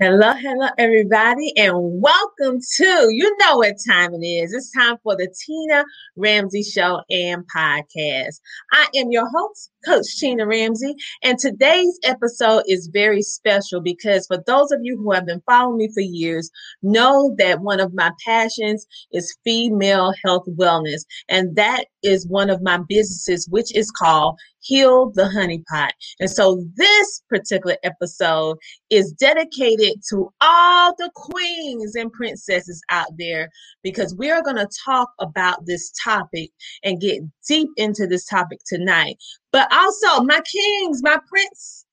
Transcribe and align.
Hello, 0.00 0.32
hello, 0.32 0.68
everybody, 0.78 1.52
and 1.56 1.72
welcome 2.00 2.60
to 2.76 3.08
you 3.10 3.36
know 3.40 3.56
what 3.56 3.74
time 3.84 4.14
it 4.14 4.24
is. 4.24 4.52
It's 4.52 4.70
time 4.70 4.96
for 5.02 5.16
the 5.16 5.26
Tina 5.44 5.84
Ramsey 6.14 6.62
Show 6.62 7.00
and 7.10 7.42
Podcast. 7.52 8.38
I 8.70 8.86
am 8.94 9.10
your 9.10 9.28
host, 9.28 9.72
Coach 9.84 10.16
Tina 10.18 10.46
Ramsey, 10.46 10.94
and 11.22 11.38
today's 11.38 11.98
episode 12.04 12.62
is 12.66 12.90
very 12.92 13.22
special 13.22 13.80
because 13.80 14.26
for 14.26 14.42
those 14.46 14.72
of 14.72 14.80
you 14.82 14.96
who 14.96 15.12
have 15.12 15.26
been 15.26 15.42
following 15.46 15.78
me 15.78 15.88
for 15.92 16.00
years, 16.00 16.50
know 16.82 17.34
that 17.38 17.60
one 17.60 17.80
of 17.80 17.94
my 17.94 18.10
passions 18.24 18.86
is 19.12 19.36
female 19.44 20.12
health 20.24 20.46
wellness, 20.58 21.04
and 21.28 21.56
that 21.56 21.86
is 22.02 22.26
one 22.28 22.50
of 22.50 22.62
my 22.62 22.78
businesses, 22.88 23.48
which 23.50 23.74
is 23.74 23.90
called 23.90 24.38
Heal 24.60 25.10
the 25.14 25.28
Honey 25.28 25.62
Pot. 25.70 25.92
And 26.20 26.30
so 26.30 26.64
this 26.76 27.22
particular 27.28 27.76
episode 27.82 28.58
is 28.90 29.12
dedicated 29.12 29.94
to 30.10 30.32
all 30.40 30.94
the 30.96 31.10
queens 31.14 31.94
and 31.94 32.12
princesses 32.12 32.82
out 32.90 33.08
there 33.18 33.50
because 33.82 34.14
we're 34.16 34.42
going 34.42 34.56
to 34.56 34.68
talk 34.84 35.10
about 35.20 35.66
this 35.66 35.92
topic 36.04 36.50
and 36.82 37.00
get 37.00 37.22
deep 37.48 37.68
into 37.76 38.06
this 38.06 38.26
topic 38.26 38.58
tonight. 38.66 39.16
But 39.52 39.72
also, 39.72 40.22
my 40.24 40.40
kings, 40.40 41.02
my 41.02 41.18
prince, 41.26 41.86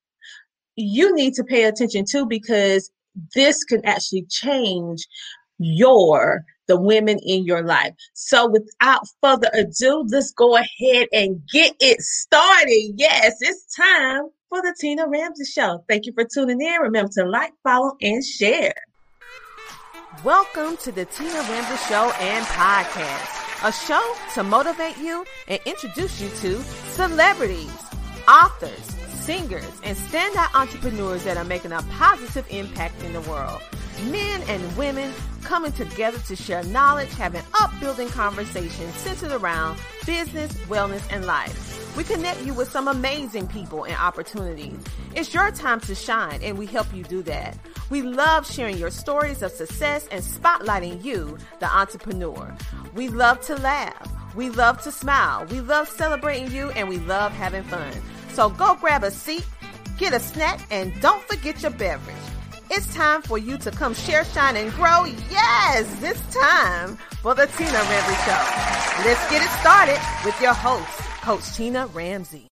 you 0.76 1.14
need 1.14 1.34
to 1.34 1.44
pay 1.44 1.64
attention 1.64 2.04
too 2.04 2.26
because 2.26 2.90
this 3.34 3.64
can 3.64 3.84
actually 3.84 4.26
change 4.28 5.06
your 5.58 6.44
the 6.68 6.78
women 6.78 7.18
in 7.20 7.44
your 7.44 7.62
life. 7.62 7.94
So 8.14 8.48
without 8.50 9.06
further 9.22 9.48
ado, 9.54 10.04
let's 10.08 10.32
go 10.32 10.56
ahead 10.56 11.08
and 11.12 11.40
get 11.52 11.74
it 11.80 12.00
started. 12.00 12.92
Yes, 12.96 13.36
it's 13.40 13.74
time 13.74 14.24
for 14.48 14.62
the 14.62 14.74
Tina 14.78 15.08
Ramsey 15.08 15.44
Show. 15.44 15.84
Thank 15.88 16.06
you 16.06 16.12
for 16.12 16.24
tuning 16.24 16.60
in. 16.60 16.80
Remember 16.80 17.10
to 17.14 17.24
like, 17.24 17.52
follow, 17.62 17.92
and 18.00 18.24
share. 18.24 18.74
Welcome 20.24 20.76
to 20.78 20.92
the 20.92 21.04
Tina 21.04 21.40
Ramsey 21.42 21.76
Show 21.88 22.10
and 22.18 22.44
Podcast, 22.46 23.45
a 23.64 23.72
show 23.72 24.14
to 24.34 24.42
motivate 24.42 24.98
you 24.98 25.24
and 25.48 25.60
introduce 25.64 26.20
you 26.20 26.28
to 26.40 26.62
celebrities, 26.92 27.72
authors, 28.28 28.84
singers, 29.08 29.80
and 29.82 29.96
standout 29.96 30.54
entrepreneurs 30.54 31.24
that 31.24 31.36
are 31.36 31.44
making 31.44 31.72
a 31.72 31.82
positive 31.92 32.46
impact 32.50 33.02
in 33.02 33.12
the 33.12 33.20
world. 33.22 33.60
Men 34.10 34.42
and 34.48 34.76
women 34.76 35.12
coming 35.46 35.70
together 35.70 36.18
to 36.18 36.34
share 36.34 36.64
knowledge, 36.64 37.12
having 37.14 37.42
upbuilding 37.60 38.08
conversations 38.08 38.92
centered 38.96 39.30
around 39.30 39.78
business, 40.04 40.52
wellness, 40.64 41.06
and 41.10 41.24
life. 41.24 41.96
We 41.96 42.02
connect 42.02 42.44
you 42.44 42.52
with 42.52 42.68
some 42.68 42.88
amazing 42.88 43.46
people 43.46 43.84
and 43.84 43.94
opportunities. 43.94 44.76
It's 45.14 45.32
your 45.32 45.52
time 45.52 45.78
to 45.82 45.94
shine, 45.94 46.42
and 46.42 46.58
we 46.58 46.66
help 46.66 46.92
you 46.92 47.04
do 47.04 47.22
that. 47.22 47.56
We 47.90 48.02
love 48.02 48.44
sharing 48.50 48.76
your 48.76 48.90
stories 48.90 49.40
of 49.40 49.52
success 49.52 50.08
and 50.10 50.22
spotlighting 50.22 51.04
you, 51.04 51.38
the 51.60 51.72
entrepreneur. 51.72 52.52
We 52.94 53.08
love 53.08 53.40
to 53.42 53.54
laugh. 53.54 54.12
We 54.34 54.50
love 54.50 54.82
to 54.82 54.90
smile. 54.90 55.46
We 55.46 55.60
love 55.60 55.88
celebrating 55.88 56.50
you, 56.50 56.70
and 56.70 56.88
we 56.88 56.98
love 56.98 57.30
having 57.30 57.62
fun. 57.62 57.92
So 58.32 58.50
go 58.50 58.74
grab 58.74 59.04
a 59.04 59.12
seat, 59.12 59.46
get 59.96 60.12
a 60.12 60.18
snack, 60.18 60.60
and 60.72 60.92
don't 61.00 61.22
forget 61.22 61.62
your 61.62 61.70
beverage. 61.70 62.16
It's 62.68 62.92
time 62.94 63.22
for 63.22 63.38
you 63.38 63.58
to 63.58 63.70
come 63.70 63.94
share, 63.94 64.24
shine, 64.24 64.56
and 64.56 64.72
grow. 64.72 65.04
Yes, 65.30 65.86
it's 66.02 66.20
time 66.34 66.96
for 67.22 67.32
the 67.32 67.46
Tina 67.46 67.70
Ramsey 67.70 68.14
Show. 68.24 69.08
Let's 69.08 69.30
get 69.30 69.40
it 69.40 69.50
started 69.60 70.00
with 70.24 70.40
your 70.40 70.52
host, 70.52 70.98
Coach 71.22 71.56
Tina 71.56 71.86
Ramsey. 71.86 72.48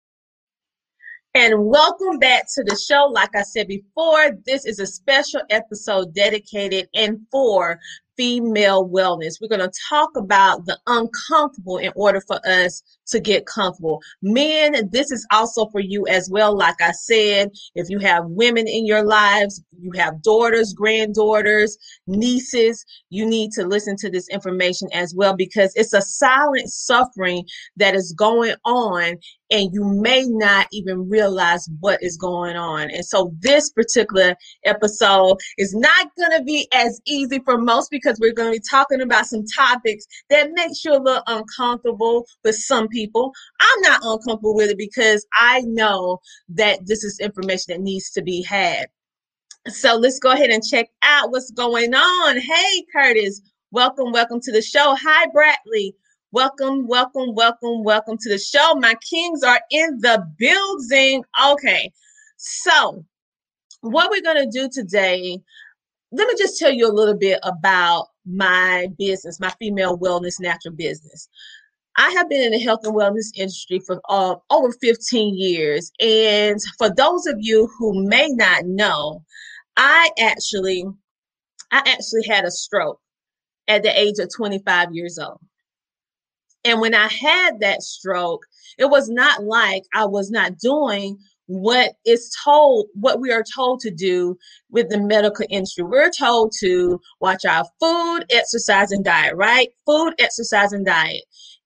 And 1.34 1.66
welcome 1.66 2.20
back 2.20 2.44
to 2.56 2.64
the 2.64 2.76
show. 2.76 3.09
Like 3.09 3.34
I 3.38 3.44
said 3.44 3.70
before, 3.70 4.38
this 4.45 4.66
is 4.66 4.80
a 4.80 4.86
special 4.86 5.44
episode 5.50 6.14
dedicated 6.14 6.90
and 6.94 7.20
for 7.31 7.80
female 8.18 8.86
wellness. 8.90 9.36
We're 9.40 9.48
going 9.48 9.62
to 9.62 9.72
talk 9.88 10.09
about 10.18 10.66
the 10.66 10.78
uncomfortable 10.88 11.78
in 11.78 11.94
order 11.96 12.19
for 12.19 12.41
us 12.46 12.84
to 13.07 13.19
get 13.19 13.45
comfortable. 13.45 14.01
Men, 14.22 14.89
this 14.91 15.12
is 15.12 15.25
also 15.31 15.67
for 15.67 15.79
you 15.79 16.06
as 16.07 16.29
well. 16.29 16.56
Like 16.56 16.81
I 16.81 16.91
said, 16.91 17.51
if 17.75 17.89
you 17.89 18.00
have 18.00 18.25
women 18.28 18.67
in 18.67 18.85
your 18.85 19.03
lives, 19.03 19.63
you 19.79 19.91
have 19.95 20.22
daughters, 20.22 20.73
granddaughters, 20.73 21.78
nieces, 22.07 22.85
you 23.09 23.25
need 23.25 23.51
to 23.51 23.66
listen 23.66 23.95
to 23.97 24.09
this 24.09 24.28
information 24.29 24.88
as 24.94 25.13
well 25.16 25.35
because 25.35 25.72
it's 25.75 25.94
a 25.94 26.01
silent 26.01 26.69
suffering 26.69 27.45
that 27.78 27.95
is 27.95 28.13
going 28.17 28.56
on 28.66 29.17
and 29.51 29.73
you 29.73 29.84
may 29.84 30.25
not 30.28 30.67
even 30.72 31.09
realize 31.09 31.69
what 31.81 32.01
is 32.01 32.17
going 32.17 32.56
on. 32.56 32.90
And 32.90 33.06
so 33.06 33.34
this 33.40 33.69
particular 33.69 34.35
episode 34.63 35.38
is 35.57 35.75
not 35.75 36.07
going 36.17 36.38
to 36.38 36.44
be 36.44 36.67
as 36.73 37.01
easy 37.06 37.40
for 37.44 37.57
most 37.57 37.91
because 37.91 38.17
we're 38.19 38.34
going 38.34 38.53
to 38.53 38.59
be 38.59 38.63
talking 38.69 39.01
about 39.01 39.25
some 39.25 39.44
topics 39.56 40.06
that 40.29 40.51
makes 40.53 40.84
you 40.85 40.94
a 40.94 41.03
little 41.03 41.23
uncomfortable 41.28 42.25
with 42.44 42.56
some 42.56 42.88
people. 42.91 43.34
I'm 43.59 43.81
not 43.81 44.02
uncomfortable 44.03 44.56
with 44.56 44.69
it 44.69 44.78
because 44.78 45.25
I 45.34 45.62
know 45.62 46.19
that 46.50 46.85
this 46.85 47.03
is 47.03 47.19
information 47.19 47.74
that 47.74 47.81
needs 47.81 48.12
to 48.12 48.22
be 48.22 48.44
had. 48.44 48.88
So 49.68 49.96
let's 49.96 50.19
go 50.19 50.31
ahead 50.31 50.50
and 50.50 50.63
check 50.63 50.88
out 51.03 51.31
what's 51.31 51.52
going 51.52 51.94
on. 51.94 52.38
Hey, 52.40 52.85
Curtis, 52.91 53.41
welcome, 53.72 54.12
welcome 54.12 54.40
to 54.41 54.52
the 54.52 54.62
show. 54.62 54.96
Hi, 55.00 55.28
Bradley. 55.31 55.96
Welcome, 56.31 56.88
welcome, 56.88 57.35
welcome, 57.35 57.84
welcome 57.84 58.18
to 58.18 58.29
the 58.29 58.40
show. 58.40 58.74
My 58.75 58.96
kings 59.08 59.44
are 59.44 59.59
in 59.69 60.00
the 60.00 60.25
building. 60.38 61.23
Okay, 61.52 61.91
so 62.38 63.06
what 63.81 64.09
we're 64.09 64.22
going 64.22 64.50
to 64.50 64.59
do 64.59 64.69
today, 64.72 65.40
let 66.12 66.28
me 66.28 66.34
just 66.38 66.58
tell 66.58 66.72
you 66.72 66.88
a 66.88 66.94
little 66.94 67.18
bit 67.18 67.40
about 67.44 68.08
my 68.25 68.88
business, 68.97 69.40
my 69.40 69.52
female 69.59 69.97
wellness 69.97 70.40
natural 70.40 70.73
business. 70.73 71.28
I 71.97 72.09
have 72.12 72.29
been 72.29 72.41
in 72.41 72.52
the 72.52 72.59
health 72.59 72.81
and 72.84 72.96
wellness 72.96 73.35
industry 73.35 73.79
for 73.79 74.02
uh, 74.09 74.35
over 74.50 74.72
15 74.72 75.35
years. 75.38 75.91
And 76.00 76.59
for 76.78 76.90
those 76.90 77.25
of 77.28 77.35
you 77.40 77.69
who 77.78 78.07
may 78.07 78.29
not 78.29 78.66
know, 78.66 79.24
I 79.78 80.09
actually 80.19 80.85
I 81.72 81.78
actually 81.79 82.28
had 82.28 82.46
a 82.46 82.52
stroke 82.52 83.00
at 83.68 83.84
the 83.84 83.97
age 83.97 84.16
of 84.19 84.29
25 84.35 84.90
years 84.94 85.18
old. 85.18 85.40
And 86.63 86.79
when 86.79 86.94
I 86.94 87.07
had 87.07 87.59
that 87.62 87.81
stroke, 87.81 88.46
it 88.78 88.90
was 88.90 89.09
not 89.09 89.44
like 89.44 89.84
I 89.96 90.06
was 90.06 90.29
not 90.29 90.58
doing 90.59 91.18
what 91.47 91.94
is 92.06 92.34
told, 92.44 92.88
what 92.94 93.19
we 93.19 93.31
are 93.31 93.44
told 93.56 93.79
to 93.81 93.91
do 93.91 94.38
with 94.69 94.90
the 94.90 95.00
medical 95.00 95.46
industry. 95.50 95.84
We're 95.84 96.12
told 96.12 96.53
to 96.59 97.00
watch 97.19 97.46
our 97.46 97.66
food, 97.79 98.25
exercise, 98.29 98.91
and 98.91 99.03
diet, 99.03 99.35
right? 99.35 99.69
Food, 99.85 100.13
exercise, 100.19 100.72
and 100.72 100.85
diet. 100.85 101.23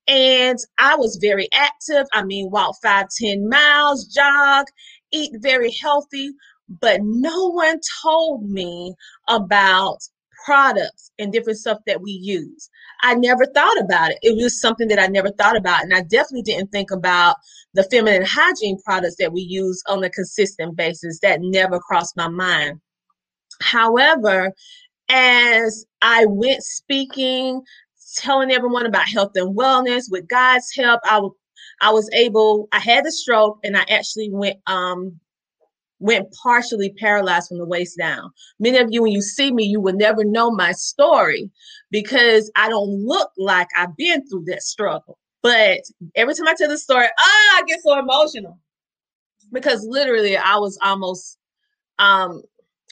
And 0.07 0.59
I 0.77 0.95
was 0.95 1.17
very 1.21 1.47
active. 1.53 2.05
I 2.13 2.23
mean, 2.23 2.51
walk 2.51 2.75
five, 2.81 3.07
10 3.17 3.49
miles, 3.49 4.05
jog, 4.05 4.65
eat 5.11 5.31
very 5.41 5.71
healthy. 5.81 6.31
But 6.81 7.01
no 7.03 7.47
one 7.49 7.79
told 8.03 8.49
me 8.49 8.93
about 9.27 9.99
products 10.45 11.11
and 11.17 11.31
different 11.31 11.57
stuff 11.57 11.79
that 11.87 12.01
we 12.01 12.11
use. 12.11 12.69
I 13.01 13.15
never 13.15 13.45
thought 13.47 13.79
about 13.79 14.11
it. 14.11 14.19
It 14.21 14.35
was 14.35 14.61
something 14.61 14.87
that 14.89 14.99
I 14.99 15.07
never 15.07 15.31
thought 15.31 15.57
about. 15.57 15.83
And 15.83 15.93
I 15.93 16.01
definitely 16.01 16.43
didn't 16.43 16.71
think 16.71 16.91
about 16.91 17.35
the 17.73 17.83
feminine 17.83 18.25
hygiene 18.25 18.77
products 18.83 19.15
that 19.19 19.33
we 19.33 19.41
use 19.41 19.81
on 19.87 20.03
a 20.03 20.09
consistent 20.09 20.75
basis. 20.75 21.19
That 21.21 21.41
never 21.41 21.79
crossed 21.79 22.15
my 22.15 22.27
mind. 22.27 22.79
However, 23.61 24.51
as 25.09 25.85
I 26.01 26.25
went 26.25 26.63
speaking, 26.63 27.61
telling 28.15 28.51
everyone 28.51 28.85
about 28.85 29.07
health 29.07 29.31
and 29.35 29.57
wellness, 29.57 30.03
with 30.09 30.27
God's 30.27 30.71
help, 30.75 31.01
I, 31.05 31.91
was 31.91 32.09
able, 32.13 32.67
I 32.71 32.79
had 32.79 33.05
a 33.05 33.11
stroke 33.11 33.59
and 33.63 33.75
I 33.77 33.85
actually 33.89 34.29
went 34.31 34.57
um, 34.67 35.19
went 35.99 36.31
partially 36.43 36.93
paralyzed 36.93 37.47
from 37.47 37.57
the 37.57 37.65
waist 37.65 37.97
down. 37.97 38.31
Many 38.59 38.77
of 38.77 38.87
you, 38.91 39.01
when 39.01 39.11
you 39.11 39.21
see 39.21 39.51
me, 39.51 39.63
you 39.63 39.79
will 39.79 39.95
never 39.95 40.23
know 40.23 40.51
my 40.51 40.71
story 40.73 41.49
because 41.89 42.51
I 42.55 42.69
don't 42.69 43.05
look 43.05 43.31
like 43.37 43.67
I've 43.75 43.95
been 43.95 44.27
through 44.27 44.45
that 44.47 44.61
struggle. 44.61 45.17
But 45.41 45.81
every 46.15 46.33
time 46.33 46.47
I 46.47 46.55
tell 46.55 46.69
the 46.69 46.77
story, 46.77 47.05
ah, 47.05 47.57
I 47.57 47.63
get 47.67 47.79
so 47.81 47.97
emotional 47.97 48.59
because 49.51 49.85
literally 49.87 50.35
I 50.35 50.57
was 50.57 50.77
almost, 50.81 51.37
um, 51.99 52.41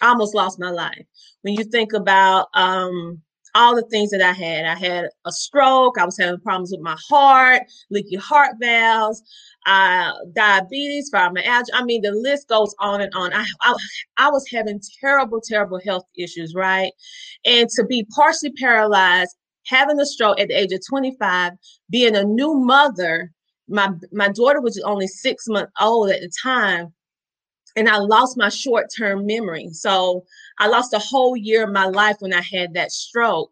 almost 0.02 0.36
lost 0.36 0.60
my 0.60 0.70
life. 0.70 1.06
When 1.42 1.56
you 1.56 1.64
think 1.66 1.94
about 1.94 2.48
um, 2.54 3.22
all 3.56 3.76
the 3.76 3.84
things 3.84 4.12
that 4.12 4.22
I 4.22 4.34
had. 4.34 4.66
I 4.66 4.76
had 4.76 5.06
a 5.26 5.32
stroke. 5.32 5.98
I 5.98 6.06
was 6.06 6.18
having 6.18 6.40
problems 6.42 6.72
with 6.72 6.82
my 6.82 6.98
heart, 7.10 7.64
leaky 7.92 8.16
heart 8.16 8.56
valves, 8.60 9.22
uh, 9.66 10.14
diabetes, 10.36 11.12
fibromyalgia. 11.14 11.68
I 11.74 11.84
mean, 11.84 12.02
the 12.02 12.12
list 12.12 12.48
goes 12.48 12.76
on 12.80 13.02
and 13.02 13.14
on. 13.16 13.34
I, 13.34 13.46
I, 13.62 13.76
I 14.18 14.30
was 14.30 14.46
having 14.52 14.82
terrible, 15.00 15.42
terrible 15.42 15.80
health 15.84 16.06
issues, 16.18 16.54
right? 16.56 16.92
And 17.46 17.70
to 17.70 17.86
be 17.86 18.06
partially 18.16 18.52
paralyzed, 18.54 19.36
having 19.68 20.00
a 20.00 20.06
stroke 20.06 20.40
at 20.40 20.50
the 20.50 20.56
age 20.60 20.72
of 20.74 20.82
25, 20.90 21.54
being 21.90 22.16
a 22.16 22.24
new 22.24 22.56
mother, 22.56 23.32
my 23.70 23.90
my 24.12 24.30
daughter 24.30 24.62
was 24.62 24.82
only 24.86 25.08
six 25.08 25.46
months 25.48 25.72
old 25.80 26.10
at 26.10 26.22
the 26.22 26.32
time. 26.44 26.94
and 27.76 27.90
I 27.90 27.98
lost 27.98 28.38
my 28.38 28.50
short 28.50 28.88
term 28.98 29.26
memory. 29.26 29.70
So 29.72 30.26
I 30.60 30.68
lost 30.68 30.94
a 30.94 31.00
whole 31.00 31.36
year 31.36 31.64
of 31.64 31.72
my 31.72 31.86
life 31.86 32.18
when 32.20 32.34
I 32.34 32.42
had 32.42 32.74
that 32.74 32.92
stroke. 32.92 33.52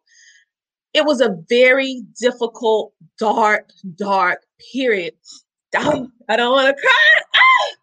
It 0.94 1.06
was 1.06 1.22
a 1.22 1.38
very 1.50 2.04
difficult, 2.20 2.94
dark, 3.18 3.70
dark 3.96 4.44
period. 4.74 5.14
I 5.76 5.82
don't 6.36 6.52
want 6.52 6.68
to 6.68 6.82
cry. 6.82 7.22
Ah! 7.36 7.76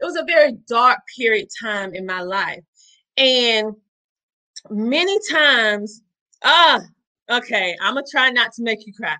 It 0.00 0.04
was 0.04 0.16
a 0.16 0.24
very 0.24 0.52
dark 0.68 0.98
period 1.16 1.48
time 1.62 1.94
in 1.94 2.06
my 2.06 2.20
life. 2.20 2.62
And 3.16 3.74
many 4.68 5.18
times, 5.30 6.02
ah, 6.42 6.80
okay, 7.30 7.76
I'm 7.80 7.94
going 7.94 8.04
to 8.04 8.10
try 8.10 8.30
not 8.30 8.52
to 8.54 8.62
make 8.62 8.86
you 8.86 8.92
cry. 8.92 9.16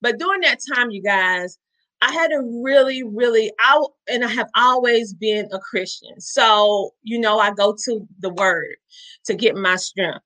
But 0.00 0.18
during 0.18 0.40
that 0.42 0.60
time, 0.74 0.90
you 0.90 1.02
guys, 1.02 1.58
I 2.04 2.12
had 2.12 2.32
a 2.32 2.42
really, 2.42 3.02
really 3.02 3.50
out, 3.64 3.92
and 4.08 4.24
I 4.24 4.28
have 4.28 4.48
always 4.54 5.14
been 5.14 5.48
a 5.52 5.58
Christian. 5.58 6.20
So, 6.20 6.90
you 7.02 7.18
know, 7.18 7.38
I 7.38 7.50
go 7.52 7.74
to 7.86 8.06
the 8.18 8.28
word 8.28 8.76
to 9.24 9.34
get 9.34 9.56
my 9.56 9.76
strength. 9.76 10.22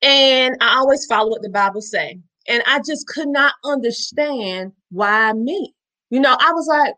And 0.00 0.56
I 0.62 0.78
always 0.78 1.04
follow 1.04 1.28
what 1.28 1.42
the 1.42 1.50
Bible 1.50 1.82
say. 1.82 2.18
And 2.48 2.62
I 2.66 2.80
just 2.86 3.06
could 3.06 3.28
not 3.28 3.52
understand 3.64 4.72
why 4.90 5.34
me. 5.34 5.74
You 6.08 6.20
know, 6.20 6.34
I 6.40 6.52
was 6.52 6.66
like, 6.66 6.94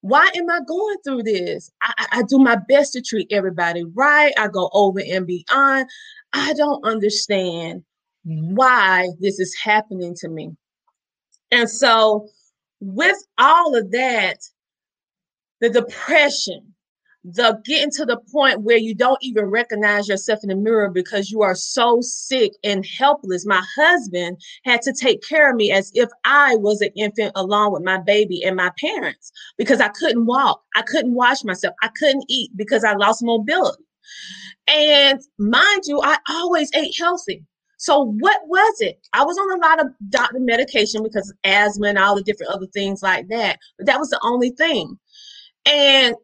why 0.00 0.30
am 0.34 0.48
I 0.48 0.60
going 0.66 0.96
through 1.04 1.24
this? 1.24 1.70
I, 1.82 2.06
I, 2.12 2.22
do 2.22 2.38
my 2.38 2.56
best 2.68 2.94
to 2.94 3.02
treat 3.02 3.30
everybody 3.30 3.84
right. 3.94 4.32
I 4.38 4.48
go 4.48 4.70
over 4.72 5.00
and 5.00 5.26
beyond. 5.26 5.86
I 6.32 6.54
don't 6.54 6.84
understand 6.84 7.84
why 8.24 9.10
this 9.20 9.38
is 9.38 9.54
happening 9.62 10.14
to 10.20 10.28
me. 10.28 10.50
And 11.52 11.70
so 11.70 12.28
with 12.82 13.16
all 13.38 13.76
of 13.76 13.92
that, 13.92 14.38
the 15.60 15.70
depression, 15.70 16.74
the 17.22 17.62
getting 17.64 17.92
to 17.92 18.04
the 18.04 18.20
point 18.32 18.62
where 18.62 18.76
you 18.76 18.92
don't 18.92 19.22
even 19.22 19.44
recognize 19.44 20.08
yourself 20.08 20.40
in 20.42 20.48
the 20.48 20.56
mirror 20.56 20.90
because 20.90 21.30
you 21.30 21.42
are 21.42 21.54
so 21.54 22.00
sick 22.00 22.50
and 22.64 22.84
helpless. 22.98 23.46
My 23.46 23.62
husband 23.76 24.38
had 24.64 24.82
to 24.82 24.92
take 24.92 25.22
care 25.22 25.48
of 25.48 25.54
me 25.54 25.70
as 25.70 25.92
if 25.94 26.08
I 26.24 26.56
was 26.56 26.80
an 26.80 26.90
infant 26.96 27.30
along 27.36 27.72
with 27.72 27.84
my 27.84 27.98
baby 27.98 28.42
and 28.42 28.56
my 28.56 28.72
parents 28.80 29.30
because 29.56 29.80
I 29.80 29.88
couldn't 29.88 30.26
walk. 30.26 30.60
I 30.74 30.82
couldn't 30.82 31.14
wash 31.14 31.44
myself. 31.44 31.76
I 31.82 31.90
couldn't 31.96 32.24
eat 32.28 32.50
because 32.56 32.82
I 32.82 32.94
lost 32.94 33.22
mobility. 33.22 33.84
And 34.66 35.20
mind 35.38 35.82
you, 35.84 36.00
I 36.02 36.18
always 36.28 36.68
ate 36.74 36.96
healthy. 36.98 37.44
So 37.82 38.14
what 38.20 38.40
was 38.46 38.80
it? 38.80 39.04
I 39.12 39.24
was 39.24 39.36
on 39.36 39.58
a 39.58 39.66
lot 39.66 39.80
of 39.80 39.88
doctor 40.08 40.38
medication 40.38 41.02
because 41.02 41.34
asthma 41.42 41.88
and 41.88 41.98
all 41.98 42.14
the 42.14 42.22
different 42.22 42.52
other 42.52 42.68
things 42.68 43.02
like 43.02 43.26
that. 43.26 43.58
But 43.76 43.88
that 43.88 43.98
was 43.98 44.08
the 44.08 44.20
only 44.22 44.50
thing. 44.50 44.96
And 45.66 46.14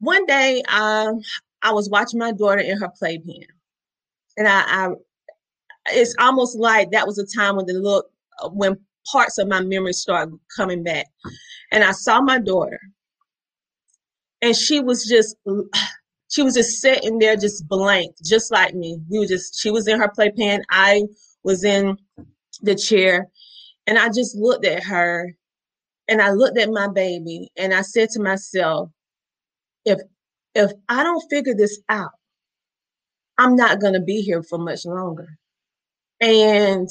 one 0.00 0.26
day, 0.26 0.62
um, 0.68 1.22
I 1.62 1.72
was 1.72 1.88
watching 1.88 2.18
my 2.18 2.30
daughter 2.32 2.60
in 2.60 2.78
her 2.78 2.90
playpen, 2.90 3.40
and 4.36 4.46
I, 4.46 4.64
I, 4.66 4.88
it's 5.86 6.14
almost 6.18 6.58
like 6.58 6.90
that 6.90 7.06
was 7.06 7.18
a 7.18 7.24
time 7.34 7.56
when 7.56 7.64
the 7.64 7.72
look 7.72 8.10
when 8.50 8.76
parts 9.10 9.38
of 9.38 9.48
my 9.48 9.62
memory 9.62 9.94
started 9.94 10.38
coming 10.54 10.82
back, 10.82 11.06
and 11.72 11.82
I 11.82 11.92
saw 11.92 12.20
my 12.20 12.38
daughter, 12.38 12.80
and 14.42 14.54
she 14.54 14.78
was 14.78 15.06
just 15.06 15.36
she 16.28 16.42
was 16.42 16.54
just 16.54 16.80
sitting 16.80 17.18
there 17.18 17.36
just 17.36 17.68
blank 17.68 18.14
just 18.24 18.50
like 18.52 18.74
me. 18.74 18.98
We 19.10 19.18
were 19.18 19.26
just 19.26 19.60
she 19.60 19.70
was 19.70 19.88
in 19.88 20.00
her 20.00 20.08
playpen 20.08 20.62
i 20.70 21.02
was 21.44 21.64
in 21.64 21.96
the 22.62 22.74
chair 22.74 23.28
and 23.86 23.98
i 23.98 24.08
just 24.08 24.36
looked 24.36 24.66
at 24.66 24.82
her 24.84 25.34
and 26.08 26.22
i 26.22 26.30
looked 26.30 26.58
at 26.58 26.70
my 26.70 26.88
baby 26.88 27.50
and 27.56 27.74
i 27.74 27.82
said 27.82 28.10
to 28.10 28.20
myself 28.22 28.90
if 29.84 30.00
if 30.54 30.72
i 30.88 31.02
don't 31.02 31.28
figure 31.30 31.54
this 31.54 31.80
out 31.88 32.12
i'm 33.38 33.56
not 33.56 33.80
going 33.80 33.94
to 33.94 34.00
be 34.00 34.22
here 34.22 34.42
for 34.42 34.58
much 34.58 34.84
longer. 34.86 35.38
And 36.20 36.88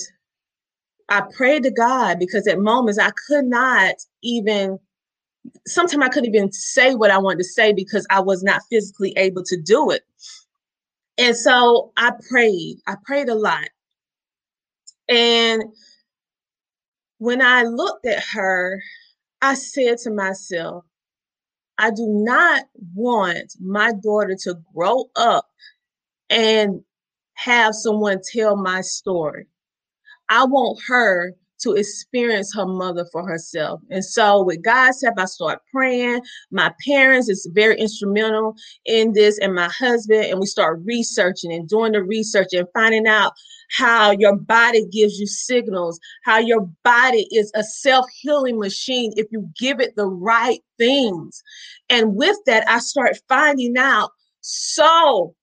i 1.09 1.21
prayed 1.35 1.63
to 1.63 1.71
god 1.71 2.19
because 2.19 2.47
at 2.47 2.59
moments 2.59 2.99
i 2.99 3.11
could 3.27 3.45
not 3.45 3.95
even 4.23 4.79
sometimes 5.67 6.03
I 6.03 6.09
couldn't 6.09 6.33
even 6.33 6.51
say 6.51 6.95
what 6.95 7.11
I 7.11 7.17
wanted 7.17 7.39
to 7.39 7.43
say 7.45 7.73
because 7.73 8.05
I 8.09 8.19
was 8.19 8.43
not 8.43 8.61
physically 8.69 9.13
able 9.17 9.43
to 9.43 9.61
do 9.61 9.91
it. 9.91 10.03
And 11.17 11.35
so 11.35 11.91
I 11.97 12.11
prayed. 12.29 12.77
I 12.87 12.95
prayed 13.05 13.29
a 13.29 13.35
lot. 13.35 13.69
And 15.07 15.63
when 17.19 17.41
I 17.41 17.63
looked 17.63 18.05
at 18.05 18.23
her, 18.33 18.81
I 19.41 19.53
said 19.53 19.97
to 19.99 20.11
myself, 20.11 20.83
I 21.77 21.91
do 21.91 22.05
not 22.07 22.63
want 22.93 23.53
my 23.59 23.91
daughter 24.01 24.35
to 24.43 24.55
grow 24.73 25.05
up 25.15 25.45
and 26.29 26.81
have 27.33 27.75
someone 27.75 28.21
tell 28.33 28.55
my 28.55 28.81
story. 28.81 29.47
I 30.29 30.45
want 30.45 30.79
her 30.87 31.35
to 31.59 31.73
experience 31.73 32.53
her 32.55 32.65
mother 32.65 33.05
for 33.11 33.27
herself. 33.27 33.81
And 33.89 34.03
so, 34.03 34.43
with 34.43 34.63
God's 34.63 35.01
help, 35.01 35.19
I 35.19 35.25
start 35.25 35.61
praying. 35.71 36.21
My 36.51 36.73
parents 36.85 37.29
is 37.29 37.49
very 37.53 37.79
instrumental 37.79 38.55
in 38.85 39.13
this, 39.13 39.39
and 39.39 39.55
my 39.55 39.69
husband, 39.69 40.25
and 40.25 40.39
we 40.39 40.45
start 40.45 40.81
researching 40.83 41.53
and 41.53 41.67
doing 41.67 41.93
the 41.93 42.03
research 42.03 42.49
and 42.53 42.67
finding 42.73 43.07
out 43.07 43.33
how 43.71 44.11
your 44.11 44.35
body 44.35 44.85
gives 44.91 45.19
you 45.19 45.27
signals, 45.27 45.99
how 46.23 46.37
your 46.37 46.69
body 46.83 47.27
is 47.31 47.51
a 47.55 47.63
self 47.63 48.05
healing 48.19 48.59
machine 48.59 49.11
if 49.15 49.27
you 49.31 49.49
give 49.59 49.79
it 49.79 49.95
the 49.95 50.07
right 50.07 50.61
things. 50.77 51.41
And 51.89 52.15
with 52.15 52.37
that, 52.45 52.67
I 52.69 52.79
start 52.79 53.17
finding 53.27 53.77
out 53.77 54.11
so 54.41 55.35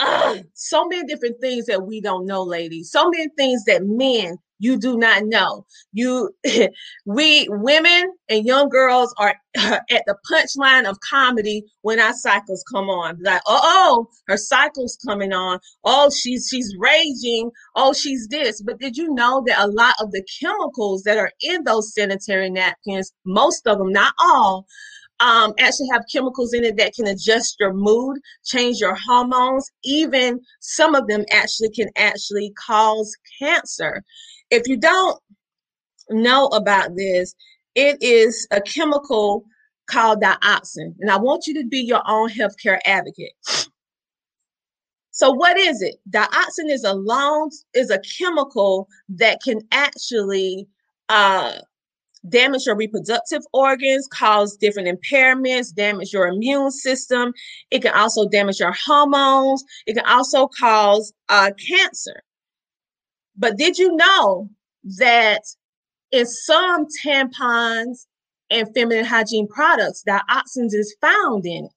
uh, 0.00 0.38
so 0.54 0.84
many 0.86 1.04
different 1.04 1.40
things 1.40 1.66
that 1.66 1.86
we 1.86 2.00
don't 2.00 2.26
know, 2.26 2.42
ladies. 2.42 2.90
So 2.90 3.08
many 3.08 3.28
things 3.36 3.64
that 3.66 3.84
men 3.84 4.36
you 4.62 4.78
do 4.78 4.96
not 4.96 5.24
know. 5.24 5.66
You, 5.92 6.30
we 7.06 7.48
women 7.50 8.12
and 8.28 8.46
young 8.46 8.68
girls 8.68 9.12
are 9.18 9.34
at 9.56 10.04
the 10.06 10.16
punchline 10.30 10.88
of 10.88 11.00
comedy 11.00 11.64
when 11.82 11.98
our 11.98 12.14
cycles 12.14 12.64
come 12.72 12.88
on. 12.88 13.18
Like, 13.22 13.42
oh, 13.46 13.60
oh, 13.62 14.06
her 14.28 14.36
cycle's 14.36 14.96
coming 15.04 15.32
on. 15.32 15.58
Oh, 15.84 16.10
she's 16.10 16.46
she's 16.48 16.74
raging. 16.78 17.50
Oh, 17.74 17.92
she's 17.92 18.28
this. 18.28 18.62
But 18.62 18.78
did 18.78 18.96
you 18.96 19.12
know 19.12 19.42
that 19.48 19.58
a 19.58 19.66
lot 19.66 19.94
of 20.00 20.12
the 20.12 20.24
chemicals 20.40 21.02
that 21.02 21.18
are 21.18 21.32
in 21.40 21.64
those 21.64 21.92
sanitary 21.92 22.48
napkins, 22.48 23.12
most 23.26 23.66
of 23.66 23.78
them, 23.78 23.90
not 23.90 24.14
all, 24.20 24.64
um, 25.18 25.52
actually 25.58 25.88
have 25.92 26.04
chemicals 26.12 26.52
in 26.52 26.64
it 26.64 26.76
that 26.76 26.94
can 26.94 27.06
adjust 27.06 27.56
your 27.60 27.72
mood, 27.72 28.18
change 28.44 28.78
your 28.80 28.96
hormones. 29.06 29.70
Even 29.84 30.40
some 30.60 30.94
of 30.94 31.06
them 31.08 31.24
actually 31.32 31.70
can 31.70 31.88
actually 31.96 32.52
cause 32.66 33.12
cancer. 33.40 34.02
If 34.52 34.68
you 34.68 34.76
don't 34.76 35.18
know 36.10 36.46
about 36.48 36.94
this, 36.94 37.34
it 37.74 37.96
is 38.02 38.46
a 38.50 38.60
chemical 38.60 39.46
called 39.86 40.20
dioxin. 40.20 40.94
And 41.00 41.10
I 41.10 41.16
want 41.16 41.46
you 41.46 41.54
to 41.54 41.66
be 41.66 41.80
your 41.80 42.02
own 42.06 42.28
healthcare 42.28 42.78
advocate. 42.84 43.32
So 45.10 45.30
what 45.30 45.58
is 45.58 45.80
it? 45.80 45.94
Dioxin 46.10 46.70
is 46.70 46.84
a 46.84 46.92
long 46.92 47.50
is 47.72 47.90
a 47.90 48.00
chemical 48.00 48.88
that 49.08 49.40
can 49.42 49.60
actually 49.72 50.68
uh, 51.08 51.52
damage 52.28 52.66
your 52.66 52.76
reproductive 52.76 53.42
organs, 53.54 54.06
cause 54.12 54.58
different 54.58 54.88
impairments, 54.88 55.74
damage 55.74 56.12
your 56.12 56.28
immune 56.28 56.70
system. 56.70 57.32
It 57.70 57.80
can 57.80 57.94
also 57.94 58.28
damage 58.28 58.60
your 58.60 58.74
hormones. 58.84 59.64
It 59.86 59.94
can 59.94 60.04
also 60.04 60.46
cause 60.46 61.10
uh, 61.30 61.52
cancer. 61.68 62.22
But 63.36 63.56
did 63.56 63.78
you 63.78 63.96
know 63.96 64.48
that 64.98 65.42
in 66.10 66.26
some 66.26 66.86
tampons 67.04 68.06
and 68.50 68.68
feminine 68.74 69.04
hygiene 69.04 69.48
products, 69.48 70.04
dioxins 70.06 70.74
is 70.74 70.94
found 71.00 71.46
in 71.46 71.64
it? 71.66 71.72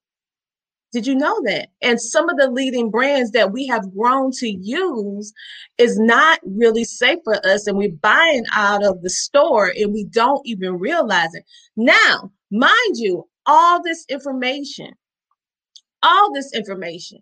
Did 0.92 1.06
you 1.06 1.14
know 1.14 1.42
that? 1.44 1.68
And 1.82 2.00
some 2.00 2.30
of 2.30 2.38
the 2.38 2.50
leading 2.50 2.90
brands 2.90 3.32
that 3.32 3.52
we 3.52 3.66
have 3.66 3.94
grown 3.94 4.30
to 4.38 4.48
use 4.48 5.32
is 5.78 5.98
not 5.98 6.38
really 6.44 6.84
safe 6.84 7.18
for 7.24 7.44
us, 7.46 7.66
and 7.66 7.76
we're 7.76 7.90
buying 7.90 8.44
out 8.54 8.84
of 8.84 9.02
the 9.02 9.10
store 9.10 9.72
and 9.76 9.92
we 9.92 10.04
don't 10.04 10.40
even 10.46 10.78
realize 10.78 11.34
it. 11.34 11.44
Now, 11.76 12.30
mind 12.50 12.94
you, 12.94 13.28
all 13.44 13.82
this 13.82 14.06
information, 14.08 14.92
all 16.02 16.32
this 16.32 16.52
information 16.54 17.18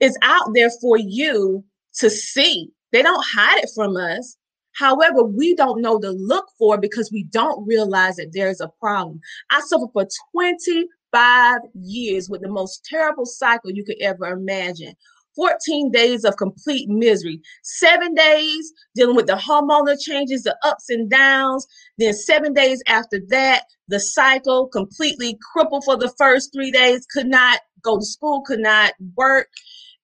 is 0.00 0.18
out 0.22 0.52
there 0.54 0.70
for 0.80 0.98
you 0.98 1.64
to 1.98 2.10
see. 2.10 2.70
They 2.92 3.02
don't 3.02 3.24
hide 3.34 3.62
it 3.62 3.70
from 3.74 3.96
us. 3.96 4.36
However, 4.74 5.22
we 5.22 5.54
don't 5.54 5.82
know 5.82 5.98
to 5.98 6.10
look 6.10 6.46
for 6.58 6.78
because 6.78 7.10
we 7.12 7.24
don't 7.24 7.66
realize 7.66 8.16
that 8.16 8.32
there's 8.32 8.60
a 8.60 8.72
problem. 8.80 9.20
I 9.50 9.60
suffered 9.60 9.90
for 9.92 10.06
25 10.32 11.60
years 11.74 12.30
with 12.30 12.40
the 12.42 12.48
most 12.48 12.84
terrible 12.84 13.26
cycle 13.26 13.70
you 13.70 13.84
could 13.84 14.00
ever 14.00 14.26
imagine. 14.26 14.94
14 15.36 15.90
days 15.90 16.24
of 16.24 16.36
complete 16.36 16.88
misery, 16.88 17.40
seven 17.62 18.14
days 18.14 18.72
dealing 18.94 19.16
with 19.16 19.26
the 19.26 19.34
hormonal 19.34 19.98
changes, 19.98 20.42
the 20.42 20.56
ups 20.62 20.90
and 20.90 21.08
downs. 21.10 21.66
Then, 21.98 22.12
seven 22.12 22.52
days 22.52 22.82
after 22.86 23.18
that, 23.28 23.64
the 23.88 24.00
cycle 24.00 24.68
completely 24.68 25.38
crippled 25.52 25.84
for 25.84 25.96
the 25.96 26.12
first 26.18 26.52
three 26.52 26.70
days, 26.70 27.06
could 27.06 27.28
not 27.28 27.60
go 27.82 27.98
to 27.98 28.04
school, 28.04 28.42
could 28.42 28.60
not 28.60 28.92
work. 29.16 29.48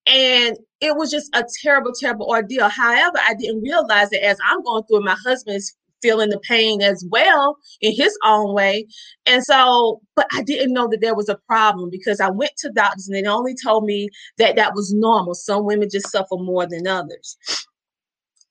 And 0.09 0.57
it 0.81 0.95
was 0.95 1.11
just 1.11 1.29
a 1.35 1.45
terrible, 1.61 1.91
terrible 1.97 2.25
ordeal. 2.25 2.67
However, 2.67 3.17
I 3.21 3.35
didn't 3.35 3.61
realize 3.61 4.09
that 4.09 4.25
as 4.25 4.37
I'm 4.43 4.63
going 4.63 4.83
through 4.83 4.97
it, 4.97 5.05
my 5.05 5.15
husband's 5.23 5.75
feeling 6.01 6.29
the 6.29 6.39
pain 6.39 6.81
as 6.81 7.05
well 7.11 7.57
in 7.81 7.93
his 7.95 8.17
own 8.23 8.53
way. 8.53 8.87
And 9.25 9.43
so, 9.43 10.01
but 10.15 10.27
I 10.33 10.41
didn't 10.41 10.73
know 10.73 10.87
that 10.87 11.01
there 11.01 11.15
was 11.15 11.29
a 11.29 11.39
problem 11.47 11.89
because 11.91 12.19
I 12.19 12.29
went 12.29 12.53
to 12.59 12.71
doctors 12.71 13.07
and 13.07 13.15
they 13.15 13.29
only 13.29 13.53
told 13.55 13.83
me 13.85 14.09
that 14.37 14.55
that 14.55 14.73
was 14.73 14.93
normal. 14.93 15.35
Some 15.35 15.65
women 15.65 15.89
just 15.91 16.09
suffer 16.09 16.37
more 16.37 16.65
than 16.65 16.87
others. 16.87 17.37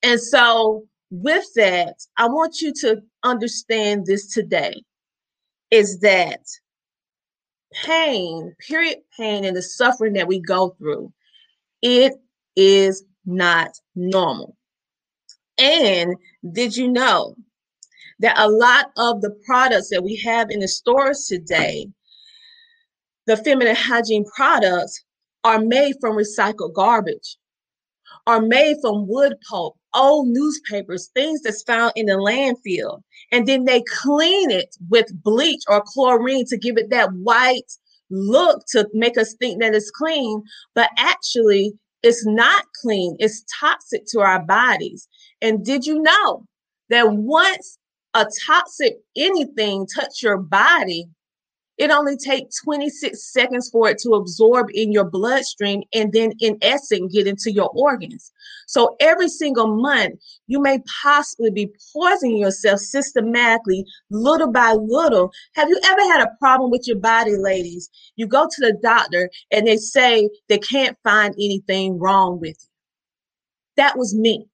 And 0.03 0.21
so, 0.21 0.85
with 1.11 1.47
that, 1.57 1.97
I 2.19 2.27
want 2.29 2.61
you 2.61 2.73
to 2.83 3.01
understand 3.25 4.07
this 4.07 4.33
today 4.33 4.83
is 5.71 6.01
that 6.01 6.41
pain, 7.73 8.55
period 8.67 8.99
pain, 9.17 9.45
and 9.45 9.57
the 9.57 9.63
suffering 9.63 10.13
that 10.15 10.29
we 10.29 10.41
go 10.41 10.77
through, 10.79 11.13
it 11.83 12.15
is 12.57 13.05
not 13.25 13.71
normal. 13.95 14.57
And 15.59 16.15
did 16.53 16.77
you 16.77 16.89
know 16.89 17.35
that 18.21 18.39
a 18.39 18.49
lot 18.49 18.91
of 18.97 19.21
the 19.21 19.31
products 19.47 19.91
that 19.91 20.03
we 20.03 20.17
have 20.17 20.51
in 20.51 20.61
the 20.61 20.69
stores 20.69 21.27
today, 21.27 21.89
the 23.27 23.37
feminine 23.37 23.77
hygiene 23.77 24.25
products, 24.35 25.05
are 25.45 25.61
made 25.61 25.95
from 26.01 26.17
recycled 26.17 26.75
garbage, 26.75 27.37
are 28.27 28.41
made 28.41 28.77
from 28.81 29.07
wood 29.07 29.35
pulp, 29.49 29.77
old 29.95 30.29
newspapers, 30.29 31.11
things 31.15 31.43
that's 31.43 31.63
found 31.63 31.93
in 31.97 32.07
the 32.07 32.13
landfill. 32.13 33.03
And 33.33 33.47
then 33.47 33.65
they 33.65 33.83
clean 33.83 34.51
it 34.51 34.77
with 34.89 35.07
bleach 35.23 35.63
or 35.69 35.83
chlorine 35.87 36.45
to 36.47 36.59
give 36.59 36.77
it 36.77 36.91
that 36.91 37.13
white 37.13 37.73
look 38.11 38.65
to 38.73 38.89
make 38.93 39.19
us 39.19 39.35
think 39.35 39.61
that 39.61 39.75
it's 39.75 39.91
clean. 39.91 40.43
But 40.75 40.91
actually, 40.97 41.73
it's 42.03 42.25
not 42.27 42.65
clean, 42.81 43.17
it's 43.19 43.45
toxic 43.61 44.05
to 44.09 44.21
our 44.21 44.45
bodies. 44.45 45.09
And 45.43 45.65
did 45.65 45.85
you 45.85 46.01
know 46.01 46.45
that 46.91 47.13
once 47.13 47.79
a 48.15 48.27
toxic 48.47 48.95
anything 49.17 49.87
touch 49.95 50.23
your 50.23 50.39
body, 50.39 51.09
it 51.79 51.91
only 51.93 52.17
takes 52.17 52.61
26 52.63 53.33
seconds 53.33 53.71
for 53.71 53.89
it 53.89 53.99
to 53.99 54.11
absorb 54.11 54.69
in 54.75 54.91
your 54.91 55.05
bloodstream 55.05 55.83
and 55.95 56.13
then 56.13 56.33
in 56.41 56.59
essence 56.61 57.13
get 57.13 57.29
into 57.29 57.53
your 57.53 57.71
organs. 57.73 58.33
So 58.67 58.97
every 59.01 59.29
single 59.29 59.81
month, 59.81 60.21
you 60.49 60.61
may 60.61 60.81
possibly 61.03 61.51
be 61.51 61.73
poisoning 61.95 62.39
yourself 62.39 62.81
systematically, 62.81 63.85
little 64.11 64.51
by 64.51 64.73
little. 64.73 65.31
Have 65.55 65.69
you 65.69 65.81
ever 65.85 66.03
had 66.13 66.23
a 66.23 66.37
problem 66.41 66.71
with 66.71 66.87
your 66.87 66.99
body, 66.99 67.37
ladies? 67.37 67.89
You 68.17 68.27
go 68.27 68.47
to 68.51 68.61
the 68.61 68.77
doctor 68.83 69.31
and 69.53 69.67
they 69.67 69.77
say 69.77 70.29
they 70.49 70.59
can't 70.59 70.99
find 71.05 71.33
anything 71.35 71.99
wrong 71.99 72.41
with 72.41 72.57
you. 72.61 72.69
That 73.77 73.97
was 73.97 74.15
me. 74.15 74.49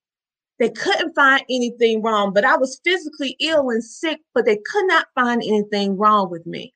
They 0.59 0.69
couldn't 0.71 1.15
find 1.15 1.43
anything 1.51 2.03
wrong, 2.03 2.33
but 2.33 2.45
I 2.45 2.57
was 2.57 2.81
physically 2.85 3.37
ill 3.41 3.71
and 3.71 3.83
sick, 3.83 4.21
but 4.35 4.45
they 4.45 4.59
could 4.71 4.87
not 4.87 5.07
find 5.15 5.43
anything 5.43 5.97
wrong 5.97 6.31
with 6.31 6.47
me. 6.47 6.75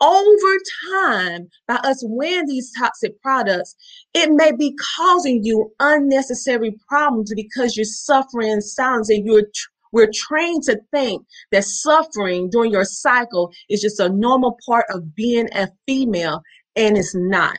Over 0.00 0.56
time, 0.92 1.48
by 1.66 1.76
us 1.76 2.04
wearing 2.06 2.46
these 2.46 2.70
toxic 2.78 3.20
products, 3.22 3.74
it 4.12 4.30
may 4.30 4.52
be 4.52 4.76
causing 4.96 5.42
you 5.42 5.72
unnecessary 5.80 6.76
problems 6.88 7.32
because 7.34 7.76
you're 7.76 7.84
suffering 7.84 8.48
in 8.48 8.60
silence 8.60 9.08
and 9.08 9.24
you're 9.24 9.44
we're 9.92 10.10
trained 10.12 10.64
to 10.64 10.78
think 10.92 11.24
that 11.52 11.64
suffering 11.64 12.50
during 12.50 12.70
your 12.70 12.84
cycle 12.84 13.50
is 13.70 13.80
just 13.80 14.00
a 14.00 14.10
normal 14.10 14.58
part 14.66 14.84
of 14.90 15.14
being 15.14 15.48
a 15.54 15.68
female, 15.86 16.42
and 16.74 16.98
it's 16.98 17.14
not. 17.14 17.56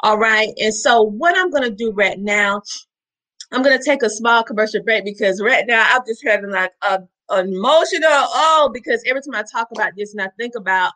All 0.00 0.18
right. 0.18 0.50
And 0.58 0.72
so, 0.72 1.02
what 1.02 1.36
I'm 1.36 1.50
going 1.50 1.64
to 1.64 1.74
do 1.74 1.90
right 1.92 2.18
now 2.18 2.62
I'm 3.52 3.62
gonna 3.62 3.82
take 3.82 4.02
a 4.02 4.10
small 4.10 4.44
commercial 4.44 4.82
break 4.82 5.04
because 5.04 5.42
right 5.42 5.64
now 5.66 5.84
I'm 5.94 6.02
just 6.06 6.24
having 6.24 6.50
like 6.50 6.72
a 6.82 7.00
emotional 7.32 8.08
oh 8.10 8.70
because 8.72 9.02
every 9.06 9.22
time 9.22 9.34
I 9.34 9.44
talk 9.50 9.68
about 9.72 9.92
this 9.96 10.12
and 10.12 10.22
I 10.22 10.28
think 10.38 10.54
about 10.56 10.92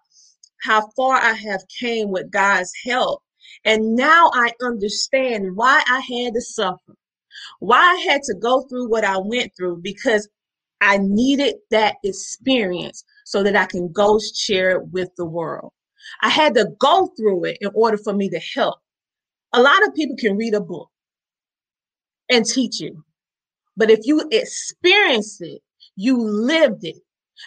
how 0.62 0.88
far 0.96 1.16
I 1.16 1.32
have 1.32 1.62
came 1.80 2.10
with 2.10 2.30
God's 2.30 2.72
help 2.84 3.22
and 3.64 3.94
now 3.94 4.30
I 4.34 4.52
understand 4.62 5.56
why 5.56 5.82
I 5.88 6.00
had 6.00 6.34
to 6.34 6.40
suffer 6.40 6.96
why 7.60 7.78
I 7.78 8.12
had 8.12 8.22
to 8.24 8.34
go 8.34 8.62
through 8.62 8.88
what 8.88 9.04
I 9.04 9.18
went 9.18 9.52
through 9.56 9.80
because 9.82 10.28
I 10.80 10.98
needed 10.98 11.56
that 11.70 11.96
experience 12.04 13.04
so 13.24 13.42
that 13.42 13.56
I 13.56 13.66
can 13.66 13.90
go 13.92 14.18
share 14.34 14.72
it 14.72 14.88
with 14.88 15.08
the 15.16 15.24
world. 15.24 15.72
I 16.22 16.28
had 16.28 16.54
to 16.54 16.68
go 16.78 17.10
through 17.16 17.44
it 17.44 17.58
in 17.60 17.70
order 17.74 17.96
for 17.96 18.12
me 18.12 18.28
to 18.30 18.40
help. 18.54 18.78
A 19.52 19.62
lot 19.62 19.86
of 19.86 19.94
people 19.94 20.16
can 20.18 20.36
read 20.36 20.54
a 20.54 20.60
book 20.60 20.90
and 22.30 22.44
teach 22.44 22.80
you. 22.80 23.04
But 23.76 23.90
if 23.90 24.00
you 24.04 24.28
experience 24.30 25.40
it, 25.40 25.62
you 25.96 26.18
lived 26.18 26.84
it, 26.84 26.96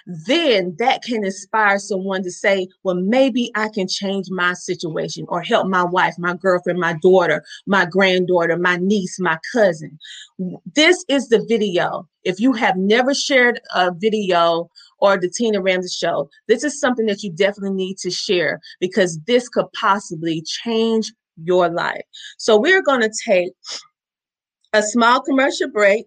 then 0.06 0.76
that 0.80 1.04
can 1.04 1.24
inspire 1.24 1.80
someone 1.80 2.24
to 2.24 2.32
say, 2.32 2.68
well, 2.84 2.96
maybe 2.96 3.52
I 3.56 3.70
can 3.70 3.88
change 3.88 4.28
my 4.30 4.54
situation 4.54 5.26
or 5.30 5.42
help 5.42 5.68
my 5.68 5.84
wife, 5.84 6.16
my 6.18 6.36
girlfriend, 6.36 6.80
my 6.80 6.96
daughter, 7.02 7.44
my 7.66 7.86
granddaughter, 7.86 8.58
my 8.58 8.78
niece, 8.78 9.20
my 9.20 9.38
cousin. 9.54 9.98
This 10.76 11.04
is 11.08 11.30
the 11.30 11.46
video. 11.48 12.08
If 12.24 12.40
you 12.40 12.54
have 12.54 12.76
never 12.78 13.14
shared 13.14 13.60
a 13.74 13.92
video 13.94 14.70
or 15.00 15.18
the 15.18 15.30
Tina 15.30 15.62
Ramsey 15.62 15.90
show, 15.90 16.30
this 16.48 16.64
is 16.64 16.80
something 16.80 17.06
that 17.06 17.24
you 17.24 17.32
definitely 17.32 17.76
need 17.76 17.98
to 18.00 18.12
share 18.12 18.60
because 18.80 19.20
this 19.28 19.48
could 19.50 19.68
possibly 19.74 20.44
change 20.46 21.12
your 21.44 21.70
life. 21.70 22.02
So 22.38 22.58
we're 22.58 22.82
going 22.82 23.02
to 23.02 23.12
take 23.26 23.52
a 24.74 24.82
small 24.82 25.22
commercial 25.22 25.70
break 25.70 26.06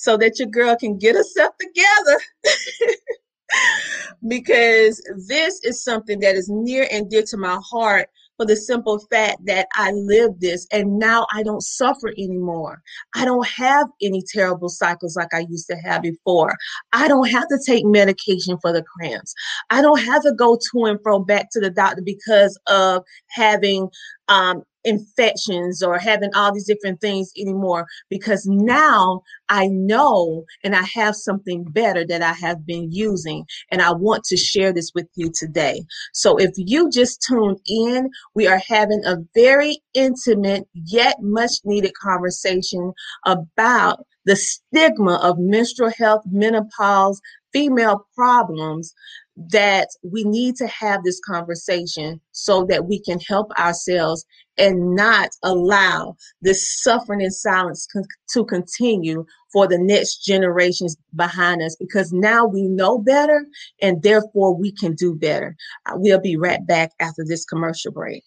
so 0.00 0.16
that 0.16 0.38
your 0.38 0.48
girl 0.48 0.74
can 0.76 0.96
get 0.96 1.14
herself 1.14 1.54
together. 1.60 2.20
because 4.28 5.02
this 5.28 5.62
is 5.62 5.84
something 5.84 6.20
that 6.20 6.36
is 6.36 6.48
near 6.48 6.88
and 6.90 7.10
dear 7.10 7.22
to 7.22 7.36
my 7.36 7.58
heart 7.62 8.08
for 8.38 8.46
the 8.46 8.56
simple 8.56 8.98
fact 9.10 9.44
that 9.44 9.66
I 9.74 9.90
lived 9.90 10.40
this 10.40 10.66
and 10.72 10.98
now 10.98 11.26
I 11.34 11.42
don't 11.42 11.62
suffer 11.62 12.08
anymore. 12.16 12.80
I 13.14 13.26
don't 13.26 13.46
have 13.46 13.88
any 14.00 14.22
terrible 14.32 14.70
cycles 14.70 15.16
like 15.16 15.34
I 15.34 15.44
used 15.50 15.66
to 15.68 15.76
have 15.76 16.00
before. 16.00 16.54
I 16.94 17.06
don't 17.06 17.28
have 17.28 17.48
to 17.48 17.58
take 17.66 17.84
medication 17.84 18.56
for 18.62 18.72
the 18.72 18.82
cramps. 18.82 19.34
I 19.68 19.82
don't 19.82 20.00
have 20.00 20.22
to 20.22 20.32
go 20.32 20.56
to 20.56 20.84
and 20.84 20.98
fro 21.02 21.18
back 21.18 21.48
to 21.52 21.60
the 21.60 21.68
doctor 21.68 22.00
because 22.02 22.58
of 22.68 23.02
having 23.28 23.90
um, 24.28 24.62
infections 24.84 25.82
or 25.82 25.98
having 25.98 26.30
all 26.34 26.52
these 26.52 26.66
different 26.66 27.00
things 27.00 27.30
anymore 27.36 27.86
because 28.08 28.46
now 28.46 29.22
I 29.48 29.66
know 29.66 30.44
and 30.64 30.74
I 30.74 30.82
have 30.94 31.16
something 31.16 31.64
better 31.64 32.06
that 32.06 32.22
I 32.22 32.32
have 32.32 32.66
been 32.66 32.90
using 32.90 33.44
and 33.70 33.82
I 33.82 33.92
want 33.92 34.24
to 34.24 34.36
share 34.36 34.72
this 34.72 34.92
with 34.94 35.08
you 35.14 35.30
today. 35.34 35.82
So 36.12 36.36
if 36.36 36.50
you 36.56 36.90
just 36.90 37.24
tuned 37.26 37.60
in, 37.66 38.10
we 38.34 38.46
are 38.46 38.60
having 38.66 39.02
a 39.04 39.16
very 39.34 39.78
intimate 39.94 40.66
yet 40.74 41.16
much 41.20 41.52
needed 41.64 41.92
conversation 42.00 42.92
about 43.26 44.04
the 44.26 44.36
stigma 44.36 45.16
of 45.22 45.38
menstrual 45.38 45.90
health, 45.96 46.22
menopause, 46.30 47.20
female 47.52 48.06
problems 48.14 48.94
that 49.36 49.88
we 50.02 50.24
need 50.24 50.56
to 50.56 50.66
have 50.66 51.02
this 51.04 51.20
conversation 51.20 52.20
so 52.32 52.64
that 52.64 52.86
we 52.86 53.00
can 53.00 53.18
help 53.20 53.50
ourselves 53.58 54.24
and 54.58 54.94
not 54.94 55.30
allow 55.42 56.16
this 56.42 56.82
suffering 56.82 57.20
in 57.20 57.30
silence 57.30 57.86
con- 57.92 58.04
to 58.32 58.44
continue 58.44 59.24
for 59.52 59.66
the 59.66 59.78
next 59.78 60.24
generations 60.24 60.96
behind 61.14 61.62
us 61.62 61.76
because 61.78 62.12
now 62.12 62.44
we 62.44 62.62
know 62.62 62.98
better 62.98 63.46
and 63.80 64.02
therefore 64.02 64.54
we 64.54 64.72
can 64.72 64.94
do 64.94 65.14
better. 65.14 65.56
Uh, 65.86 65.92
we'll 65.96 66.20
be 66.20 66.36
right 66.36 66.66
back 66.66 66.90
after 67.00 67.24
this 67.26 67.44
commercial 67.44 67.92
break. 67.92 68.22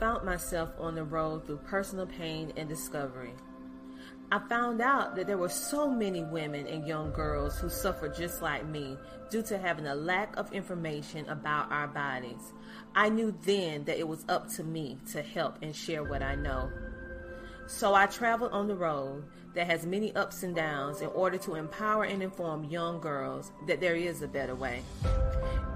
Found 0.00 0.24
myself 0.24 0.70
on 0.78 0.94
the 0.94 1.04
road 1.04 1.46
through 1.46 1.58
personal 1.58 2.06
pain 2.06 2.52
and 2.56 2.68
discovery. 2.68 3.32
I 4.30 4.38
found 4.40 4.82
out 4.82 5.16
that 5.16 5.26
there 5.26 5.38
were 5.38 5.48
so 5.48 5.90
many 5.90 6.22
women 6.22 6.66
and 6.66 6.86
young 6.86 7.12
girls 7.12 7.58
who 7.58 7.70
suffered 7.70 8.14
just 8.14 8.42
like 8.42 8.66
me 8.66 8.98
due 9.30 9.42
to 9.44 9.56
having 9.58 9.86
a 9.86 9.94
lack 9.94 10.36
of 10.36 10.52
information 10.52 11.26
about 11.30 11.72
our 11.72 11.88
bodies. 11.88 12.52
I 12.94 13.08
knew 13.08 13.34
then 13.42 13.84
that 13.84 13.98
it 13.98 14.06
was 14.06 14.26
up 14.28 14.48
to 14.50 14.64
me 14.64 14.98
to 15.12 15.22
help 15.22 15.56
and 15.62 15.74
share 15.74 16.04
what 16.04 16.22
I 16.22 16.34
know. 16.34 16.70
So 17.66 17.94
I 17.94 18.06
traveled 18.06 18.52
on 18.52 18.68
the 18.68 18.74
road 18.74 19.24
that 19.54 19.66
has 19.66 19.86
many 19.86 20.14
ups 20.14 20.42
and 20.42 20.54
downs 20.54 21.00
in 21.00 21.08
order 21.08 21.38
to 21.38 21.54
empower 21.54 22.04
and 22.04 22.22
inform 22.22 22.64
young 22.64 23.00
girls 23.00 23.50
that 23.66 23.80
there 23.80 23.96
is 23.96 24.20
a 24.20 24.28
better 24.28 24.54
way. 24.54 24.82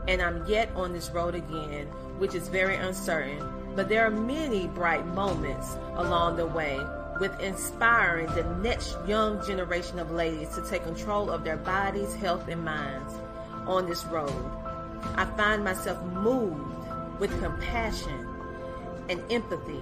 And 0.09 0.21
I'm 0.21 0.47
yet 0.47 0.71
on 0.75 0.93
this 0.93 1.11
road 1.11 1.35
again, 1.35 1.87
which 2.19 2.35
is 2.35 2.49
very 2.49 2.77
uncertain, 2.77 3.41
but 3.75 3.89
there 3.89 4.07
are 4.07 4.11
many 4.11 4.67
bright 4.69 5.07
moments 5.07 5.77
along 5.95 6.37
the 6.37 6.47
way 6.47 6.79
with 7.21 7.39
inspiring 7.41 8.27
the 8.35 8.45
next 8.63 8.97
young 9.07 9.45
generation 9.47 9.99
of 9.99 10.11
ladies 10.11 10.49
to 10.55 10.63
take 10.69 10.83
control 10.85 11.31
of 11.31 11.45
their 11.45 11.57
bodies, 11.57 12.15
health, 12.15 12.49
and 12.49 12.65
minds 12.65 13.15
on 13.67 13.89
this 13.89 14.05
road. 14.07 14.35
I 15.17 15.25
find 15.37 15.65
myself 15.65 16.03
moved 16.05 16.61
with 17.21 17.39
compassion 17.41 18.29
and 19.09 19.23
empathy 19.31 19.81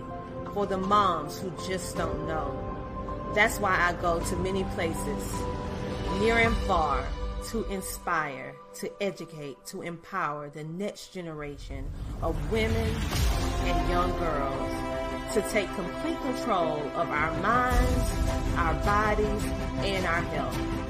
for 0.52 0.66
the 0.66 0.76
moms 0.76 1.38
who 1.38 1.50
just 1.66 1.97
don't 1.97 2.26
know. 2.26 3.32
That's 3.35 3.59
why 3.59 3.76
I 3.78 3.92
go 4.00 4.20
to 4.20 4.37
many 4.37 4.64
places, 4.64 5.35
near 6.18 6.38
and 6.38 6.56
far, 6.66 7.06
to 7.50 7.64
inspire, 7.70 8.50
to 8.74 8.90
educate, 9.02 9.56
to 9.66 9.82
empower 9.82 10.48
the 10.48 10.64
next 10.64 11.12
generation 11.12 11.90
of 12.22 12.34
women 12.50 12.94
and 13.64 13.90
young 13.90 14.10
girls 14.18 14.90
to 15.34 15.42
take 15.50 15.72
complete 15.76 16.20
control 16.22 16.78
of 16.94 17.08
our 17.08 17.30
minds, 17.40 18.56
our 18.56 18.74
bodies, 18.84 19.44
and 19.84 20.04
our 20.06 20.22
health. 20.22 20.89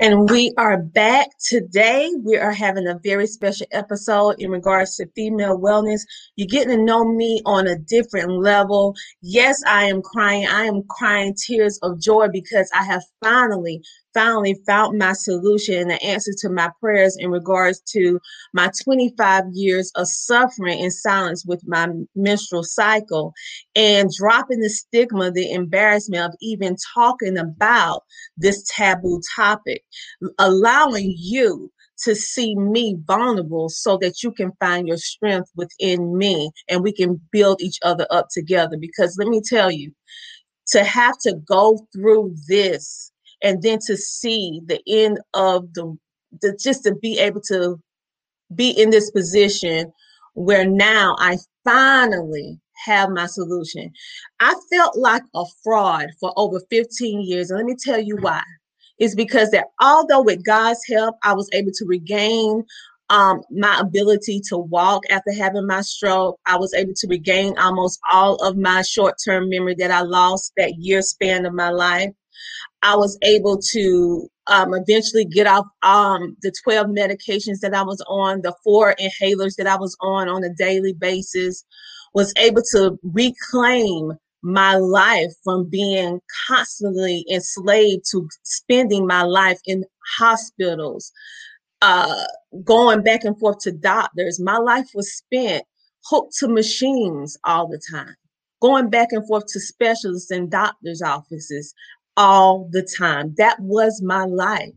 And 0.00 0.28
we 0.28 0.52
are 0.58 0.82
back 0.82 1.28
today. 1.38 2.10
We 2.24 2.36
are 2.36 2.50
having 2.52 2.88
a 2.88 2.98
very 3.04 3.28
special 3.28 3.66
episode 3.70 4.34
in 4.40 4.50
regards 4.50 4.96
to 4.96 5.06
female 5.14 5.56
wellness. 5.56 6.00
You're 6.34 6.48
getting 6.48 6.76
to 6.76 6.82
know 6.82 7.04
me 7.04 7.40
on 7.46 7.68
a 7.68 7.78
different 7.78 8.32
level. 8.42 8.96
Yes, 9.22 9.62
I 9.68 9.84
am 9.84 10.02
crying. 10.02 10.48
I 10.48 10.64
am 10.64 10.82
crying 10.90 11.36
tears 11.36 11.78
of 11.82 12.00
joy 12.00 12.26
because 12.32 12.68
I 12.74 12.82
have 12.82 13.04
finally 13.22 13.82
finally 14.14 14.54
found 14.66 14.98
my 14.98 15.12
solution 15.12 15.74
and 15.74 15.90
the 15.90 16.02
answer 16.02 16.32
to 16.38 16.48
my 16.48 16.70
prayers 16.80 17.16
in 17.18 17.30
regards 17.30 17.80
to 17.92 18.20
my 18.52 18.70
25 18.84 19.44
years 19.52 19.92
of 19.96 20.06
suffering 20.06 20.78
in 20.78 20.90
silence 20.90 21.44
with 21.44 21.62
my 21.66 21.88
menstrual 22.14 22.62
cycle 22.62 23.32
and 23.74 24.10
dropping 24.16 24.60
the 24.60 24.70
stigma, 24.70 25.30
the 25.30 25.50
embarrassment 25.52 26.24
of 26.24 26.34
even 26.40 26.76
talking 26.94 27.36
about 27.36 28.02
this 28.36 28.64
taboo 28.74 29.20
topic, 29.36 29.82
allowing 30.38 31.14
you 31.16 31.70
to 32.04 32.14
see 32.14 32.56
me 32.56 32.96
vulnerable 33.06 33.68
so 33.68 33.96
that 33.98 34.22
you 34.22 34.32
can 34.32 34.50
find 34.60 34.88
your 34.88 34.96
strength 34.96 35.50
within 35.54 36.16
me 36.16 36.50
and 36.68 36.82
we 36.82 36.92
can 36.92 37.20
build 37.30 37.60
each 37.60 37.78
other 37.82 38.06
up 38.10 38.26
together. 38.32 38.76
Because 38.78 39.16
let 39.18 39.28
me 39.28 39.40
tell 39.44 39.70
you, 39.70 39.92
to 40.68 40.82
have 40.82 41.16
to 41.18 41.34
go 41.46 41.86
through 41.92 42.34
this 42.48 43.12
and 43.44 43.62
then 43.62 43.78
to 43.86 43.96
see 43.96 44.60
the 44.66 44.80
end 44.88 45.20
of 45.34 45.72
the, 45.74 45.96
the 46.40 46.58
just 46.60 46.82
to 46.84 46.94
be 46.96 47.18
able 47.20 47.42
to 47.42 47.78
be 48.54 48.70
in 48.70 48.90
this 48.90 49.10
position 49.10 49.92
where 50.32 50.66
now 50.68 51.14
I 51.18 51.36
finally 51.62 52.58
have 52.84 53.10
my 53.10 53.26
solution. 53.26 53.92
I 54.40 54.54
felt 54.72 54.96
like 54.96 55.22
a 55.34 55.44
fraud 55.62 56.08
for 56.18 56.32
over 56.36 56.60
15 56.70 57.20
years. 57.20 57.50
And 57.50 57.58
let 57.58 57.66
me 57.66 57.76
tell 57.78 58.00
you 58.00 58.16
why. 58.16 58.42
It's 58.98 59.14
because 59.14 59.50
that 59.50 59.66
although 59.80 60.22
with 60.22 60.44
God's 60.44 60.80
help, 60.88 61.16
I 61.22 61.34
was 61.34 61.48
able 61.52 61.72
to 61.74 61.84
regain 61.86 62.64
um, 63.10 63.42
my 63.50 63.78
ability 63.80 64.40
to 64.48 64.56
walk 64.56 65.02
after 65.10 65.32
having 65.32 65.66
my 65.66 65.82
stroke. 65.82 66.38
I 66.46 66.56
was 66.56 66.72
able 66.74 66.94
to 66.96 67.08
regain 67.08 67.58
almost 67.58 68.00
all 68.10 68.36
of 68.36 68.56
my 68.56 68.82
short 68.82 69.16
term 69.24 69.50
memory 69.50 69.74
that 69.78 69.90
I 69.90 70.00
lost 70.00 70.52
that 70.56 70.76
year 70.78 71.02
span 71.02 71.44
of 71.44 71.52
my 71.52 71.70
life. 71.70 72.10
I 72.82 72.96
was 72.96 73.18
able 73.22 73.58
to 73.72 74.28
um, 74.46 74.74
eventually 74.74 75.24
get 75.24 75.46
off 75.46 75.66
um, 75.82 76.36
the 76.42 76.52
12 76.64 76.88
medications 76.88 77.60
that 77.62 77.74
I 77.74 77.82
was 77.82 78.02
on, 78.08 78.42
the 78.42 78.54
four 78.62 78.94
inhalers 79.00 79.56
that 79.56 79.66
I 79.66 79.76
was 79.76 79.96
on 80.00 80.28
on 80.28 80.44
a 80.44 80.52
daily 80.54 80.92
basis, 80.92 81.64
was 82.14 82.32
able 82.36 82.62
to 82.72 82.98
reclaim 83.02 84.12
my 84.44 84.76
life 84.76 85.32
from 85.42 85.68
being 85.68 86.20
constantly 86.46 87.24
enslaved 87.32 88.04
to 88.10 88.28
spending 88.42 89.06
my 89.06 89.22
life 89.22 89.58
in 89.64 89.84
hospitals, 90.18 91.10
uh, 91.80 92.24
going 92.62 93.02
back 93.02 93.24
and 93.24 93.38
forth 93.40 93.58
to 93.60 93.72
doctors. 93.72 94.38
My 94.38 94.58
life 94.58 94.88
was 94.94 95.16
spent 95.16 95.64
hooked 96.04 96.34
to 96.38 96.48
machines 96.48 97.38
all 97.44 97.66
the 97.66 97.80
time, 97.90 98.14
going 98.60 98.90
back 98.90 99.08
and 99.12 99.26
forth 99.26 99.46
to 99.46 99.60
specialists 99.60 100.30
and 100.30 100.50
doctors' 100.50 101.00
offices, 101.00 101.74
all 102.16 102.68
the 102.70 102.86
time. 102.98 103.34
That 103.36 103.58
was 103.60 104.02
my 104.02 104.24
life. 104.24 104.72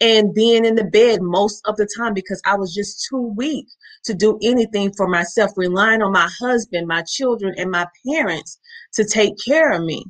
And 0.00 0.34
being 0.34 0.64
in 0.64 0.74
the 0.74 0.84
bed 0.84 1.20
most 1.22 1.62
of 1.66 1.76
the 1.76 1.88
time 1.96 2.14
because 2.14 2.40
I 2.44 2.56
was 2.56 2.74
just 2.74 3.06
too 3.08 3.32
weak 3.36 3.66
to 4.04 4.14
do 4.14 4.38
anything 4.42 4.92
for 4.96 5.08
myself, 5.08 5.52
relying 5.56 6.02
on 6.02 6.12
my 6.12 6.28
husband, 6.40 6.86
my 6.86 7.02
children, 7.02 7.54
and 7.56 7.70
my 7.70 7.86
parents 8.06 8.58
to 8.94 9.04
take 9.04 9.34
care 9.44 9.72
of 9.72 9.82
me. 9.82 10.04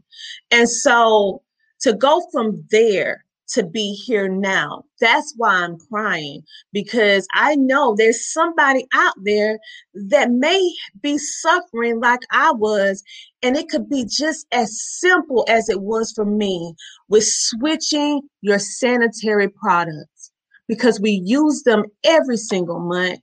And 0.50 0.68
so 0.68 1.42
to 1.80 1.92
go 1.94 2.22
from 2.32 2.64
there 2.70 3.24
to 3.52 3.64
be 3.64 3.92
here 3.92 4.28
now. 4.28 4.84
That's 5.00 5.34
why 5.36 5.62
I'm 5.62 5.78
crying 5.78 6.42
because 6.72 7.26
I 7.34 7.56
know 7.56 7.94
there's 7.94 8.32
somebody 8.32 8.86
out 8.94 9.14
there 9.22 9.58
that 9.94 10.30
may 10.30 10.72
be 11.02 11.18
suffering 11.18 12.00
like 12.00 12.20
I 12.30 12.52
was. 12.52 13.02
And 13.42 13.56
it 13.56 13.68
could 13.68 13.88
be 13.88 14.04
just 14.04 14.46
as 14.52 14.80
simple 15.00 15.44
as 15.48 15.68
it 15.68 15.82
was 15.82 16.12
for 16.12 16.24
me 16.24 16.74
with 17.08 17.24
switching 17.26 18.22
your 18.40 18.58
sanitary 18.58 19.48
products 19.48 20.30
because 20.68 21.00
we 21.00 21.22
use 21.24 21.62
them 21.64 21.84
every 22.04 22.36
single 22.36 22.80
month. 22.80 23.20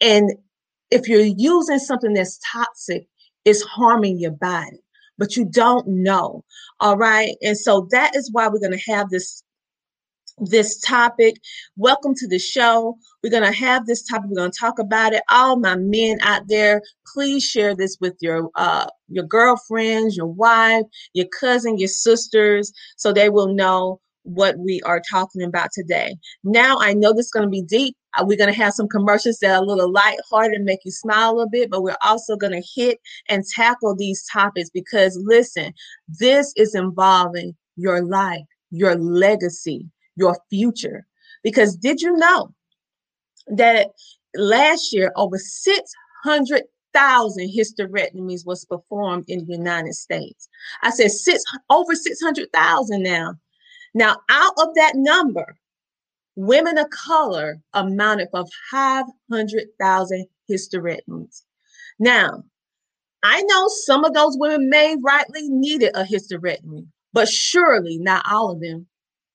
And 0.00 0.32
if 0.90 1.08
you're 1.08 1.20
using 1.20 1.78
something 1.78 2.14
that's 2.14 2.38
toxic, 2.52 3.06
it's 3.44 3.62
harming 3.62 4.18
your 4.18 4.32
body 4.32 4.82
but 5.18 5.36
you 5.36 5.44
don't 5.44 5.86
know. 5.86 6.44
All 6.80 6.96
right. 6.96 7.36
And 7.42 7.56
so 7.56 7.86
that 7.92 8.16
is 8.16 8.28
why 8.32 8.48
we're 8.48 8.58
going 8.58 8.76
to 8.76 8.92
have 8.92 9.08
this 9.08 9.44
this 10.38 10.78
topic. 10.80 11.36
Welcome 11.76 12.14
to 12.16 12.28
the 12.28 12.38
show. 12.38 12.96
We're 13.22 13.30
going 13.30 13.42
to 13.44 13.52
have 13.52 13.86
this 13.86 14.02
topic. 14.02 14.30
We're 14.30 14.36
going 14.36 14.50
to 14.50 14.58
talk 14.58 14.78
about 14.78 15.12
it. 15.12 15.22
All 15.30 15.58
my 15.58 15.76
men 15.76 16.18
out 16.22 16.42
there, 16.48 16.82
please 17.12 17.44
share 17.44 17.74
this 17.74 17.96
with 18.00 18.16
your 18.20 18.50
uh, 18.54 18.86
your 19.08 19.24
girlfriends, 19.24 20.16
your 20.16 20.26
wife, 20.26 20.84
your 21.12 21.26
cousin, 21.38 21.78
your 21.78 21.88
sisters, 21.88 22.72
so 22.96 23.12
they 23.12 23.28
will 23.28 23.54
know 23.54 24.00
what 24.24 24.56
we 24.58 24.80
are 24.82 25.02
talking 25.10 25.42
about 25.42 25.70
today. 25.72 26.16
Now, 26.44 26.78
I 26.80 26.94
know 26.94 27.12
this 27.12 27.26
is 27.26 27.32
going 27.32 27.46
to 27.46 27.50
be 27.50 27.62
deep. 27.62 27.96
Uh, 28.16 28.24
we're 28.26 28.38
going 28.38 28.52
to 28.52 28.58
have 28.58 28.72
some 28.72 28.88
commercials 28.88 29.38
that 29.38 29.50
are 29.50 29.62
a 29.62 29.66
little 29.66 29.90
lighthearted 29.90 30.56
and 30.56 30.64
make 30.64 30.80
you 30.84 30.92
smile 30.92 31.30
a 31.30 31.34
little 31.34 31.50
bit, 31.50 31.70
but 31.70 31.82
we're 31.82 31.96
also 32.04 32.36
going 32.36 32.52
to 32.52 32.62
hit 32.74 32.98
and 33.28 33.44
tackle 33.44 33.96
these 33.96 34.24
topics 34.32 34.70
because, 34.70 35.18
listen, 35.24 35.72
this 36.08 36.52
is 36.56 36.74
involving 36.74 37.56
your 37.76 38.02
life, 38.02 38.44
your 38.70 38.94
legacy, 38.96 39.86
your 40.16 40.38
future. 40.50 41.06
Because 41.42 41.76
did 41.76 42.00
you 42.00 42.16
know 42.16 42.54
that 43.48 43.88
last 44.36 44.92
year 44.92 45.12
over 45.16 45.38
600,000 45.38 47.48
hysterectomies 47.48 48.46
was 48.46 48.64
performed 48.64 49.24
in 49.28 49.44
the 49.44 49.52
United 49.52 49.94
States? 49.94 50.48
I 50.82 50.90
said 50.90 51.10
six 51.10 51.42
over 51.70 51.94
600,000 51.94 53.02
now. 53.02 53.34
Now, 53.94 54.16
out 54.30 54.54
of 54.58 54.74
that 54.74 54.92
number, 54.94 55.56
women 56.36 56.78
of 56.78 56.88
color 56.90 57.60
amounted 57.74 58.28
for 58.30 58.44
500,000 58.70 60.26
hysterectomies. 60.50 61.42
Now, 61.98 62.44
I 63.22 63.42
know 63.42 63.68
some 63.68 64.04
of 64.04 64.14
those 64.14 64.36
women 64.38 64.68
may 64.68 64.96
rightly 65.02 65.48
needed 65.48 65.92
a 65.94 66.04
hysterectomy, 66.04 66.86
but 67.12 67.28
surely 67.28 67.98
not 67.98 68.24
all 68.28 68.50
of 68.50 68.60
them 68.60 68.86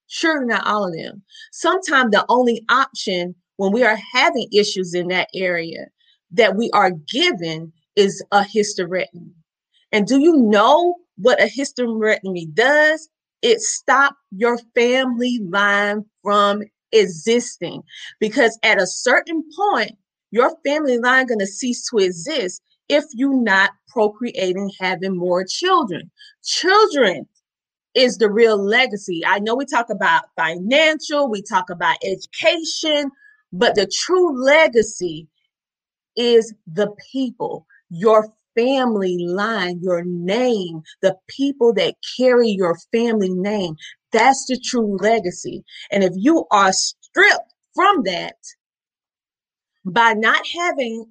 Sure, 0.07 0.45
not 0.45 0.65
all 0.65 0.87
of 0.87 0.93
them. 0.93 1.21
Sometimes 1.51 2.11
the 2.11 2.25
only 2.29 2.63
option 2.69 3.35
when 3.57 3.71
we 3.71 3.83
are 3.83 3.99
having 4.13 4.47
issues 4.53 4.93
in 4.93 5.07
that 5.09 5.29
area 5.35 5.87
that 6.31 6.55
we 6.55 6.69
are 6.73 6.91
given 6.91 7.71
is 7.95 8.23
a 8.31 8.41
hysterectomy. 8.41 9.31
And 9.91 10.05
do 10.05 10.19
you 10.19 10.37
know 10.37 10.95
what 11.17 11.41
a 11.41 11.45
hysterectomy 11.45 12.53
does? 12.53 13.09
It 13.41 13.61
stops 13.61 14.17
your 14.31 14.57
family 14.75 15.39
line 15.49 16.05
from 16.23 16.63
existing 16.91 17.83
because 18.19 18.57
at 18.63 18.81
a 18.81 18.87
certain 18.87 19.43
point, 19.55 19.91
your 20.31 20.55
family 20.65 20.99
line 20.99 21.27
going 21.27 21.39
to 21.39 21.47
cease 21.47 21.87
to 21.89 21.97
exist 21.97 22.61
if 22.89 23.03
you're 23.13 23.41
not 23.41 23.71
procreating, 23.87 24.71
having 24.79 25.15
more 25.17 25.45
children. 25.45 26.09
Children 26.43 27.27
is 27.97 28.17
the 28.17 28.29
real 28.29 28.63
legacy. 28.63 29.23
I 29.25 29.39
know 29.39 29.55
we 29.55 29.65
talk 29.65 29.89
about 29.89 30.25
financial, 30.36 31.29
we 31.29 31.41
talk 31.41 31.71
about 31.71 31.97
education, 32.03 33.10
but 33.51 33.73
the 33.73 33.91
true 34.05 34.43
legacy 34.43 35.27
is 36.15 36.53
the 36.71 36.93
people, 37.12 37.65
your 37.89 38.27
family 38.55 39.17
line, 39.19 39.79
your 39.81 40.03
name, 40.05 40.81
the 41.01 41.15
people 41.27 41.73
that 41.73 41.95
carry 42.17 42.49
your 42.49 42.77
family 42.91 43.33
name. 43.33 43.75
That's 44.12 44.45
the 44.45 44.60
true 44.63 44.97
legacy. 45.01 45.63
And 45.91 46.03
if 46.03 46.13
you 46.15 46.45
are 46.51 46.73
stripped 46.73 47.53
from 47.73 48.03
that 48.03 48.36
by 49.86 50.13
not 50.13 50.45
having 50.55 51.05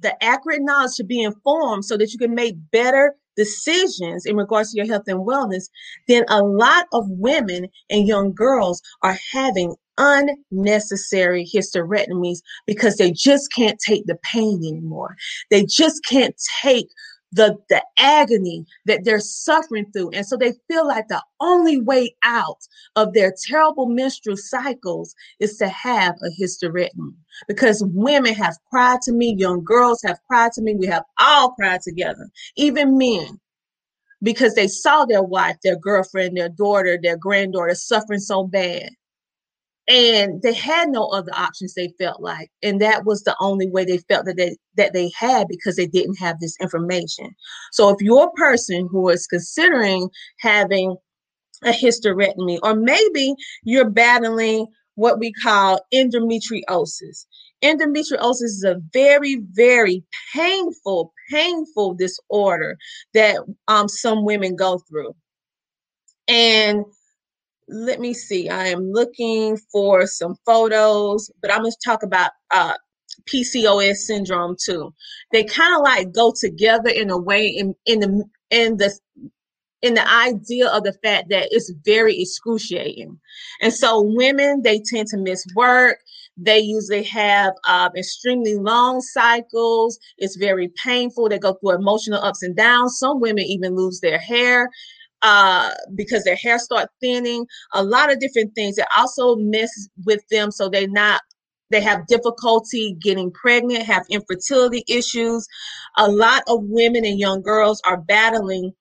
the 0.00 0.22
accurate 0.22 0.62
knowledge 0.62 0.94
to 0.96 1.04
be 1.04 1.20
informed 1.20 1.84
so 1.84 1.96
that 1.96 2.12
you 2.12 2.18
can 2.18 2.34
make 2.34 2.54
better 2.70 3.16
decisions 3.38 4.26
in 4.26 4.36
regards 4.36 4.72
to 4.72 4.76
your 4.76 4.86
health 4.86 5.04
and 5.06 5.26
wellness, 5.26 5.68
then 6.08 6.24
a 6.28 6.42
lot 6.42 6.86
of 6.92 7.06
women 7.08 7.68
and 7.88 8.06
young 8.06 8.34
girls 8.34 8.82
are 9.02 9.16
having 9.32 9.74
unnecessary 9.96 11.46
hysterectomies 11.46 12.38
because 12.66 12.96
they 12.96 13.10
just 13.10 13.50
can't 13.52 13.78
take 13.80 14.06
the 14.06 14.18
pain 14.22 14.58
anymore. 14.58 15.16
They 15.50 15.64
just 15.64 16.04
can't 16.04 16.34
take 16.62 16.88
the 17.32 17.56
the 17.68 17.82
agony 17.98 18.64
that 18.86 19.04
they're 19.04 19.20
suffering 19.20 19.86
through. 19.92 20.10
And 20.10 20.26
so 20.26 20.36
they 20.36 20.54
feel 20.68 20.86
like 20.86 21.08
the 21.08 21.22
only 21.40 21.80
way 21.80 22.14
out 22.24 22.66
of 22.96 23.12
their 23.12 23.34
terrible 23.46 23.86
menstrual 23.86 24.36
cycles 24.36 25.14
is 25.38 25.56
to 25.58 25.68
have 25.68 26.14
a 26.22 26.42
hysterectomy. 26.42 27.14
Because 27.46 27.84
women 27.86 28.34
have 28.34 28.56
cried 28.70 29.00
to 29.02 29.12
me 29.12 29.34
young 29.38 29.62
girls 29.64 30.00
have 30.04 30.18
cried 30.28 30.52
to 30.52 30.62
me 30.62 30.74
we 30.74 30.86
have 30.86 31.04
all 31.20 31.52
cried 31.52 31.82
together 31.82 32.28
even 32.56 32.96
men. 32.96 33.38
Because 34.20 34.54
they 34.54 34.66
saw 34.66 35.04
their 35.04 35.22
wife 35.22 35.56
their 35.62 35.76
girlfriend 35.76 36.36
their 36.36 36.48
daughter 36.48 36.98
their 37.00 37.16
granddaughter 37.16 37.74
suffering 37.74 38.20
so 38.20 38.44
bad 38.44 38.90
and 39.88 40.42
they 40.42 40.52
had 40.52 40.88
no 40.90 41.06
other 41.06 41.32
options 41.34 41.74
they 41.74 41.92
felt 41.98 42.20
like 42.20 42.50
and 42.62 42.80
that 42.80 43.04
was 43.04 43.22
the 43.22 43.34
only 43.40 43.70
way 43.70 43.84
they 43.84 43.98
felt 43.98 44.26
that 44.26 44.36
they 44.36 44.56
that 44.76 44.92
they 44.92 45.10
had 45.18 45.48
because 45.48 45.76
they 45.76 45.86
didn't 45.86 46.18
have 46.18 46.38
this 46.40 46.56
information. 46.60 47.34
So 47.72 47.88
if 47.90 47.96
you're 48.00 48.26
a 48.26 48.32
person 48.32 48.88
who 48.90 49.08
is 49.08 49.26
considering 49.26 50.08
having 50.40 50.96
a 51.64 51.70
hysterectomy 51.70 52.58
or 52.62 52.74
maybe 52.74 53.34
you're 53.64 53.90
battling 53.90 54.66
what 54.94 55.18
we 55.18 55.32
call 55.32 55.80
endometriosis 55.92 57.26
endometriosis 57.64 58.42
is 58.42 58.64
a 58.64 58.80
very 58.92 59.42
very 59.52 60.04
painful 60.32 61.12
painful 61.30 61.94
disorder 61.94 62.76
that 63.14 63.38
um, 63.68 63.88
some 63.88 64.24
women 64.24 64.56
go 64.56 64.78
through. 64.88 65.14
And 66.26 66.84
let 67.68 68.00
me 68.00 68.14
see. 68.14 68.48
I 68.48 68.68
am 68.68 68.92
looking 68.92 69.56
for 69.70 70.06
some 70.06 70.36
photos, 70.46 71.30
but 71.40 71.52
I'm 71.52 71.60
going 71.60 71.72
to 71.72 71.78
talk 71.84 72.02
about 72.02 72.30
uh, 72.50 72.74
PCOS 73.32 73.96
syndrome 73.96 74.56
too. 74.62 74.94
They 75.32 75.44
kind 75.44 75.74
of 75.76 75.82
like 75.82 76.12
go 76.12 76.32
together 76.38 76.90
in 76.90 77.10
a 77.10 77.18
way 77.18 77.46
in 77.46 77.74
in 77.86 78.00
the 78.00 78.24
in 78.50 78.76
the 78.78 78.98
in 79.82 79.94
the 79.94 80.10
idea 80.10 80.68
of 80.68 80.82
the 80.82 80.92
fact 81.04 81.28
that 81.30 81.48
it's 81.50 81.72
very 81.84 82.18
excruciating. 82.18 83.18
And 83.60 83.72
so 83.72 84.02
women 84.02 84.62
they 84.62 84.80
tend 84.80 85.08
to 85.08 85.18
miss 85.18 85.44
work. 85.54 85.98
They 86.40 86.60
usually 86.60 87.02
have 87.02 87.52
um, 87.66 87.90
extremely 87.96 88.54
long 88.54 89.00
cycles. 89.00 89.98
It's 90.18 90.36
very 90.36 90.72
painful. 90.82 91.28
They 91.28 91.38
go 91.38 91.54
through 91.54 91.74
emotional 91.74 92.22
ups 92.22 92.44
and 92.44 92.54
downs. 92.56 92.96
Some 92.98 93.20
women 93.20 93.42
even 93.44 93.74
lose 93.74 93.98
their 94.00 94.18
hair 94.18 94.70
uh, 95.22 95.70
because 95.94 96.24
their 96.24 96.36
hair 96.36 96.58
start 96.58 96.88
thinning, 97.00 97.46
a 97.72 97.82
lot 97.82 98.12
of 98.12 98.20
different 98.20 98.54
things 98.54 98.76
that 98.76 98.88
also 98.96 99.36
mess 99.36 99.70
with 100.04 100.20
them. 100.30 100.50
So 100.50 100.68
they 100.68 100.86
not 100.86 101.20
they 101.70 101.80
have 101.82 102.06
difficulty 102.06 102.96
getting 103.00 103.30
pregnant, 103.30 103.84
have 103.84 104.06
infertility 104.08 104.84
issues. 104.88 105.46
A 105.98 106.10
lot 106.10 106.42
of 106.48 106.60
women 106.62 107.04
and 107.04 107.18
young 107.18 107.42
girls 107.42 107.82
are 107.84 107.98
battling 107.98 108.72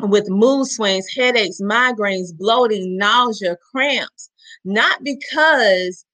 with 0.00 0.28
mood 0.28 0.68
swings, 0.68 1.06
headaches, 1.16 1.60
migraines, 1.60 2.36
bloating, 2.36 2.96
nausea, 2.96 3.56
cramps, 3.72 4.30
not 4.64 5.02
because 5.02 6.04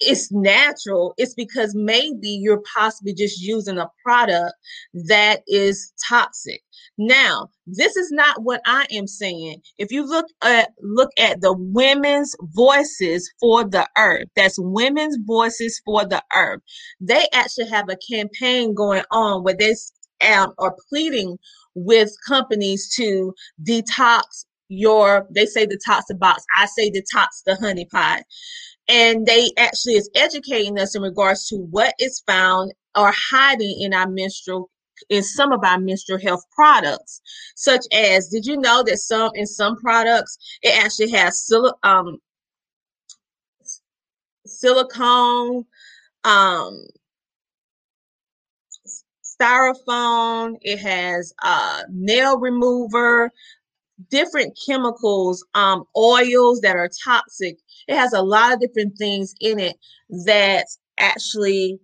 it's 0.00 0.30
natural. 0.30 1.14
It's 1.16 1.34
because 1.34 1.74
maybe 1.74 2.28
you're 2.28 2.62
possibly 2.74 3.14
just 3.14 3.40
using 3.40 3.78
a 3.78 3.90
product 4.04 4.54
that 4.94 5.42
is 5.46 5.92
toxic. 6.08 6.62
Now, 6.98 7.50
this 7.66 7.96
is 7.96 8.10
not 8.10 8.42
what 8.42 8.62
I 8.64 8.86
am 8.90 9.06
saying. 9.06 9.60
If 9.76 9.92
you 9.92 10.06
look 10.06 10.26
at 10.42 10.70
look 10.80 11.10
at 11.18 11.42
the 11.42 11.52
women's 11.52 12.34
voices 12.40 13.30
for 13.38 13.64
the 13.64 13.86
earth, 13.98 14.28
that's 14.34 14.58
women's 14.58 15.18
voices 15.26 15.80
for 15.84 16.06
the 16.06 16.22
earth. 16.34 16.62
They 17.00 17.26
actually 17.34 17.68
have 17.68 17.88
a 17.90 17.98
campaign 18.10 18.74
going 18.74 19.04
on 19.10 19.42
where 19.44 19.56
they 19.58 19.74
um, 20.26 20.52
are 20.58 20.74
pleading 20.88 21.38
with 21.74 22.10
companies 22.26 22.94
to 22.96 23.34
detox 23.62 24.46
your 24.68 25.26
they 25.30 25.46
say 25.46 25.66
detox 25.66 26.02
the 26.08 26.14
box 26.18 26.42
i 26.58 26.66
say 26.66 26.90
detox 26.90 27.26
the 27.44 27.56
honey 27.60 27.84
pot 27.84 28.22
and 28.88 29.26
they 29.26 29.50
actually 29.58 29.94
is 29.94 30.10
educating 30.16 30.78
us 30.78 30.96
in 30.96 31.02
regards 31.02 31.46
to 31.46 31.56
what 31.70 31.94
is 32.00 32.22
found 32.26 32.72
or 32.96 33.12
hiding 33.30 33.76
in 33.80 33.94
our 33.94 34.08
menstrual 34.08 34.70
in 35.10 35.22
some 35.22 35.52
of 35.52 35.62
our 35.64 35.78
menstrual 35.78 36.18
health 36.20 36.42
products 36.54 37.20
such 37.54 37.84
as 37.92 38.28
did 38.28 38.46
you 38.46 38.56
know 38.56 38.82
that 38.82 38.98
some 38.98 39.30
in 39.34 39.46
some 39.46 39.76
products 39.76 40.38
it 40.62 40.76
actually 40.84 41.10
has 41.10 41.40
sil- 41.44 41.78
um, 41.82 42.18
silicone 44.46 45.64
um, 46.24 46.84
styrofoam 49.24 50.56
it 50.62 50.78
has 50.78 51.32
uh, 51.42 51.82
nail 51.90 52.38
remover 52.38 53.30
different 54.10 54.58
chemicals, 54.66 55.44
um, 55.54 55.84
oils 55.96 56.60
that 56.60 56.76
are 56.76 56.90
toxic. 57.04 57.58
It 57.88 57.96
has 57.96 58.12
a 58.12 58.22
lot 58.22 58.52
of 58.52 58.60
different 58.60 58.96
things 58.98 59.34
in 59.40 59.58
it 59.58 59.76
that 60.26 60.66
actually 60.98 61.78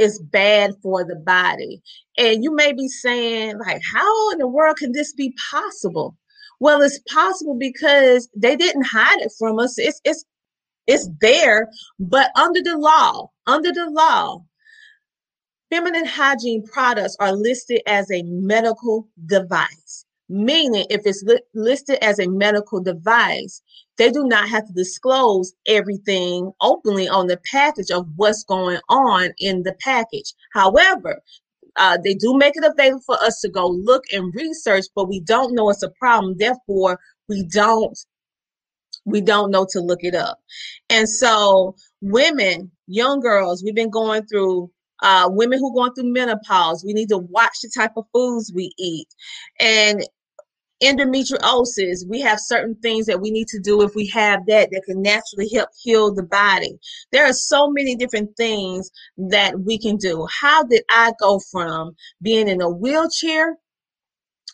is 0.00 0.18
bad 0.18 0.72
for 0.82 1.04
the 1.04 1.16
body. 1.16 1.82
And 2.18 2.42
you 2.42 2.54
may 2.54 2.72
be 2.72 2.88
saying, 2.88 3.58
like, 3.58 3.82
how 3.94 4.32
in 4.32 4.38
the 4.38 4.48
world 4.48 4.78
can 4.78 4.92
this 4.92 5.12
be 5.12 5.34
possible? 5.50 6.16
Well, 6.58 6.82
it's 6.82 6.98
possible 7.12 7.56
because 7.58 8.28
they 8.36 8.56
didn't 8.56 8.86
hide 8.86 9.20
it 9.20 9.32
from 9.38 9.58
us. 9.58 9.78
It's 9.78 10.00
it's 10.04 10.24
it's 10.86 11.08
there, 11.20 11.68
but 11.98 12.30
under 12.36 12.60
the 12.62 12.76
law, 12.76 13.30
under 13.46 13.72
the 13.72 13.88
law, 13.90 14.42
feminine 15.70 16.06
hygiene 16.06 16.64
products 16.66 17.16
are 17.20 17.32
listed 17.32 17.82
as 17.86 18.10
a 18.10 18.22
medical 18.24 19.08
device 19.26 20.04
meaning 20.30 20.86
if 20.88 21.02
it's 21.04 21.22
li- 21.24 21.42
listed 21.54 21.98
as 22.02 22.18
a 22.20 22.28
medical 22.28 22.80
device 22.80 23.60
they 24.00 24.10
do 24.10 24.24
not 24.24 24.48
have 24.48 24.66
to 24.66 24.72
disclose 24.72 25.52
everything 25.66 26.50
openly 26.62 27.06
on 27.06 27.26
the 27.26 27.38
package 27.52 27.90
of 27.90 28.06
what's 28.16 28.44
going 28.44 28.78
on 28.88 29.28
in 29.38 29.62
the 29.62 29.74
package. 29.80 30.32
However 30.54 31.20
uh, 31.76 31.98
they 32.02 32.14
do 32.14 32.36
make 32.36 32.56
it 32.56 32.64
available 32.64 33.02
for 33.04 33.22
us 33.22 33.40
to 33.40 33.48
go 33.50 33.66
look 33.66 34.04
and 34.10 34.34
research 34.34 34.86
but 34.96 35.06
we 35.06 35.20
don't 35.20 35.54
know 35.54 35.68
it's 35.68 35.82
a 35.82 35.90
problem. 35.90 36.34
Therefore 36.38 36.98
we 37.28 37.44
don't 37.44 37.98
we 39.04 39.20
don't 39.20 39.50
know 39.50 39.66
to 39.70 39.80
look 39.80 40.02
it 40.02 40.14
up. 40.14 40.40
And 40.88 41.06
so 41.06 41.76
women 42.00 42.70
young 42.86 43.20
girls 43.20 43.62
we've 43.62 43.74
been 43.74 43.90
going 43.90 44.24
through 44.24 44.70
uh, 45.02 45.28
women 45.30 45.58
who 45.58 45.74
going 45.74 45.92
through 45.92 46.12
menopause, 46.12 46.84
we 46.84 46.94
need 46.94 47.08
to 47.10 47.18
watch 47.18 47.58
the 47.62 47.70
type 47.74 47.92
of 47.96 48.04
foods 48.12 48.52
we 48.54 48.72
eat. 48.78 49.08
And 49.58 50.06
endometriosis, 50.82 52.08
we 52.08 52.20
have 52.20 52.40
certain 52.40 52.74
things 52.76 53.06
that 53.06 53.20
we 53.20 53.30
need 53.30 53.48
to 53.48 53.60
do 53.60 53.82
if 53.82 53.94
we 53.94 54.06
have 54.08 54.46
that 54.46 54.70
that 54.70 54.82
can 54.86 55.02
naturally 55.02 55.48
help 55.54 55.68
heal 55.82 56.12
the 56.12 56.22
body. 56.22 56.78
There 57.12 57.26
are 57.26 57.32
so 57.32 57.70
many 57.70 57.96
different 57.96 58.36
things 58.36 58.90
that 59.16 59.60
we 59.60 59.78
can 59.78 59.96
do. 59.96 60.26
How 60.40 60.62
did 60.64 60.82
I 60.90 61.12
go 61.20 61.40
from 61.50 61.92
being 62.22 62.48
in 62.48 62.62
a 62.62 62.70
wheelchair, 62.70 63.56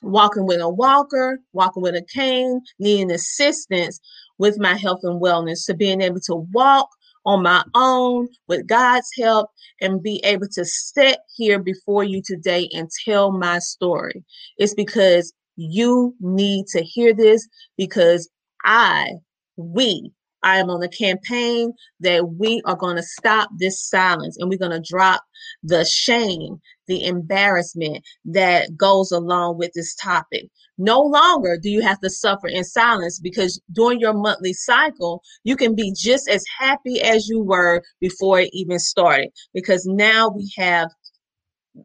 walking 0.02 0.46
with 0.46 0.60
a 0.60 0.68
walker, 0.68 1.38
walking 1.52 1.82
with 1.82 1.94
a 1.94 2.02
cane, 2.02 2.60
needing 2.78 3.10
assistance 3.10 4.00
with 4.38 4.58
my 4.58 4.76
health 4.76 5.00
and 5.02 5.20
wellness 5.20 5.66
to 5.66 5.74
being 5.74 6.00
able 6.00 6.20
to 6.20 6.46
walk 6.52 6.88
on 7.24 7.42
my 7.42 7.62
own 7.74 8.28
with 8.46 8.66
God's 8.66 9.08
help 9.18 9.50
and 9.80 10.02
be 10.02 10.20
able 10.24 10.46
to 10.52 10.64
sit 10.64 11.18
here 11.34 11.58
before 11.58 12.04
you 12.04 12.22
today 12.24 12.68
and 12.72 12.88
tell 13.04 13.32
my 13.32 13.58
story. 13.58 14.24
It's 14.58 14.74
because 14.74 15.32
you 15.56 16.14
need 16.20 16.66
to 16.68 16.82
hear 16.82 17.14
this 17.14 17.46
because 17.76 18.28
I, 18.64 19.12
we 19.56 20.12
I 20.46 20.58
am 20.58 20.70
on 20.70 20.80
a 20.80 20.88
campaign 20.88 21.72
that 22.00 22.28
we 22.38 22.62
are 22.66 22.76
going 22.76 22.94
to 22.94 23.02
stop 23.02 23.48
this 23.58 23.82
silence 23.82 24.36
and 24.38 24.48
we're 24.48 24.58
going 24.58 24.80
to 24.80 24.88
drop 24.88 25.22
the 25.64 25.84
shame, 25.84 26.60
the 26.86 27.04
embarrassment 27.04 28.04
that 28.26 28.76
goes 28.76 29.10
along 29.10 29.58
with 29.58 29.72
this 29.74 29.96
topic. 29.96 30.48
No 30.78 31.00
longer 31.00 31.58
do 31.60 31.68
you 31.68 31.80
have 31.80 31.98
to 32.00 32.10
suffer 32.10 32.46
in 32.46 32.62
silence 32.62 33.18
because 33.18 33.60
during 33.72 33.98
your 33.98 34.12
monthly 34.12 34.52
cycle, 34.52 35.20
you 35.42 35.56
can 35.56 35.74
be 35.74 35.92
just 35.96 36.28
as 36.28 36.44
happy 36.58 37.00
as 37.00 37.28
you 37.28 37.42
were 37.42 37.82
before 38.00 38.38
it 38.38 38.50
even 38.52 38.78
started 38.78 39.30
because 39.52 39.84
now 39.86 40.28
we 40.28 40.52
have 40.56 40.90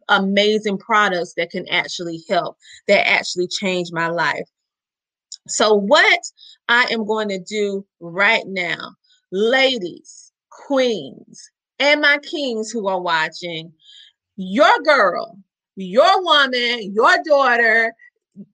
amazing 0.09 0.77
products 0.77 1.33
that 1.37 1.49
can 1.51 1.67
actually 1.69 2.23
help, 2.29 2.57
that 2.87 3.07
actually 3.07 3.47
change 3.47 3.91
my 3.91 4.07
life. 4.07 4.47
So, 5.47 5.73
what 5.73 6.19
I 6.69 6.87
am 6.91 7.05
going 7.05 7.29
to 7.29 7.39
do 7.39 7.85
right 7.99 8.43
now, 8.45 8.95
ladies, 9.31 10.31
queens, 10.49 11.51
and 11.79 12.01
my 12.01 12.19
kings 12.19 12.71
who 12.71 12.87
are 12.87 13.01
watching, 13.01 13.73
your 14.35 14.79
girl, 14.83 15.37
your 15.75 16.23
woman, 16.23 16.93
your 16.93 17.17
daughter, 17.25 17.93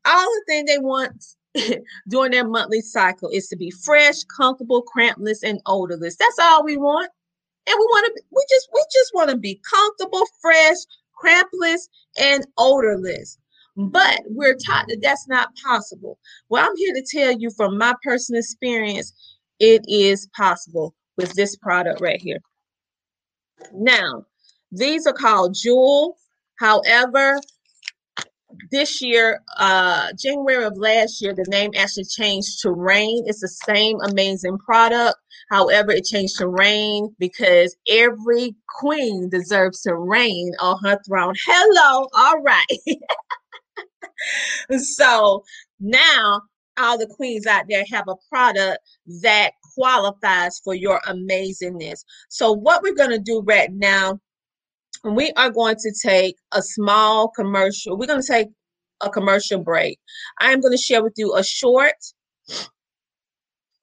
all 0.06 0.26
the 0.26 0.44
thing 0.48 0.66
they 0.66 0.80
want 0.80 1.24
during 2.10 2.32
their 2.32 2.48
monthly 2.48 2.82
cycle 2.82 3.30
is 3.30 3.48
to 3.48 3.58
be 3.58 3.72
fresh, 3.72 4.24
comfortable, 4.24 4.84
crampless, 4.84 5.44
and 5.44 5.60
odorless. 5.66 6.16
That's 6.18 6.40
all 6.40 6.64
we 6.64 6.78
want. 6.78 7.10
And 7.68 7.76
we 7.78 7.86
want 7.86 8.06
to 8.06 8.24
we 8.32 8.46
just 8.50 8.70
we 8.74 8.82
just 8.94 9.12
want 9.14 9.30
to 9.30 9.38
be 9.38 9.62
comfortable, 9.70 10.24
fresh, 10.42 10.78
crampless, 11.22 11.88
and 12.20 12.46
odorless. 12.58 13.38
But 13.76 14.22
we're 14.28 14.56
taught 14.56 14.86
that 14.88 15.02
that's 15.02 15.28
not 15.28 15.56
possible. 15.64 16.18
Well, 16.50 16.66
I'm 16.68 16.76
here 16.78 16.94
to 16.94 17.06
tell 17.12 17.32
you 17.32 17.52
from 17.52 17.78
my 17.78 17.94
personal 18.04 18.40
experience, 18.40 19.14
it 19.60 19.84
is 19.88 20.28
possible 20.36 20.96
with 21.16 21.34
this 21.34 21.56
product 21.56 22.02
right 22.02 22.22
here. 22.22 22.40
Now, 23.74 24.26
these 24.72 25.06
are 25.06 25.14
called 25.14 25.56
Jewel. 25.56 26.18
However, 26.60 27.40
this 28.72 29.02
year, 29.02 29.42
uh, 29.58 30.12
January 30.18 30.64
of 30.66 30.78
last 30.78 31.22
year, 31.22 31.34
the 31.34 31.46
name 31.50 31.72
actually 31.78 32.06
changed 32.06 32.62
to 32.62 32.72
Reign. 32.72 33.24
It's 33.26 33.42
the 33.42 33.48
same 33.48 34.00
amazing 34.02 34.58
product. 34.60 35.18
However, 35.50 35.92
it 35.92 36.06
changed 36.06 36.38
to 36.38 36.48
Reign 36.48 37.16
because 37.20 37.76
every 37.90 38.56
queen 38.80 39.30
deserves 39.30 39.82
to 39.84 39.96
reign 39.96 40.52
on 40.60 40.78
her 40.84 41.00
throne. 41.08 41.34
Hello, 41.46 42.08
all 42.14 42.42
right. 42.42 42.66
so 44.80 45.44
now 45.80 46.42
all 46.78 46.98
the 46.98 47.08
queens 47.08 47.46
out 47.46 47.66
there 47.70 47.84
have 47.90 48.08
a 48.08 48.16
product 48.30 48.80
that 49.22 49.52
qualifies 49.76 50.60
for 50.64 50.74
your 50.74 51.00
amazingness. 51.08 52.04
So, 52.30 52.52
what 52.52 52.84
we're 52.84 52.96
going 52.96 53.12
to 53.12 53.20
do 53.20 53.42
right 53.46 53.72
now, 53.72 54.20
we 55.04 55.32
are 55.38 55.50
going 55.50 55.76
to 55.78 55.92
take 56.04 56.38
a 56.54 56.62
small 56.62 57.30
commercial. 57.30 57.98
We're 57.98 58.08
going 58.08 58.22
to 58.22 58.28
take 58.28 58.48
a 59.02 59.10
commercial 59.10 59.60
break. 59.60 60.00
I'm 60.40 60.60
going 60.62 60.74
to 60.74 60.78
share 60.78 61.04
with 61.04 61.14
you 61.18 61.36
a 61.36 61.44
short 61.44 61.96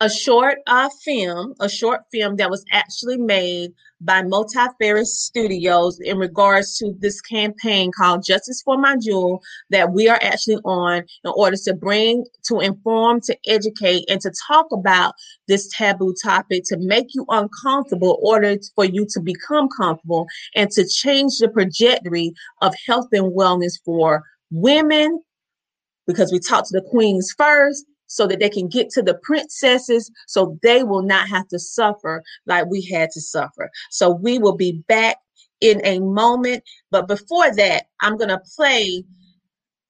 a 0.01 0.11
short 0.11 0.59
uh, 0.67 0.89
film, 1.05 1.55
a 1.61 1.69
short 1.69 2.01
film 2.13 2.37
that 2.37 2.51
was 2.51 2.65
actually 2.73 3.17
made 3.17 3.71
by 4.01 4.23
Multifarious 4.23 5.19
Studios 5.19 5.99
in 6.01 6.19
regards 6.19 6.77
to 6.79 6.95
this 6.99 7.21
campaign 7.21 7.91
called 7.97 8.25
Justice 8.25 8.61
for 8.65 8.77
My 8.77 8.97
Jewel 9.01 9.41
that 9.71 9.93
we 9.93 10.09
are 10.09 10.19
actually 10.21 10.57
on 10.65 11.05
in 11.25 11.33
order 11.37 11.57
to 11.65 11.75
bring, 11.75 12.25
to 12.47 12.61
inform, 12.61 13.21
to 13.23 13.37
educate, 13.47 14.05
and 14.09 14.21
to 14.21 14.33
talk 14.47 14.67
about 14.73 15.15
this 15.47 15.69
taboo 15.69 16.15
topic 16.23 16.65
to 16.67 16.77
make 16.79 17.07
you 17.15 17.25
uncomfortable 17.29 18.19
in 18.19 18.29
order 18.29 18.57
for 18.75 18.85
you 18.85 19.07
to 19.11 19.21
become 19.21 19.69
comfortable 19.69 20.27
and 20.55 20.71
to 20.73 20.87
change 20.87 21.39
the 21.39 21.49
trajectory 21.49 22.33
of 22.63 22.75
health 22.87 23.09
and 23.13 23.33
wellness 23.33 23.75
for 23.85 24.23
women 24.51 25.21
because 26.07 26.33
we 26.33 26.39
talked 26.39 26.69
to 26.69 26.79
the 26.79 26.87
queens 26.91 27.33
first 27.39 27.87
so 28.15 28.29
that 28.29 28.39
they 28.39 28.49
can 28.49 28.69
get 28.69 28.89
to 28.91 29.03
the 29.03 29.19
princesses 29.25 30.09
so 30.29 30.57
they 30.63 30.85
will 30.85 31.03
not 31.03 31.29
have 31.29 31.49
to 31.49 31.59
suffer 31.59 32.23
like 32.47 32.65
we 32.71 32.81
had 32.81 33.11
to 33.11 33.21
suffer. 33.21 33.69
So 33.91 34.11
we 34.11 34.39
will 34.39 34.57
be 34.57 34.85
back 34.87 35.17
in 35.61 35.81
a 35.85 35.99
moment. 35.99 36.63
But 36.93 37.09
before 37.09 37.53
that, 37.57 37.87
I'm 38.01 38.17
going 38.17 38.29
to 38.29 38.41
play 38.55 39.03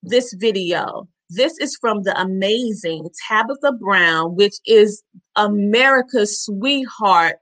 this 0.02 0.32
video. 0.32 1.06
This 1.28 1.58
is 1.58 1.76
from 1.78 2.02
the 2.02 2.18
amazing 2.18 3.10
Tabitha 3.28 3.72
Brown, 3.72 4.36
which 4.36 4.54
is 4.64 5.02
America's 5.36 6.42
sweetheart 6.44 7.36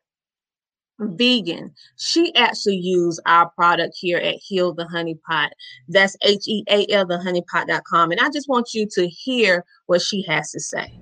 vegan. 1.02 1.72
She 1.96 2.34
actually 2.34 2.76
used 2.76 3.20
our 3.26 3.50
product 3.50 3.94
here 3.96 4.18
at 4.18 4.36
Heal 4.36 4.72
the 4.72 4.86
Honey 4.88 5.18
Pot. 5.26 5.52
That's 5.88 6.16
H 6.22 6.46
E 6.46 6.64
A 6.68 6.86
L 6.90 7.06
the 7.06 7.18
honeypot.com. 7.18 8.10
And 8.10 8.20
I 8.20 8.28
just 8.30 8.48
want 8.48 8.74
you 8.74 8.86
to 8.92 9.08
hear 9.08 9.64
what 9.86 10.00
she 10.00 10.22
has 10.28 10.50
to 10.52 10.60
say. 10.60 10.92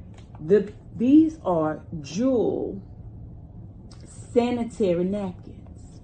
The 0.46 0.72
these 0.96 1.38
are 1.44 1.80
jewel 2.00 2.80
sanitary 4.32 5.04
napkins. 5.04 6.00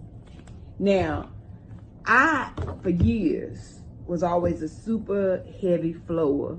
Now, 0.78 1.30
I 2.06 2.52
for 2.82 2.90
years 2.90 3.80
was 4.06 4.22
always 4.22 4.62
a 4.62 4.68
super 4.68 5.44
heavy 5.60 5.92
flower 5.92 6.58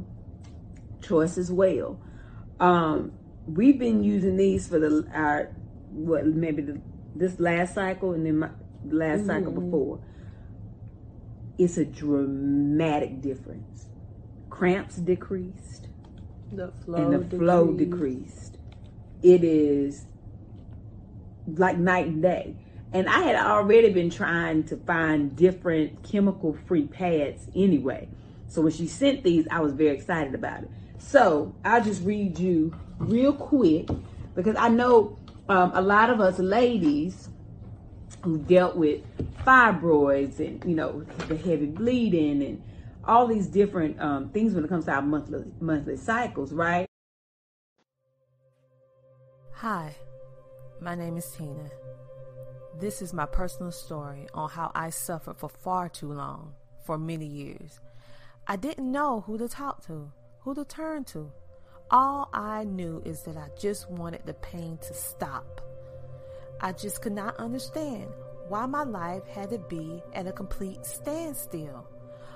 choice 1.02 1.38
as 1.38 1.52
well. 1.52 2.00
Um, 2.60 3.12
we've 3.45 3.80
been 3.80 4.04
using 4.04 4.36
these 4.36 4.67
for 4.67 4.80
the 4.80 5.08
our 5.13 5.50
what 5.91 6.26
maybe 6.26 6.62
the 6.62 6.82
this 7.17 7.39
last 7.39 7.75
cycle 7.75 8.13
and 8.13 8.25
then 8.25 8.39
my 8.39 8.49
last 8.86 9.19
mm-hmm. 9.19 9.27
cycle 9.27 9.51
before, 9.51 9.99
it's 11.58 11.77
a 11.77 11.86
dramatic 11.86 13.21
difference. 13.21 13.88
Cramps 14.49 14.95
decreased. 14.95 15.88
The 16.51 16.71
flow 16.86 16.97
and 16.97 17.13
the 17.13 17.17
decreased. 17.19 17.39
flow 17.39 17.71
decreased. 17.73 18.58
It 19.23 19.43
is 19.43 20.06
like 21.47 21.77
night 21.77 22.08
and 22.08 22.21
day. 22.21 22.56
And 22.93 23.10
I 23.10 23.19
had 23.19 23.36
already 23.36 23.91
been 23.91 24.10
trying 24.10 24.63
to 24.65 24.77
find 24.77 25.36
different 25.36 26.03
chemical 26.03 26.58
free 26.67 26.88
pads 26.88 27.47
anyway. 27.56 28.08
So 28.47 28.62
when 28.62 28.71
she 28.71 28.88
sent 28.88 29.23
these, 29.23 29.45
I 29.51 29.60
was 29.60 29.73
very 29.73 29.95
excited 29.95 30.34
about 30.34 30.63
it. 30.63 30.69
So 30.99 31.53
I'll 31.65 31.84
just 31.84 32.03
read 32.03 32.39
you 32.39 32.73
real 32.97 33.34
quick 33.34 33.88
because 34.36 34.56
I 34.58 34.69
know 34.69 35.17
um, 35.50 35.72
a 35.74 35.82
lot 35.82 36.10
of 36.10 36.20
us 36.20 36.40
ladies 36.40 37.30
who 38.24 38.38
dealt 38.40 38.76
with 38.76 39.02
fibroids 39.46 40.40
and 40.40 40.64
you 40.66 40.76
know 40.76 41.02
the 41.28 41.38
heavy 41.38 41.66
bleeding 41.66 42.44
and 42.44 42.64
all 43.06 43.28
these 43.28 43.48
different 43.48 44.00
um, 44.02 44.30
things 44.30 44.54
when 44.54 44.66
it 44.66 44.68
comes 44.68 44.86
to 44.86 44.92
our 44.92 45.02
monthly 45.02 45.46
monthly 45.60 45.98
cycles, 45.98 46.52
right? 46.52 46.88
Hi, 49.54 49.96
my 50.82 50.94
name 50.96 51.18
is 51.18 51.32
Tina. 51.32 51.70
This 52.80 53.02
is 53.02 53.14
my 53.14 53.26
personal 53.26 53.72
story 53.72 54.28
on 54.34 54.50
how 54.50 54.72
I 54.76 54.92
suffered 54.92 55.38
for 55.38 55.50
far 55.50 55.90
too 55.90 56.12
long, 56.12 56.54
for 56.86 56.98
many 56.98 57.26
years. 57.26 57.80
I 58.46 58.56
didn't 58.56 58.92
know 58.92 59.22
who 59.22 59.38
to 59.40 59.48
talk 59.48 59.86
to, 59.88 60.12
who 60.42 60.54
to 60.54 60.64
turn 60.64 61.06
to. 61.06 61.32
All 61.89 62.30
I 62.34 62.65
knew 62.65 63.02
is 63.06 63.21
that 63.23 63.38
I 63.38 63.47
just 63.58 63.89
wanted 63.89 64.26
the 64.26 64.34
pain 64.34 64.78
to 64.80 64.93
stop. 64.93 65.62
I 66.60 66.73
just 66.73 67.02
could 67.02 67.13
not 67.13 67.38
understand 67.38 68.10
why 68.50 68.65
my 68.65 68.84
life 68.84 69.26
had 69.28 69.52
to 69.52 69.60
be 69.60 70.04
at 70.13 70.28
a 70.28 70.34
complete 70.34 70.86
standstill. 70.86 71.88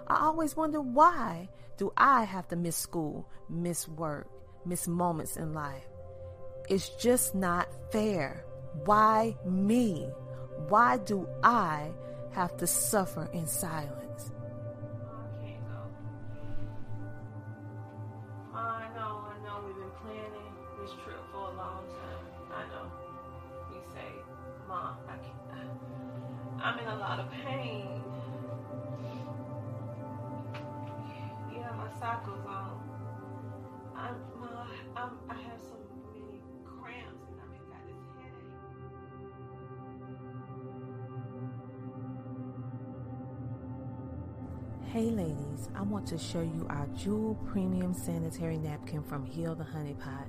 I 0.07 0.25
always 0.25 0.55
wondered 0.55 0.81
why 0.81 1.49
do 1.77 1.91
I 1.97 2.23
have 2.23 2.47
to 2.49 2.55
miss 2.55 2.77
school, 2.77 3.27
miss 3.49 3.87
work, 3.89 4.29
miss 4.65 4.87
moments 4.87 5.35
in 5.35 5.53
life? 5.53 5.87
It's 6.69 6.89
just 6.89 7.35
not 7.35 7.67
fair. 7.91 8.45
Why 8.85 9.35
me? 9.45 10.09
Why 10.69 10.97
do 10.97 11.27
I 11.43 11.91
have 12.31 12.55
to 12.57 12.67
suffer 12.67 13.29
in 13.33 13.47
silence? 13.47 14.00
I'm 26.63 26.77
in 26.77 26.87
a 26.87 26.95
lot 26.95 27.19
of 27.19 27.31
pain. 27.31 27.87
Yeah, 31.51 31.71
my 31.75 31.89
cycle's 31.99 32.45
on. 32.45 32.79
I'm, 33.95 34.15
my, 34.39 34.65
I'm, 34.95 35.09
I 35.29 35.33
have 35.33 35.59
so 35.59 35.77
many 36.13 36.39
cramps 36.63 37.25
and 37.29 37.39
I've 37.41 37.69
got 37.69 37.87
this 37.87 37.97
headache. 38.19 38.51
Hey 44.93 45.09
ladies, 45.09 45.69
I 45.75 45.81
want 45.81 46.05
to 46.07 46.17
show 46.19 46.41
you 46.41 46.67
our 46.69 46.87
Jewel 46.95 47.35
Premium 47.51 47.93
Sanitary 47.93 48.57
Napkin 48.59 49.01
from 49.03 49.25
Heal 49.25 49.55
the 49.55 49.63
Honey 49.63 49.95
Pot. 49.95 50.27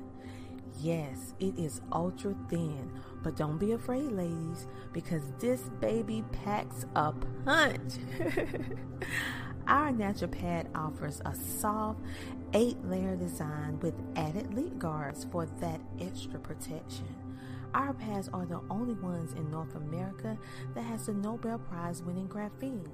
Yes, 0.80 1.34
it 1.40 1.58
is 1.58 1.82
ultra 1.92 2.34
thin, 2.48 2.90
but 3.22 3.36
don't 3.36 3.58
be 3.58 3.72
afraid, 3.72 4.12
ladies, 4.12 4.66
because 4.92 5.22
this 5.38 5.60
baby 5.80 6.24
packs 6.44 6.86
a 6.94 7.12
punch. 7.44 7.94
Our 9.66 9.92
natural 9.92 10.30
pad 10.30 10.68
offers 10.74 11.22
a 11.24 11.34
soft 11.34 12.00
eight 12.52 12.84
layer 12.84 13.16
design 13.16 13.78
with 13.80 13.94
added 14.16 14.54
lead 14.54 14.78
guards 14.78 15.26
for 15.30 15.46
that 15.60 15.80
extra 16.00 16.40
protection. 16.40 17.14
Our 17.74 17.94
pads 17.94 18.28
are 18.34 18.44
the 18.44 18.60
only 18.68 18.94
ones 18.94 19.32
in 19.32 19.50
North 19.50 19.74
America 19.74 20.36
that 20.74 20.82
has 20.82 21.06
the 21.06 21.14
Nobel 21.14 21.58
Prize 21.58 22.02
winning 22.02 22.28
graphene. 22.28 22.86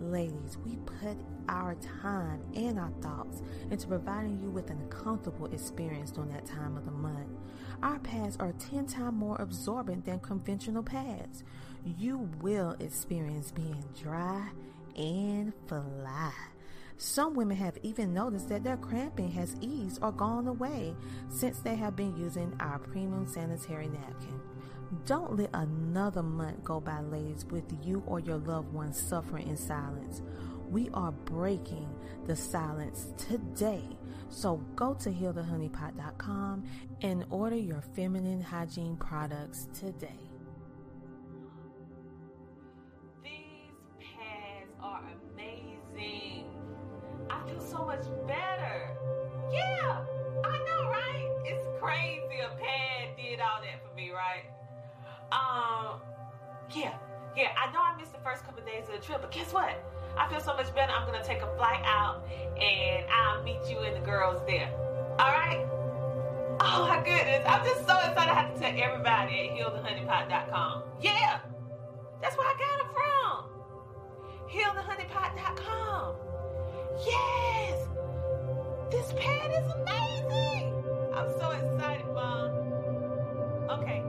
Ladies, 0.00 0.56
we 0.64 0.76
put 0.76 1.16
our 1.48 1.74
time 2.02 2.40
and 2.54 2.78
our 2.78 2.92
thoughts 3.00 3.42
into 3.70 3.86
providing 3.86 4.40
you 4.40 4.50
with 4.50 4.70
an 4.70 4.88
comfortable 4.88 5.46
experience 5.46 6.10
during 6.10 6.30
that 6.30 6.46
time 6.46 6.76
of 6.76 6.84
the 6.84 6.90
month. 6.90 7.37
Our 7.82 7.98
pads 8.00 8.36
are 8.38 8.52
10 8.52 8.86
times 8.86 9.14
more 9.14 9.36
absorbent 9.40 10.04
than 10.04 10.18
conventional 10.18 10.82
pads. 10.82 11.44
You 11.84 12.28
will 12.40 12.74
experience 12.80 13.52
being 13.52 13.84
dry 14.00 14.48
and 14.96 15.52
fly. 15.68 16.32
Some 16.96 17.34
women 17.34 17.56
have 17.56 17.78
even 17.84 18.12
noticed 18.12 18.48
that 18.48 18.64
their 18.64 18.76
cramping 18.76 19.30
has 19.30 19.54
eased 19.60 20.00
or 20.02 20.10
gone 20.10 20.48
away 20.48 20.96
since 21.28 21.60
they 21.60 21.76
have 21.76 21.94
been 21.94 22.16
using 22.16 22.52
our 22.58 22.80
premium 22.80 23.28
sanitary 23.28 23.86
napkin. 23.86 24.40
Don't 25.06 25.36
let 25.36 25.50
another 25.54 26.24
month 26.24 26.64
go 26.64 26.80
by, 26.80 27.00
ladies, 27.02 27.44
with 27.44 27.64
you 27.84 28.02
or 28.06 28.18
your 28.18 28.38
loved 28.38 28.72
ones 28.72 29.00
suffering 29.00 29.46
in 29.46 29.56
silence. 29.56 30.22
We 30.70 30.90
are 30.92 31.12
breaking 31.12 31.88
the 32.26 32.36
silence 32.36 33.08
today. 33.16 33.82
So 34.28 34.56
go 34.76 34.92
to 34.94 35.10
healthehoneypot.com 35.10 36.64
and 37.00 37.24
order 37.30 37.56
your 37.56 37.80
feminine 37.96 38.42
hygiene 38.42 38.96
products 38.96 39.66
today. 39.72 40.20
These 43.24 43.72
pads 43.98 44.70
are 44.82 45.02
amazing. 45.32 46.44
I 47.30 47.48
feel 47.48 47.60
so 47.60 47.84
much 47.86 48.04
better. 48.26 48.94
Yeah, 49.50 50.04
I 50.44 50.58
know, 50.58 50.90
right? 50.90 51.30
It's 51.44 51.66
crazy. 51.80 52.40
A 52.44 52.50
pad 52.60 53.16
did 53.16 53.40
all 53.40 53.62
that 53.62 53.82
for 53.88 53.94
me, 53.96 54.10
right? 54.10 54.44
Um, 55.32 56.00
yeah, 56.74 56.94
yeah. 57.34 57.52
I 57.56 57.72
know 57.72 57.80
I 57.80 57.96
missed 57.98 58.12
the 58.12 58.18
first 58.18 58.44
couple 58.44 58.60
of 58.60 58.66
days 58.66 58.84
of 58.88 59.00
the 59.00 59.06
trip, 59.06 59.22
but 59.22 59.32
guess 59.32 59.52
what? 59.54 59.82
I 60.18 60.28
feel 60.28 60.40
so 60.40 60.54
much 60.54 60.74
better. 60.74 60.92
I'm 60.92 61.06
gonna 61.06 61.24
take 61.24 61.42
a 61.42 61.56
flight 61.56 61.82
out, 61.84 62.26
and 62.60 63.06
I'll 63.10 63.42
meet 63.44 63.60
you 63.70 63.78
and 63.80 63.96
the 63.96 64.00
girls 64.00 64.40
there. 64.46 64.70
All 65.18 65.30
right? 65.32 65.64
Oh 66.60 66.86
my 66.88 66.96
goodness, 67.04 67.44
I'm 67.46 67.64
just 67.64 67.86
so 67.86 67.96
excited. 67.96 68.30
I 68.30 68.34
have 68.34 68.54
to 68.54 68.60
tell 68.60 68.82
everybody 68.82 69.48
at 69.48 69.56
healthehoneypot.com. 69.56 70.82
Yeah, 71.00 71.38
that's 72.20 72.36
where 72.36 72.48
I 72.48 72.54
got 72.58 72.78
them 72.78 72.90
from. 72.94 73.44
Healthehoneypot.com. 74.50 76.16
Yes, 77.06 77.86
this 78.90 79.12
pad 79.16 79.50
is 79.52 79.72
amazing. 79.72 80.74
I'm 81.14 81.30
so 81.38 81.50
excited, 81.50 82.06
Mom. 82.12 82.50
Okay. 83.70 84.02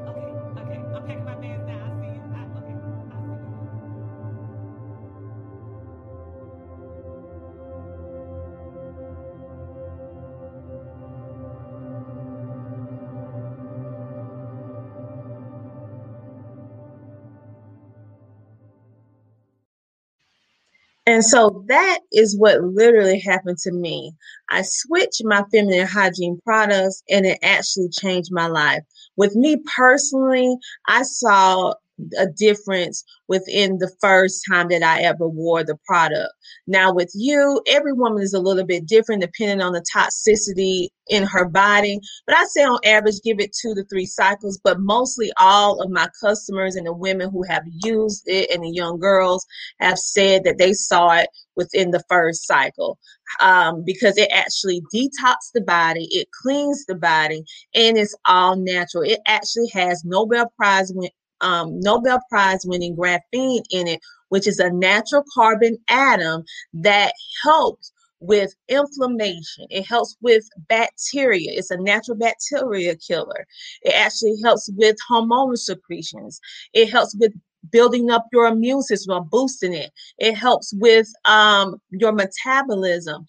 And 21.09 21.25
so 21.25 21.65
that 21.69 22.01
is 22.11 22.37
what 22.37 22.61
literally 22.61 23.19
happened 23.19 23.57
to 23.63 23.71
me. 23.71 24.13
I 24.51 24.61
switched 24.63 25.23
my 25.25 25.43
feminine 25.51 25.87
hygiene 25.87 26.39
products 26.43 27.01
and 27.09 27.25
it 27.25 27.39
actually 27.41 27.89
changed 27.89 28.29
my 28.31 28.45
life. 28.45 28.83
With 29.17 29.35
me 29.35 29.57
personally, 29.75 30.55
I 30.87 31.01
saw 31.01 31.73
a 32.17 32.27
difference 32.27 33.03
within 33.27 33.77
the 33.77 33.91
first 34.01 34.43
time 34.49 34.67
that 34.69 34.83
I 34.83 35.01
ever 35.01 35.27
wore 35.27 35.63
the 35.63 35.77
product. 35.85 36.33
Now, 36.67 36.93
with 36.93 37.11
you, 37.13 37.61
every 37.67 37.93
woman 37.93 38.21
is 38.21 38.33
a 38.33 38.39
little 38.39 38.65
bit 38.65 38.85
different 38.85 39.21
depending 39.21 39.61
on 39.61 39.73
the 39.73 39.85
toxicity 39.95 40.89
in 41.07 41.23
her 41.23 41.45
body. 41.45 41.99
But 42.25 42.37
I 42.37 42.45
say 42.45 42.63
on 42.63 42.79
average, 42.85 43.21
give 43.23 43.39
it 43.39 43.55
two 43.59 43.73
to 43.75 43.83
three 43.85 44.05
cycles. 44.05 44.59
But 44.63 44.79
mostly 44.79 45.31
all 45.39 45.81
of 45.81 45.89
my 45.89 46.07
customers 46.21 46.75
and 46.75 46.85
the 46.85 46.93
women 46.93 47.29
who 47.31 47.43
have 47.43 47.63
used 47.83 48.23
it 48.27 48.49
and 48.51 48.63
the 48.63 48.71
young 48.71 48.99
girls 48.99 49.45
have 49.79 49.97
said 49.97 50.43
that 50.43 50.57
they 50.57 50.73
saw 50.73 51.11
it 51.11 51.29
within 51.55 51.91
the 51.91 52.03
first 52.09 52.45
cycle 52.45 52.97
um, 53.39 53.83
because 53.85 54.17
it 54.17 54.29
actually 54.31 54.81
detox 54.93 55.35
the 55.53 55.61
body, 55.61 56.07
it 56.11 56.27
cleans 56.41 56.85
the 56.85 56.95
body, 56.95 57.43
and 57.75 57.97
it's 57.97 58.15
all 58.25 58.55
natural. 58.55 59.03
It 59.03 59.19
actually 59.27 59.67
has 59.73 60.03
Nobel 60.05 60.51
Prize 60.57 60.91
win- 60.93 61.09
um, 61.41 61.79
Nobel 61.79 62.19
Prize 62.29 62.65
winning 62.65 62.95
graphene 62.95 63.63
in 63.71 63.87
it, 63.87 64.01
which 64.29 64.47
is 64.47 64.59
a 64.59 64.71
natural 64.71 65.23
carbon 65.33 65.77
atom 65.89 66.43
that 66.73 67.13
helps 67.43 67.91
with 68.21 68.53
inflammation. 68.67 69.65
It 69.69 69.85
helps 69.85 70.17
with 70.21 70.43
bacteria. 70.67 71.51
It's 71.53 71.71
a 71.71 71.77
natural 71.77 72.17
bacteria 72.17 72.95
killer. 72.95 73.47
It 73.83 73.93
actually 73.93 74.35
helps 74.43 74.69
with 74.75 74.97
hormonal 75.09 75.57
secretions. 75.57 76.39
It 76.73 76.89
helps 76.89 77.15
with 77.15 77.33
building 77.71 78.09
up 78.09 78.25
your 78.31 78.47
immune 78.47 78.81
system 78.81 79.15
or 79.15 79.23
boosting 79.23 79.73
it. 79.73 79.91
It 80.17 80.35
helps 80.35 80.73
with 80.77 81.07
um, 81.25 81.81
your 81.89 82.11
metabolism. 82.11 83.25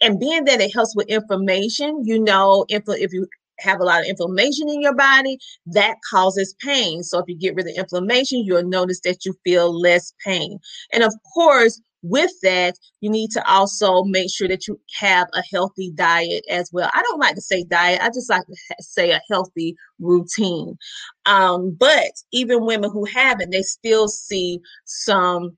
And 0.00 0.20
being 0.20 0.44
that 0.44 0.60
it 0.60 0.74
helps 0.74 0.94
with 0.94 1.08
inflammation, 1.08 2.04
you 2.04 2.18
know, 2.18 2.66
if 2.68 3.12
you 3.12 3.26
have 3.60 3.80
a 3.80 3.84
lot 3.84 4.00
of 4.00 4.06
inflammation 4.06 4.68
in 4.68 4.80
your 4.80 4.94
body, 4.94 5.38
that 5.66 5.96
causes 6.10 6.54
pain. 6.60 7.02
So 7.02 7.18
if 7.18 7.24
you 7.28 7.36
get 7.36 7.54
rid 7.54 7.66
of 7.66 7.76
inflammation, 7.76 8.44
you'll 8.44 8.64
notice 8.64 9.00
that 9.04 9.24
you 9.24 9.34
feel 9.44 9.78
less 9.78 10.12
pain. 10.24 10.58
And 10.92 11.02
of 11.02 11.14
course, 11.34 11.80
with 12.02 12.32
that, 12.42 12.76
you 13.00 13.08
need 13.08 13.30
to 13.30 13.50
also 13.50 14.04
make 14.04 14.30
sure 14.30 14.46
that 14.46 14.68
you 14.68 14.78
have 14.98 15.26
a 15.32 15.42
healthy 15.50 15.90
diet 15.94 16.44
as 16.50 16.68
well. 16.70 16.90
I 16.92 17.02
don't 17.02 17.18
like 17.18 17.34
to 17.34 17.40
say 17.40 17.64
diet, 17.64 18.02
I 18.02 18.08
just 18.08 18.28
like 18.28 18.44
to 18.46 18.54
say 18.80 19.12
a 19.12 19.22
healthy 19.30 19.74
routine. 19.98 20.76
Um, 21.24 21.74
but 21.78 22.12
even 22.30 22.66
women 22.66 22.90
who 22.90 23.06
haven't, 23.06 23.50
they 23.50 23.62
still 23.62 24.06
see 24.08 24.60
some 24.84 25.56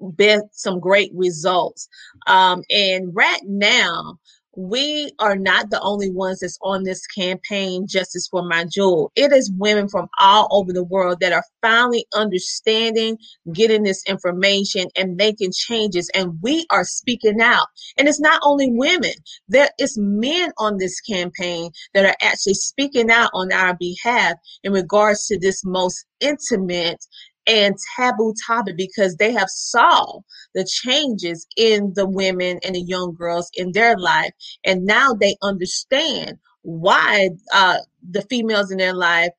best 0.00 0.44
some 0.52 0.78
great 0.78 1.10
results. 1.14 1.88
Um, 2.26 2.62
and 2.70 3.14
right 3.14 3.40
now, 3.44 4.18
we 4.56 5.12
are 5.18 5.36
not 5.36 5.70
the 5.70 5.80
only 5.82 6.10
ones 6.10 6.40
that's 6.40 6.58
on 6.62 6.84
this 6.84 7.06
campaign, 7.06 7.86
Justice 7.86 8.26
for 8.26 8.42
My 8.42 8.64
Jewel. 8.64 9.12
It 9.14 9.30
is 9.30 9.52
women 9.58 9.88
from 9.88 10.08
all 10.18 10.48
over 10.50 10.72
the 10.72 10.84
world 10.84 11.20
that 11.20 11.34
are 11.34 11.44
finally 11.60 12.06
understanding, 12.14 13.18
getting 13.52 13.82
this 13.82 14.02
information, 14.06 14.86
and 14.96 15.16
making 15.16 15.52
changes. 15.52 16.10
And 16.14 16.38
we 16.42 16.66
are 16.70 16.84
speaking 16.84 17.40
out. 17.40 17.66
And 17.98 18.08
it's 18.08 18.20
not 18.20 18.40
only 18.44 18.70
women, 18.72 19.12
there 19.46 19.68
is 19.78 19.98
men 19.98 20.50
on 20.58 20.78
this 20.78 21.00
campaign 21.02 21.70
that 21.92 22.06
are 22.06 22.16
actually 22.22 22.54
speaking 22.54 23.10
out 23.10 23.30
on 23.34 23.52
our 23.52 23.76
behalf 23.76 24.34
in 24.64 24.72
regards 24.72 25.26
to 25.26 25.38
this 25.38 25.64
most 25.64 26.06
intimate 26.20 27.04
and 27.46 27.76
taboo 27.96 28.34
topic 28.46 28.76
because 28.76 29.16
they 29.16 29.32
have 29.32 29.48
saw 29.48 30.20
the 30.54 30.64
changes 30.64 31.46
in 31.56 31.92
the 31.94 32.06
women 32.06 32.58
and 32.64 32.74
the 32.74 32.80
young 32.80 33.14
girls 33.14 33.50
in 33.54 33.72
their 33.72 33.96
life. 33.96 34.32
And 34.64 34.84
now 34.84 35.12
they 35.14 35.36
understand 35.42 36.38
why 36.62 37.30
uh, 37.52 37.78
the 38.10 38.22
females 38.22 38.70
in 38.70 38.78
their 38.78 38.94
life 38.94 39.30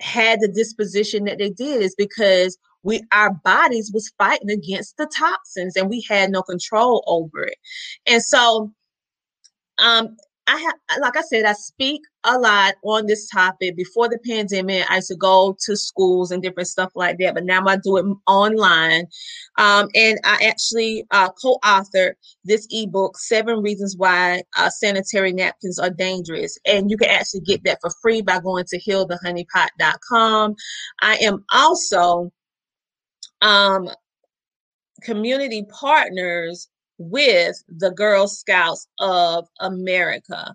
had 0.00 0.40
the 0.40 0.48
disposition 0.48 1.24
that 1.24 1.38
they 1.38 1.50
did 1.50 1.82
is 1.82 1.94
because 1.96 2.58
we 2.82 3.00
our 3.12 3.32
bodies 3.44 3.90
was 3.94 4.12
fighting 4.18 4.50
against 4.50 4.96
the 4.96 5.08
toxins 5.16 5.76
and 5.76 5.88
we 5.88 6.04
had 6.08 6.30
no 6.30 6.42
control 6.42 7.02
over 7.06 7.44
it. 7.44 7.56
And 8.06 8.22
so 8.22 8.72
um 9.78 10.16
I 10.46 10.58
have, 10.58 11.00
like 11.00 11.16
I 11.16 11.22
said, 11.22 11.44
I 11.44 11.54
speak 11.54 12.02
a 12.24 12.38
lot 12.38 12.74
on 12.84 13.06
this 13.06 13.28
topic. 13.28 13.76
Before 13.76 14.08
the 14.08 14.18
pandemic, 14.26 14.90
I 14.90 14.96
used 14.96 15.08
to 15.08 15.16
go 15.16 15.56
to 15.64 15.76
schools 15.76 16.30
and 16.30 16.42
different 16.42 16.68
stuff 16.68 16.92
like 16.94 17.18
that, 17.18 17.34
but 17.34 17.44
now 17.44 17.64
I 17.66 17.76
do 17.76 17.96
it 17.96 18.04
online. 18.26 19.06
Um, 19.58 19.88
and 19.94 20.18
I 20.24 20.44
actually 20.46 21.06
uh, 21.10 21.30
co-authored 21.42 22.12
this 22.44 22.66
ebook, 22.70 23.16
Seven 23.18 23.62
Reasons 23.62 23.96
Why 23.96 24.42
uh, 24.56 24.68
Sanitary 24.68 25.32
Napkins 25.32 25.78
Are 25.78 25.90
Dangerous. 25.90 26.58
And 26.66 26.90
you 26.90 26.98
can 26.98 27.08
actually 27.08 27.40
get 27.40 27.64
that 27.64 27.78
for 27.80 27.90
free 28.02 28.20
by 28.20 28.38
going 28.40 28.66
to 28.68 28.80
healthehoneypot.com. 28.80 30.54
I 31.00 31.16
am 31.16 31.44
also 31.52 32.30
um, 33.40 33.88
community 35.02 35.64
partners 35.70 36.68
with 36.98 37.56
the 37.68 37.90
Girl 37.90 38.26
Scouts 38.28 38.86
of 38.98 39.48
America. 39.60 40.54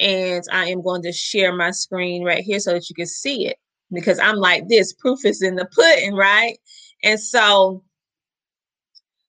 And 0.00 0.42
I 0.50 0.66
am 0.66 0.82
going 0.82 1.02
to 1.02 1.12
share 1.12 1.54
my 1.54 1.70
screen 1.70 2.24
right 2.24 2.42
here 2.42 2.58
so 2.58 2.72
that 2.72 2.88
you 2.88 2.94
can 2.94 3.06
see 3.06 3.46
it 3.46 3.58
because 3.92 4.18
I'm 4.18 4.36
like 4.36 4.68
this 4.68 4.92
proof 4.92 5.24
is 5.24 5.42
in 5.42 5.56
the 5.56 5.66
pudding, 5.66 6.14
right? 6.14 6.58
And 7.04 7.20
so 7.20 7.84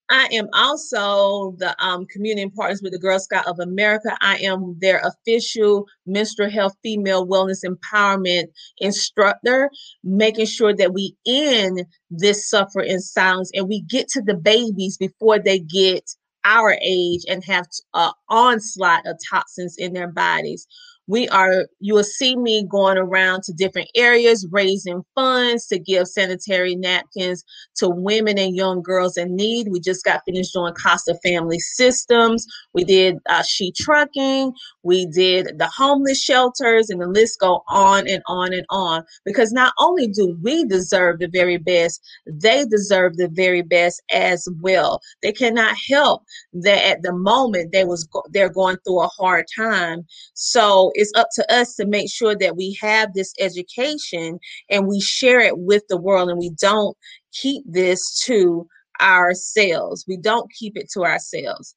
I 0.10 0.28
am 0.32 0.48
also 0.54 1.56
the 1.58 1.76
um, 1.84 2.06
community 2.06 2.50
partners 2.50 2.82
with 2.82 2.92
the 2.92 3.00
Girl 3.00 3.20
Scout 3.20 3.48
of 3.48 3.60
America. 3.60 4.16
I 4.22 4.38
am 4.38 4.78
their 4.80 5.00
official 5.00 5.88
menstrual 6.06 6.50
health, 6.50 6.76
female 6.84 7.26
wellness 7.26 7.64
empowerment 7.66 8.46
instructor, 8.80 9.72
making 10.04 10.46
sure 10.46 10.76
that 10.76 10.94
we 10.94 11.16
end 11.26 11.86
this 12.10 12.50
suffering 12.50 12.92
in 12.92 13.00
silence 13.00 13.50
and 13.54 13.68
we 13.68 13.82
get 13.82 14.08
to 14.10 14.22
the 14.22 14.36
babies 14.36 14.98
before 14.98 15.40
they 15.40 15.60
get 15.60 16.16
our 16.46 16.78
age 16.82 17.24
and 17.30 17.44
have 17.46 17.68
an 17.94 18.12
onslaught 18.30 19.06
of 19.08 19.18
toxins 19.30 19.78
in 19.78 19.94
their 19.94 20.10
bodies 20.12 20.68
we 21.08 21.28
are 21.30 21.68
you 21.80 21.94
will 21.94 22.04
see 22.04 22.36
me 22.36 22.66
going 22.70 22.98
around 22.98 23.44
to 23.44 23.54
different 23.54 23.90
areas 23.96 24.48
raising 24.52 25.04
funds 25.16 25.68
to 25.68 25.80
give 25.80 26.08
sanitary 26.08 26.76
napkins 26.76 27.44
to 27.76 27.90
women 27.90 28.38
and 28.38 28.56
young 28.56 28.82
girls 28.82 29.18
in 29.18 29.36
need. 29.36 29.68
We 29.70 29.80
just 29.80 30.06
got 30.06 30.22
finished 30.26 30.54
doing 30.54 30.74
costa 30.74 31.16
family 31.24 31.60
systems. 31.60 32.46
We 32.74 32.84
did 32.84 33.18
uh, 33.30 33.44
she 33.44 33.72
trucking. 33.72 34.54
We 34.84 35.06
did 35.08 35.58
the 35.58 35.68
homeless 35.68 36.22
shelters 36.22 36.90
and 36.90 37.02
the 37.02 37.08
list 37.08 37.40
go 37.40 37.64
on 37.68 38.08
and 38.08 38.22
on 38.28 38.54
and 38.54 38.66
on. 38.70 39.04
Because 39.26 39.52
not 39.52 39.74
only 39.80 40.08
do 40.08 40.38
we 40.42 40.66
deserve 40.66 41.20
the 41.20 41.28
very 41.28 41.58
best 41.58 42.02
they 42.26 42.66
deserve 42.66 43.18
the 43.18 43.30
very 43.30 43.62
best 43.62 44.02
as 44.12 44.48
well. 44.62 45.02
They 45.22 45.32
cannot 45.32 45.76
help 45.90 46.24
that 46.54 46.86
at 46.86 47.02
the 47.02 47.14
moment 47.14 47.72
they 47.72 47.86
was 47.86 48.08
they're 48.32 48.50
going 48.50 48.78
through 48.84 49.02
a 49.02 49.08
hard 49.08 49.46
time. 49.56 50.06
So 50.34 50.92
it's 50.94 51.12
up 51.16 51.28
to 51.36 51.54
us 51.54 51.76
to 51.76 51.86
make 51.86 52.12
sure 52.12 52.36
that 52.36 52.56
we 52.56 52.78
have 52.82 53.14
this 53.14 53.34
education 53.40 54.40
and 54.70 54.88
we 54.88 55.00
share 55.00 55.40
it 55.40 55.58
with 55.58 55.84
the 55.90 55.98
world 55.98 56.30
and 56.30 56.40
we 56.40 56.52
don't 56.60 56.98
keep 57.32 57.64
this 57.68 58.22
to 58.26 58.68
ourselves. 59.02 60.06
We 60.08 60.18
don't 60.18 60.52
keep 60.52 60.78
it 60.78 60.90
to 60.94 61.04
ourselves. 61.04 61.76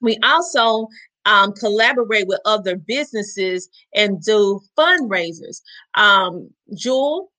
We 0.00 0.18
also 0.22 0.88
um, 1.24 1.52
collaborate 1.52 2.26
with 2.26 2.40
other 2.44 2.76
businesses 2.76 3.68
and 3.94 4.22
do 4.22 4.60
fundraisers. 4.78 5.62
Um, 5.94 6.50
Jewel 6.74 7.30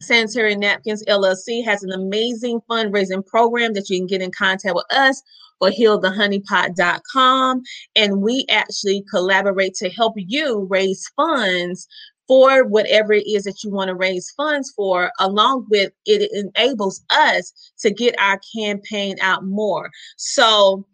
Sanitary 0.00 0.56
Napkins 0.56 1.04
LLC 1.04 1.64
has 1.64 1.82
an 1.82 1.92
amazing 1.92 2.60
fundraising 2.70 3.26
program 3.26 3.74
that 3.74 3.90
you 3.90 3.98
can 3.98 4.06
get 4.06 4.22
in 4.22 4.30
contact 4.30 4.74
with 4.74 4.86
us 4.90 5.22
or 5.60 5.70
healthehoneypot.com. 5.70 7.62
And 7.96 8.22
we 8.22 8.46
actually 8.50 9.04
collaborate 9.10 9.74
to 9.74 9.90
help 9.90 10.14
you 10.16 10.66
raise 10.70 11.06
funds 11.16 11.86
for 12.26 12.64
whatever 12.64 13.12
it 13.12 13.26
is 13.26 13.42
that 13.44 13.62
you 13.64 13.70
want 13.70 13.88
to 13.88 13.94
raise 13.94 14.30
funds 14.36 14.72
for, 14.76 15.10
along 15.18 15.66
with 15.68 15.92
it 16.06 16.30
enables 16.32 17.02
us 17.10 17.52
to 17.80 17.90
get 17.90 18.14
our 18.20 18.40
campaign 18.56 19.16
out 19.20 19.44
more. 19.44 19.90
So 20.16 20.86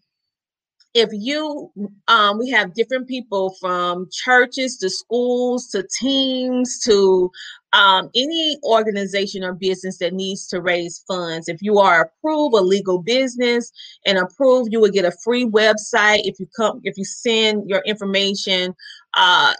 if 0.96 1.10
you 1.12 1.70
um, 2.08 2.38
we 2.38 2.48
have 2.50 2.72
different 2.72 3.06
people 3.06 3.54
from 3.60 4.08
churches 4.10 4.78
to 4.78 4.88
schools 4.88 5.68
to 5.68 5.86
teams 6.00 6.80
to 6.84 7.30
um, 7.74 8.08
any 8.14 8.56
organization 8.64 9.44
or 9.44 9.52
business 9.52 9.98
that 9.98 10.14
needs 10.14 10.46
to 10.46 10.62
raise 10.62 11.04
funds. 11.06 11.48
If 11.48 11.60
you 11.60 11.78
are 11.78 12.10
approved 12.10 12.54
a 12.54 12.62
legal 12.62 13.02
business 13.02 13.70
and 14.06 14.16
approved 14.16 14.72
you 14.72 14.80
will 14.80 14.90
get 14.90 15.04
a 15.04 15.12
free 15.22 15.44
website. 15.44 16.22
If 16.24 16.40
you 16.40 16.46
come 16.56 16.80
if 16.82 16.96
you 16.96 17.04
send 17.04 17.68
your 17.68 17.82
information 17.86 18.74
uh, 19.14 19.52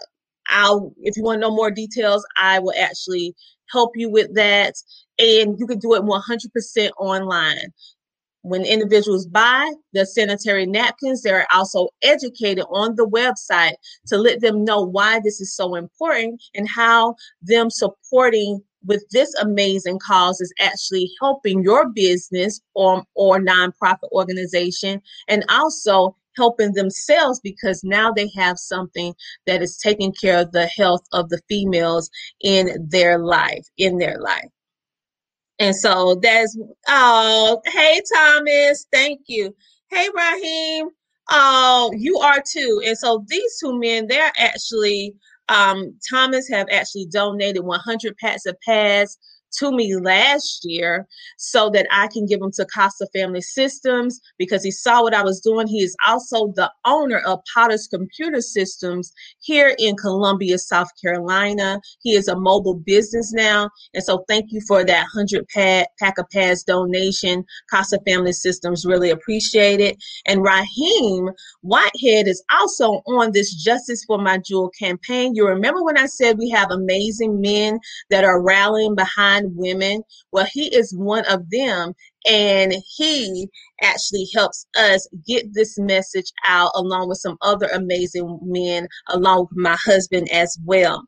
i'll 0.49 0.93
if 1.01 1.17
you 1.17 1.23
want 1.23 1.35
to 1.35 1.41
know 1.41 1.53
more 1.53 1.69
details 1.69 2.25
i 2.37 2.57
will 2.57 2.73
actually 2.79 3.35
help 3.71 3.91
you 3.95 4.09
with 4.09 4.33
that. 4.35 4.75
And 5.19 5.59
you 5.59 5.67
can 5.67 5.79
do 5.79 5.95
it 5.95 6.03
100% 6.03 6.89
online 6.99 7.73
when 8.47 8.65
individuals 8.65 9.27
buy 9.27 9.73
the 9.93 10.05
sanitary 10.05 10.65
napkins, 10.65 11.21
they're 11.21 11.47
also 11.53 11.89
educated 12.01 12.65
on 12.71 12.95
the 12.95 13.07
website 13.07 13.75
to 14.07 14.17
let 14.17 14.41
them 14.41 14.63
know 14.63 14.81
why 14.81 15.19
this 15.23 15.41
is 15.41 15.55
so 15.55 15.75
important 15.75 16.41
and 16.55 16.67
how 16.67 17.15
them 17.41 17.69
supporting 17.69 18.61
with 18.85 19.03
this 19.11 19.33
amazing 19.35 19.99
cause 19.99 20.39
is 20.39 20.53
actually 20.61 21.11
helping 21.21 21.61
your 21.61 21.89
business 21.89 22.61
or, 22.73 23.03
or 23.15 23.39
nonprofit 23.39 24.09
organization 24.13 25.01
and 25.27 25.43
also 25.49 26.15
helping 26.37 26.71
themselves 26.73 27.39
because 27.43 27.83
now 27.83 28.11
they 28.11 28.29
have 28.35 28.57
something 28.57 29.13
that 29.45 29.61
is 29.61 29.75
taking 29.77 30.13
care 30.13 30.39
of 30.39 30.51
the 30.51 30.67
health 30.67 31.01
of 31.11 31.27
the 31.29 31.41
females 31.49 32.09
in 32.41 32.87
their 32.89 33.19
life 33.19 33.65
in 33.77 33.97
their 33.97 34.19
life 34.19 34.49
and 35.59 35.75
so 35.75 36.15
that's 36.21 36.57
oh, 36.87 37.61
hey 37.65 38.01
Thomas, 38.15 38.85
thank 38.91 39.21
you. 39.27 39.55
Hey 39.89 40.09
Raheem, 40.15 40.89
oh, 41.29 41.91
you 41.97 42.17
are 42.19 42.43
too. 42.45 42.81
And 42.85 42.97
so 42.97 43.25
these 43.27 43.57
two 43.59 43.79
men, 43.79 44.07
they're 44.07 44.31
actually 44.37 45.15
um, 45.49 45.97
Thomas 46.09 46.49
have 46.49 46.67
actually 46.71 47.05
donated 47.05 47.63
100 47.63 48.17
packs 48.17 48.45
of 48.45 48.59
pads 48.61 49.17
to 49.59 49.71
me 49.71 49.95
last 49.95 50.61
year 50.63 51.07
so 51.37 51.69
that 51.69 51.87
I 51.91 52.07
can 52.07 52.25
give 52.25 52.41
him 52.41 52.51
to 52.53 52.65
Costa 52.65 53.07
Family 53.13 53.41
Systems 53.41 54.19
because 54.37 54.63
he 54.63 54.71
saw 54.71 55.01
what 55.01 55.13
I 55.13 55.23
was 55.23 55.39
doing. 55.39 55.67
He 55.67 55.83
is 55.83 55.95
also 56.05 56.53
the 56.55 56.71
owner 56.85 57.19
of 57.19 57.39
Potter's 57.53 57.87
Computer 57.87 58.41
Systems 58.41 59.11
here 59.39 59.75
in 59.79 59.95
Columbia, 59.95 60.57
South 60.57 60.89
Carolina. 61.01 61.79
He 62.01 62.13
is 62.13 62.27
a 62.27 62.39
mobile 62.39 62.75
business 62.85 63.33
now. 63.33 63.69
And 63.93 64.03
so 64.03 64.23
thank 64.27 64.51
you 64.51 64.61
for 64.67 64.83
that 64.83 65.07
100 65.13 65.47
pad, 65.49 65.87
pack 65.99 66.17
of 66.17 66.29
pads 66.29 66.63
donation. 66.63 67.43
Costa 67.71 67.99
Family 68.05 68.33
Systems 68.33 68.85
really 68.85 69.09
appreciate 69.09 69.79
it. 69.79 69.97
And 70.25 70.43
Raheem 70.43 71.29
Whitehead 71.61 72.27
is 72.27 72.43
also 72.51 73.01
on 73.07 73.31
this 73.31 73.53
Justice 73.53 74.03
for 74.05 74.17
My 74.17 74.37
Jewel 74.37 74.69
campaign. 74.69 75.35
You 75.35 75.47
remember 75.47 75.83
when 75.83 75.97
I 75.97 76.05
said 76.05 76.37
we 76.37 76.49
have 76.49 76.71
amazing 76.71 77.41
men 77.41 77.79
that 78.09 78.23
are 78.23 78.41
rallying 78.41 78.95
behind 78.95 79.46
women. 79.55 80.03
Well, 80.31 80.47
he 80.51 80.75
is 80.75 80.95
one 80.95 81.25
of 81.25 81.49
them, 81.49 81.93
and 82.29 82.73
he 82.97 83.47
actually 83.81 84.27
helps 84.33 84.65
us 84.77 85.07
get 85.25 85.53
this 85.53 85.77
message 85.79 86.31
out 86.45 86.71
along 86.75 87.09
with 87.09 87.19
some 87.19 87.37
other 87.41 87.67
amazing 87.73 88.39
men, 88.43 88.87
along 89.09 89.47
with 89.49 89.57
my 89.57 89.77
husband 89.85 90.29
as 90.31 90.57
well. 90.65 91.03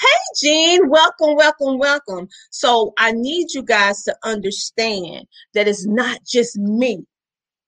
Hey, 0.00 0.06
Jean, 0.40 0.88
welcome, 0.88 1.34
welcome, 1.36 1.78
welcome. 1.78 2.28
So, 2.50 2.92
I 2.98 3.12
need 3.12 3.48
you 3.52 3.62
guys 3.62 4.02
to 4.04 4.16
understand 4.24 5.26
that 5.54 5.68
it's 5.68 5.86
not 5.86 6.20
just 6.24 6.56
me 6.56 7.04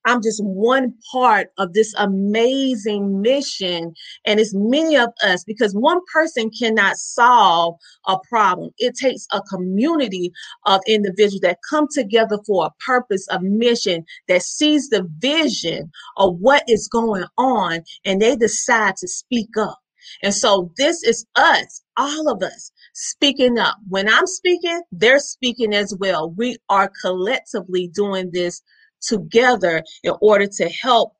I'm 0.04 0.22
just 0.22 0.42
one 0.42 0.94
part 1.12 1.48
of 1.58 1.72
this 1.74 1.94
amazing 1.98 3.20
mission. 3.20 3.92
And 4.24 4.40
it's 4.40 4.54
many 4.54 4.96
of 4.96 5.10
us 5.24 5.44
because 5.44 5.74
one 5.74 6.00
person 6.12 6.50
cannot 6.50 6.96
solve 6.96 7.76
a 8.06 8.16
problem. 8.28 8.70
It 8.78 8.94
takes 8.94 9.26
a 9.32 9.42
community 9.42 10.32
of 10.66 10.80
individuals 10.86 11.40
that 11.42 11.58
come 11.68 11.86
together 11.92 12.38
for 12.46 12.66
a 12.66 12.70
purpose, 12.84 13.26
a 13.30 13.40
mission 13.40 14.04
that 14.28 14.42
sees 14.42 14.88
the 14.88 15.06
vision 15.18 15.90
of 16.16 16.36
what 16.38 16.64
is 16.68 16.88
going 16.88 17.24
on 17.36 17.80
and 18.04 18.20
they 18.20 18.36
decide 18.36 18.96
to 18.96 19.08
speak 19.08 19.56
up. 19.58 19.78
And 20.22 20.32
so 20.32 20.72
this 20.76 21.02
is 21.02 21.26
us, 21.36 21.82
all 21.96 22.30
of 22.32 22.42
us 22.42 22.72
speaking 22.94 23.58
up. 23.58 23.76
When 23.88 24.08
I'm 24.08 24.26
speaking, 24.26 24.80
they're 24.90 25.18
speaking 25.18 25.74
as 25.74 25.94
well. 25.98 26.30
We 26.30 26.56
are 26.68 26.90
collectively 27.02 27.88
doing 27.88 28.30
this 28.32 28.62
together 29.00 29.82
in 30.02 30.12
order 30.20 30.46
to 30.46 30.68
help 30.68 31.12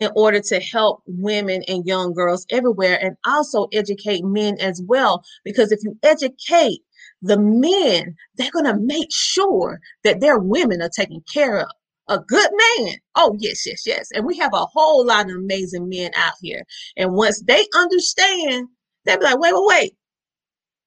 in 0.00 0.10
order 0.14 0.40
to 0.40 0.60
help 0.60 1.02
women 1.06 1.62
and 1.66 1.84
young 1.84 2.12
girls 2.12 2.46
everywhere 2.50 2.98
and 3.02 3.16
also 3.26 3.66
educate 3.72 4.24
men 4.24 4.56
as 4.60 4.80
well. 4.86 5.24
Because 5.44 5.72
if 5.72 5.80
you 5.82 5.98
educate 6.04 6.80
the 7.20 7.38
men 7.38 8.14
they're 8.36 8.50
going 8.52 8.64
to 8.64 8.78
make 8.78 9.08
sure 9.10 9.80
that 10.04 10.20
their 10.20 10.38
women 10.38 10.80
are 10.80 10.90
taken 10.94 11.22
care 11.32 11.58
of 11.58 11.68
a 12.08 12.18
good 12.20 12.50
man. 12.78 12.94
Oh 13.16 13.36
yes 13.38 13.66
yes 13.66 13.82
yes. 13.86 14.08
And 14.14 14.24
we 14.24 14.38
have 14.38 14.52
a 14.54 14.66
whole 14.66 15.04
lot 15.04 15.28
of 15.28 15.36
amazing 15.36 15.88
men 15.88 16.10
out 16.16 16.34
here. 16.40 16.62
And 16.96 17.12
once 17.14 17.42
they 17.42 17.66
understand 17.74 18.68
they'll 19.04 19.18
be 19.18 19.24
like 19.24 19.38
wait 19.38 19.52
wait 19.54 19.66
wait. 19.66 19.96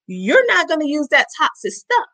You're 0.07 0.45
not 0.47 0.67
going 0.67 0.81
to 0.81 0.87
use 0.87 1.07
that 1.11 1.27
toxic 1.37 1.73
stuff 1.73 2.07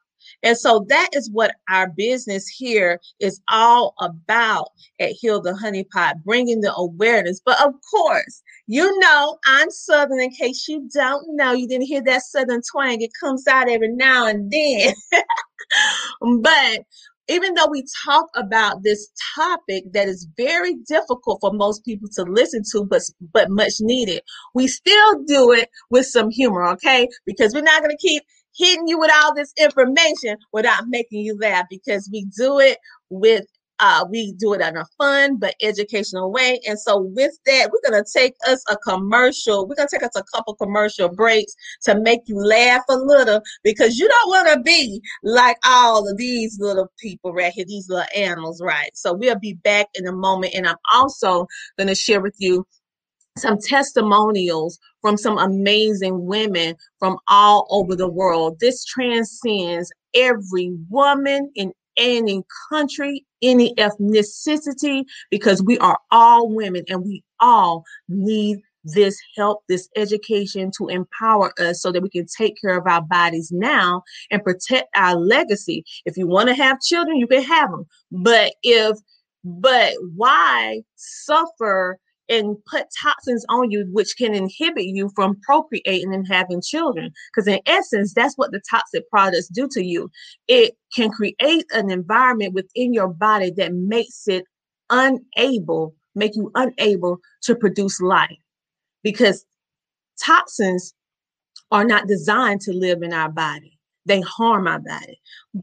and 0.43 0.57
so 0.57 0.85
that 0.89 1.09
is 1.13 1.29
what 1.31 1.55
our 1.69 1.89
business 1.89 2.47
here 2.47 2.99
is 3.19 3.41
all 3.49 3.93
about 3.99 4.69
at 4.99 5.11
Heal 5.11 5.41
the 5.41 5.55
Honey 5.55 5.83
Pot, 5.83 6.23
bringing 6.23 6.61
the 6.61 6.73
awareness. 6.75 7.41
But 7.43 7.59
of 7.65 7.73
course, 7.89 8.41
you 8.67 8.99
know, 8.99 9.37
I'm 9.45 9.69
Southern 9.71 10.19
in 10.19 10.31
case 10.31 10.67
you 10.67 10.89
don't 10.93 11.35
know, 11.35 11.53
you 11.53 11.67
didn't 11.67 11.87
hear 11.87 12.03
that 12.03 12.23
Southern 12.23 12.61
twang. 12.71 13.01
It 13.01 13.11
comes 13.19 13.47
out 13.47 13.69
every 13.69 13.89
now 13.89 14.27
and 14.27 14.51
then. 14.51 14.93
but 16.41 16.81
even 17.29 17.53
though 17.53 17.67
we 17.67 17.83
talk 18.05 18.27
about 18.35 18.83
this 18.83 19.09
topic 19.35 19.83
that 19.91 20.07
is 20.07 20.27
very 20.37 20.75
difficult 20.87 21.39
for 21.41 21.51
most 21.51 21.83
people 21.83 22.07
to 22.13 22.23
listen 22.23 22.63
to, 22.71 22.85
but 22.85 23.01
but 23.33 23.49
much 23.49 23.73
needed, 23.81 24.21
we 24.53 24.67
still 24.67 25.23
do 25.25 25.51
it 25.51 25.69
with 25.89 26.05
some 26.05 26.29
humor, 26.29 26.65
okay? 26.67 27.07
Because 27.25 27.53
we're 27.53 27.61
not 27.61 27.81
going 27.81 27.95
to 27.95 28.07
keep 28.07 28.23
hitting 28.57 28.87
you 28.87 28.99
with 28.99 29.11
all 29.23 29.33
this 29.35 29.53
information 29.57 30.37
without 30.53 30.87
making 30.87 31.21
you 31.21 31.37
laugh 31.39 31.65
because 31.69 32.09
we 32.11 32.25
do 32.37 32.59
it 32.59 32.77
with 33.09 33.45
uh, 33.79 34.05
we 34.09 34.33
do 34.33 34.53
it 34.53 34.61
in 34.61 34.75
a 34.75 34.85
fun 34.97 35.37
but 35.37 35.53
educational 35.61 36.31
way. 36.31 36.59
And 36.67 36.79
so, 36.79 36.99
with 36.99 37.37
that, 37.45 37.69
we're 37.71 37.91
going 37.91 38.03
to 38.03 38.11
take 38.11 38.33
us 38.47 38.63
a 38.69 38.77
commercial. 38.77 39.67
We're 39.67 39.75
going 39.75 39.87
to 39.87 39.95
take 39.95 40.05
us 40.05 40.15
a 40.15 40.23
couple 40.35 40.55
commercial 40.55 41.09
breaks 41.09 41.53
to 41.83 41.99
make 41.99 42.21
you 42.25 42.37
laugh 42.37 42.81
a 42.89 42.95
little 42.95 43.41
because 43.63 43.97
you 43.97 44.07
don't 44.07 44.29
want 44.29 44.53
to 44.53 44.61
be 44.61 45.01
like 45.23 45.57
all 45.65 46.09
of 46.09 46.17
these 46.17 46.57
little 46.59 46.91
people 46.97 47.33
right 47.33 47.53
here, 47.53 47.65
these 47.67 47.89
little 47.89 48.05
animals, 48.15 48.61
right? 48.61 48.89
So, 48.95 49.13
we'll 49.13 49.39
be 49.39 49.53
back 49.53 49.87
in 49.93 50.07
a 50.07 50.11
moment. 50.11 50.55
And 50.55 50.67
I'm 50.67 50.77
also 50.91 51.45
going 51.77 51.87
to 51.87 51.95
share 51.95 52.21
with 52.21 52.35
you 52.39 52.65
some 53.37 53.57
testimonials 53.59 54.79
from 55.01 55.17
some 55.17 55.37
amazing 55.37 56.25
women 56.25 56.75
from 56.99 57.17
all 57.27 57.67
over 57.69 57.95
the 57.95 58.09
world. 58.09 58.59
This 58.59 58.83
transcends 58.85 59.91
every 60.15 60.71
woman 60.89 61.51
in 61.55 61.73
any 61.97 62.43
country, 62.69 63.25
any 63.41 63.73
ethnicity, 63.75 65.03
because 65.31 65.63
we 65.63 65.77
are 65.79 65.97
all 66.11 66.49
women 66.49 66.83
and 66.89 67.03
we 67.03 67.23
all 67.39 67.83
need 68.07 68.59
this 68.83 69.17
help, 69.35 69.63
this 69.67 69.89
education 69.95 70.71
to 70.77 70.87
empower 70.87 71.51
us 71.59 71.81
so 71.81 71.91
that 71.91 72.01
we 72.01 72.09
can 72.09 72.25
take 72.25 72.55
care 72.59 72.77
of 72.77 72.87
our 72.87 73.01
bodies 73.01 73.51
now 73.51 74.01
and 74.31 74.43
protect 74.43 74.87
our 74.95 75.15
legacy. 75.15 75.83
If 76.05 76.17
you 76.17 76.27
want 76.27 76.49
to 76.49 76.55
have 76.55 76.81
children, 76.81 77.17
you 77.17 77.27
can 77.27 77.43
have 77.43 77.69
them. 77.69 77.85
But 78.11 78.53
if, 78.63 78.97
but 79.43 79.93
why 80.15 80.81
suffer 80.95 81.97
and 82.29 82.57
put 82.65 82.87
toxins 83.01 83.45
on 83.49 83.71
you, 83.71 83.87
which 83.91 84.15
can 84.17 84.33
inhibit 84.33 84.85
you 84.85 85.09
from 85.15 85.39
procreating 85.41 86.13
and 86.13 86.27
having 86.27 86.61
children. 86.61 87.11
Because 87.31 87.47
in 87.47 87.59
essence, 87.65 88.13
that's 88.13 88.37
what 88.37 88.51
the 88.51 88.61
toxic 88.69 89.09
products 89.09 89.47
do 89.47 89.67
to 89.71 89.83
you. 89.83 90.09
It 90.47 90.75
can 90.95 91.09
create 91.09 91.65
an 91.73 91.89
environment 91.89 92.53
within 92.53 92.93
your 92.93 93.09
body 93.09 93.51
that 93.57 93.73
makes 93.73 94.27
it 94.27 94.45
unable, 94.89 95.95
make 96.15 96.35
you 96.35 96.51
unable 96.55 97.19
to 97.43 97.55
produce 97.55 98.01
life. 98.01 98.37
Because 99.03 99.45
toxins 100.23 100.93
are 101.71 101.85
not 101.85 102.07
designed 102.07 102.61
to 102.61 102.73
live 102.73 103.01
in 103.01 103.13
our 103.13 103.29
body 103.29 103.76
they 104.07 104.21
harm 104.21 104.67
our 104.67 104.79
body. 104.79 105.19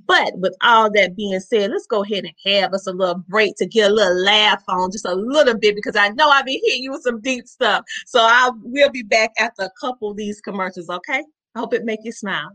But 0.07 0.33
with 0.37 0.55
all 0.63 0.91
that 0.93 1.17
being 1.17 1.39
said, 1.41 1.71
let's 1.71 1.87
go 1.87 2.03
ahead 2.03 2.25
and 2.25 2.53
have 2.53 2.73
us 2.73 2.87
a 2.87 2.93
little 2.93 3.23
break 3.29 3.57
to 3.57 3.67
get 3.67 3.91
a 3.91 3.95
little 3.95 4.23
laugh 4.23 4.63
on 4.69 4.91
just 4.91 5.07
a 5.07 5.15
little 5.15 5.57
bit 5.57 5.75
because 5.75 5.97
I 5.97 6.09
know 6.11 6.29
I've 6.29 6.47
been 6.47 6.61
hitting 6.65 6.83
you 6.83 6.93
with 6.93 7.03
some 7.03 7.21
deep 7.21 7.47
stuff. 7.47 7.85
So 8.07 8.21
I 8.21 8.51
will 8.63 8.91
be 8.91 9.03
back 9.03 9.33
after 9.39 9.63
a 9.63 9.71
couple 9.81 10.11
of 10.11 10.17
these 10.17 10.41
commercials, 10.41 10.91
okay? 10.91 11.23
I 11.55 11.59
hope 11.59 11.75
it 11.75 11.85
make 11.85 12.01
you 12.03 12.13
smile. 12.13 12.51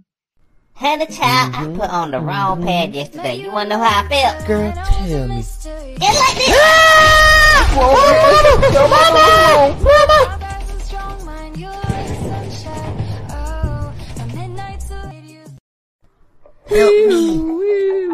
Hannah 0.74 1.08
child, 1.08 1.54
mm-hmm. 1.54 1.74
I 1.74 1.78
put 1.78 1.90
on 1.90 2.12
the 2.12 2.22
wrong 2.22 2.64
pad 2.64 2.96
yesterday. 2.96 3.36
You 3.36 3.52
wanna 3.52 3.70
know 3.70 3.84
how 3.84 4.06
I 4.06 4.08
felt? 4.08 4.48
Girl, 4.48 4.72
tell 4.72 5.28
me. 5.28 5.40
It's 5.40 5.66
like 5.66 6.38
this. 6.38 6.56
Ah! 6.56 7.20
Mama! 7.76 9.76
Mama! 9.84 10.18
Help 16.70 16.93
me. 17.07 17.39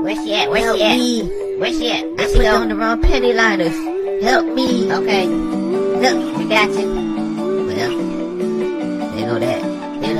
Where's 0.02 0.18
she 0.24 0.34
at? 0.34 0.50
Where's 0.50 0.64
Help 0.64 0.78
she 0.78 0.84
at? 0.84 0.98
Me. 0.98 1.58
Where's 1.58 1.78
she 1.78 1.92
at? 1.92 2.06
I 2.20 2.34
put 2.34 2.46
on 2.46 2.70
the 2.70 2.76
wrong 2.76 3.02
panty 3.02 3.36
liners. 3.36 3.76
Help 4.24 4.46
me. 4.48 4.92
Okay. 4.92 5.28
Look, 5.28 6.38
we 6.38 6.48
got 6.48 6.70
you. 6.70 6.88
Well, 7.68 7.76
there 9.12 9.20
you 9.20 9.26
go 9.26 9.40
that. 9.40 9.62
Here's 10.04 10.18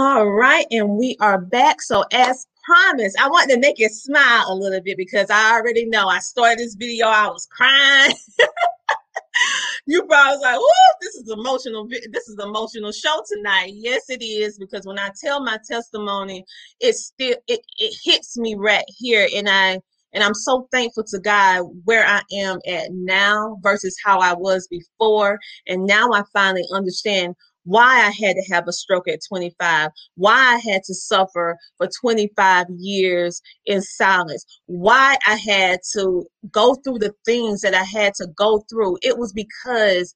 All 0.00 0.30
right, 0.30 0.64
and 0.70 0.90
we 0.90 1.16
are 1.18 1.40
back. 1.40 1.82
So, 1.82 2.04
as 2.12 2.46
promised, 2.64 3.18
I 3.20 3.28
want 3.28 3.50
to 3.50 3.58
make 3.58 3.80
you 3.80 3.88
smile 3.88 4.44
a 4.48 4.54
little 4.54 4.80
bit 4.80 4.96
because 4.96 5.28
I 5.28 5.56
already 5.56 5.86
know 5.86 6.06
I 6.06 6.20
started 6.20 6.60
this 6.60 6.76
video, 6.76 7.08
I 7.08 7.26
was 7.26 7.48
crying. 7.50 8.14
you 9.88 10.04
probably 10.04 10.36
was 10.36 10.40
like, 10.40 10.56
"Oh, 10.56 10.92
this 11.00 11.16
is 11.16 11.28
emotional. 11.32 11.88
This 12.12 12.28
is 12.28 12.38
emotional 12.40 12.92
show 12.92 13.24
tonight." 13.26 13.72
Yes, 13.74 14.08
it 14.08 14.22
is 14.22 14.56
because 14.56 14.86
when 14.86 15.00
I 15.00 15.10
tell 15.20 15.42
my 15.42 15.58
testimony, 15.68 16.44
it 16.78 16.94
still 16.94 17.34
it, 17.48 17.58
it 17.78 17.98
hits 18.04 18.38
me 18.38 18.54
right 18.54 18.84
here, 18.98 19.26
and 19.34 19.48
I 19.48 19.80
and 20.12 20.22
I'm 20.22 20.34
so 20.34 20.68
thankful 20.70 21.06
to 21.08 21.18
God 21.18 21.64
where 21.86 22.06
I 22.06 22.22
am 22.34 22.60
at 22.68 22.92
now 22.92 23.58
versus 23.62 23.96
how 24.04 24.20
I 24.20 24.34
was 24.34 24.68
before, 24.68 25.40
and 25.66 25.86
now 25.86 26.12
I 26.12 26.22
finally 26.32 26.62
understand 26.72 27.34
why 27.64 28.06
I 28.06 28.10
had 28.10 28.36
to 28.36 28.52
have 28.52 28.66
a 28.66 28.72
stroke 28.72 29.08
at 29.08 29.20
25, 29.28 29.90
why 30.16 30.32
I 30.32 30.70
had 30.70 30.82
to 30.84 30.94
suffer 30.94 31.56
for 31.76 31.88
25 32.00 32.66
years 32.76 33.40
in 33.66 33.82
silence, 33.82 34.44
why 34.66 35.16
I 35.26 35.36
had 35.36 35.80
to 35.94 36.24
go 36.50 36.74
through 36.76 36.98
the 36.98 37.14
things 37.24 37.60
that 37.60 37.74
I 37.74 37.84
had 37.84 38.14
to 38.14 38.28
go 38.36 38.64
through. 38.70 38.98
It 39.02 39.18
was 39.18 39.32
because 39.32 40.14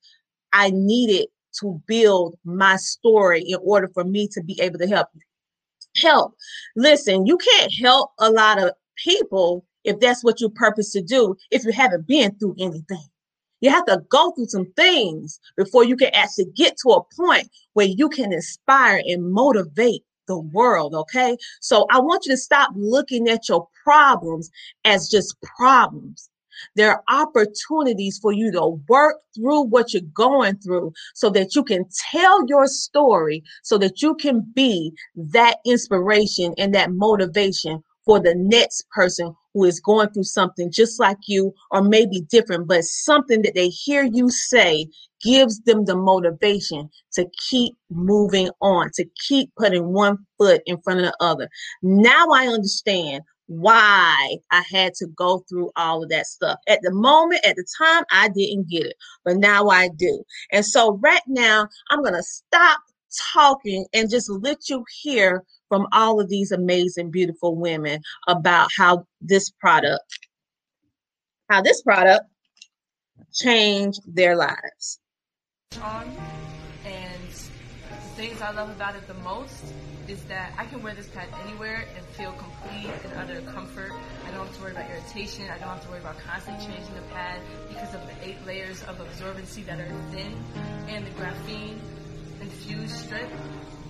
I 0.52 0.70
needed 0.72 1.28
to 1.60 1.80
build 1.86 2.36
my 2.44 2.76
story 2.76 3.42
in 3.46 3.58
order 3.62 3.90
for 3.92 4.04
me 4.04 4.28
to 4.32 4.42
be 4.42 4.58
able 4.60 4.78
to 4.78 4.86
help 4.86 5.08
help. 5.96 6.34
Listen, 6.76 7.26
you 7.26 7.36
can't 7.36 7.72
help 7.80 8.12
a 8.18 8.30
lot 8.30 8.62
of 8.62 8.72
people 8.96 9.64
if 9.84 9.98
that's 10.00 10.24
what 10.24 10.40
you 10.40 10.48
purpose 10.48 10.92
to 10.92 11.02
do 11.02 11.36
if 11.50 11.64
you 11.64 11.72
haven't 11.72 12.06
been 12.06 12.34
through 12.38 12.54
anything. 12.58 13.04
You 13.62 13.70
have 13.70 13.86
to 13.86 14.02
go 14.10 14.32
through 14.32 14.48
some 14.48 14.70
things 14.76 15.40
before 15.56 15.84
you 15.84 15.96
can 15.96 16.10
actually 16.12 16.46
get 16.54 16.76
to 16.82 16.90
a 16.90 17.04
point 17.16 17.48
where 17.72 17.86
you 17.86 18.08
can 18.08 18.32
inspire 18.32 19.00
and 19.06 19.32
motivate 19.32 20.02
the 20.26 20.38
world. 20.38 20.94
Okay. 20.94 21.36
So 21.60 21.86
I 21.90 22.00
want 22.00 22.26
you 22.26 22.32
to 22.32 22.36
stop 22.36 22.70
looking 22.76 23.28
at 23.28 23.48
your 23.48 23.68
problems 23.84 24.50
as 24.84 25.08
just 25.08 25.40
problems. 25.42 26.28
There 26.76 26.92
are 26.92 27.02
opportunities 27.08 28.18
for 28.18 28.32
you 28.32 28.52
to 28.52 28.80
work 28.88 29.16
through 29.34 29.62
what 29.62 29.92
you're 29.92 30.02
going 30.14 30.56
through 30.58 30.92
so 31.14 31.30
that 31.30 31.54
you 31.54 31.64
can 31.64 31.86
tell 32.10 32.46
your 32.46 32.66
story 32.66 33.42
so 33.62 33.78
that 33.78 34.02
you 34.02 34.14
can 34.14 34.40
be 34.54 34.92
that 35.16 35.58
inspiration 35.64 36.54
and 36.58 36.74
that 36.74 36.92
motivation 36.92 37.82
for 38.04 38.20
the 38.20 38.34
next 38.34 38.88
person 38.90 39.34
who 39.54 39.64
is 39.64 39.80
going 39.80 40.08
through 40.10 40.24
something 40.24 40.70
just 40.70 40.98
like 41.00 41.18
you 41.26 41.52
or 41.70 41.82
maybe 41.82 42.22
different, 42.22 42.66
but 42.66 42.84
something 42.84 43.42
that 43.42 43.54
they 43.54 43.68
hear 43.68 44.04
you 44.04 44.30
say 44.30 44.86
gives 45.22 45.60
them 45.60 45.84
the 45.84 45.96
motivation 45.96 46.88
to 47.12 47.26
keep 47.48 47.74
moving 47.90 48.50
on, 48.60 48.90
to 48.94 49.04
keep 49.28 49.50
putting 49.56 49.92
one 49.92 50.18
foot 50.38 50.62
in 50.66 50.80
front 50.82 51.00
of 51.00 51.06
the 51.06 51.16
other. 51.20 51.48
Now 51.82 52.26
I 52.32 52.48
understand 52.48 53.22
why 53.46 54.36
I 54.50 54.62
had 54.70 54.94
to 54.94 55.06
go 55.08 55.44
through 55.48 55.70
all 55.76 56.02
of 56.02 56.08
that 56.10 56.26
stuff. 56.26 56.58
At 56.68 56.80
the 56.82 56.92
moment, 56.92 57.44
at 57.44 57.56
the 57.56 57.66
time, 57.78 58.04
I 58.10 58.28
didn't 58.28 58.68
get 58.68 58.86
it, 58.86 58.96
but 59.24 59.36
now 59.36 59.68
I 59.68 59.88
do. 59.88 60.24
And 60.52 60.64
so 60.64 60.98
right 61.02 61.22
now, 61.26 61.68
I'm 61.90 62.02
going 62.02 62.14
to 62.14 62.22
stop 62.22 62.80
talking 63.32 63.86
and 63.92 64.10
just 64.10 64.30
let 64.30 64.68
you 64.68 64.84
hear 65.02 65.44
from 65.68 65.86
all 65.92 66.20
of 66.20 66.28
these 66.28 66.52
amazing, 66.52 67.10
beautiful 67.10 67.56
women 67.56 68.00
about 68.28 68.70
how 68.76 69.06
this 69.20 69.50
product, 69.50 70.18
how 71.48 71.62
this 71.62 71.82
product 71.82 72.24
changed 73.32 74.00
their 74.06 74.36
lives. 74.36 75.00
On 75.82 76.14
and 76.84 77.22
things 78.16 78.42
I 78.42 78.50
love 78.50 78.68
about 78.68 78.94
it 78.94 79.06
the 79.08 79.14
most 79.14 79.72
is 80.08 80.22
that 80.24 80.52
I 80.58 80.66
can 80.66 80.82
wear 80.82 80.94
this 80.94 81.08
pad 81.08 81.28
anywhere 81.46 81.86
and 81.96 82.04
feel 82.16 82.32
complete 82.32 82.92
and 83.04 83.12
utter 83.14 83.40
comfort. 83.52 83.92
I 84.26 84.30
don't 84.30 84.46
have 84.46 84.56
to 84.56 84.62
worry 84.62 84.72
about 84.72 84.90
irritation. 84.90 85.48
I 85.48 85.58
don't 85.58 85.68
have 85.68 85.82
to 85.84 85.90
worry 85.90 86.00
about 86.00 86.18
constantly 86.18 86.66
changing 86.66 86.94
the 86.94 87.02
pad 87.12 87.40
because 87.68 87.94
of 87.94 88.00
the 88.06 88.28
eight 88.28 88.44
layers 88.46 88.82
of 88.82 88.98
absorbency 88.98 89.64
that 89.66 89.80
are 89.80 89.88
thin 90.10 90.36
and 90.88 91.06
the 91.06 91.10
graphene 91.10 91.61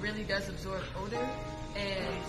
really 0.00 0.24
does 0.24 0.48
absorb 0.48 0.82
odor. 1.02 1.28
And 1.76 2.22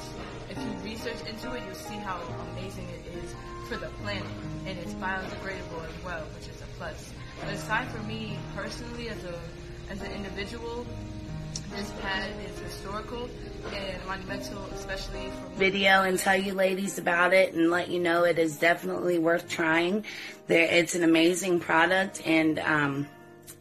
if 0.49 0.57
you 0.57 0.91
research 0.91 1.19
into 1.27 1.53
it, 1.53 1.63
you'll 1.65 1.75
see 1.75 1.95
how 1.95 2.21
amazing 2.51 2.87
it 2.89 3.17
is 3.17 3.35
for 3.67 3.77
the 3.77 3.87
planet. 4.03 4.23
And 4.65 4.77
it's 4.79 4.93
biodegradable 4.93 5.83
as 5.85 6.03
well, 6.05 6.23
which 6.35 6.47
is 6.47 6.61
a 6.61 6.77
plus. 6.77 7.11
But 7.39 7.49
aside 7.53 7.87
from 7.89 8.07
me 8.07 8.37
personally 8.55 9.09
as 9.09 9.23
a 9.25 9.39
as 9.89 10.01
an 10.01 10.11
individual, 10.13 10.85
this 11.75 11.91
pad 12.01 12.31
is 12.45 12.57
historical 12.59 13.29
and 13.73 14.05
monumental, 14.05 14.63
especially 14.75 15.29
for 15.29 15.57
video 15.57 16.03
and 16.03 16.19
tell 16.19 16.37
you 16.37 16.53
ladies 16.53 16.97
about 16.97 17.33
it 17.33 17.53
and 17.53 17.69
let 17.69 17.89
you 17.89 17.99
know 17.99 18.23
it 18.23 18.39
is 18.39 18.57
definitely 18.57 19.19
worth 19.19 19.49
trying. 19.49 20.05
There, 20.47 20.65
it's 20.65 20.95
an 20.95 21.03
amazing 21.03 21.59
product 21.59 22.25
and 22.25 22.59
um, 22.59 23.07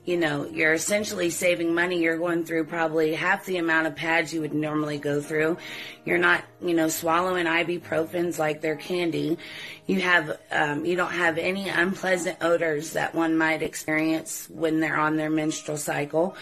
you 0.05 0.16
know, 0.16 0.46
you're 0.46 0.72
essentially 0.72 1.30
saving 1.30 1.74
money. 1.74 2.00
You're 2.03 2.18
going 2.18 2.44
through 2.44 2.64
probably 2.64 3.14
half 3.14 3.44
the 3.44 3.59
amount 3.59 3.86
of 3.86 3.94
pads 3.94 4.34
you 4.34 4.40
would 4.40 4.53
normally 4.53 4.98
go 4.98 5.20
through. 5.20 5.59
You're 6.05 6.18
not, 6.18 6.44
you 6.61 6.74
know, 6.74 6.88
swallowing 6.88 7.46
ibuprofens 7.46 8.36
like 8.36 8.61
they're 8.61 8.74
candy. 8.74 9.38
You 9.86 10.00
have, 10.00 10.40
um, 10.50 10.84
you 10.84 10.96
don't 10.96 11.12
have 11.12 11.38
any 11.38 11.68
unpleasant 11.68 12.38
odors 12.40 12.94
that 12.94 13.14
one 13.14 13.36
might 13.36 13.62
experience 13.62 14.48
when 14.50 14.80
they're 14.80 14.98
on 14.98 15.16
their 15.16 15.30
menstrual 15.30 15.78
cycle 15.78 16.34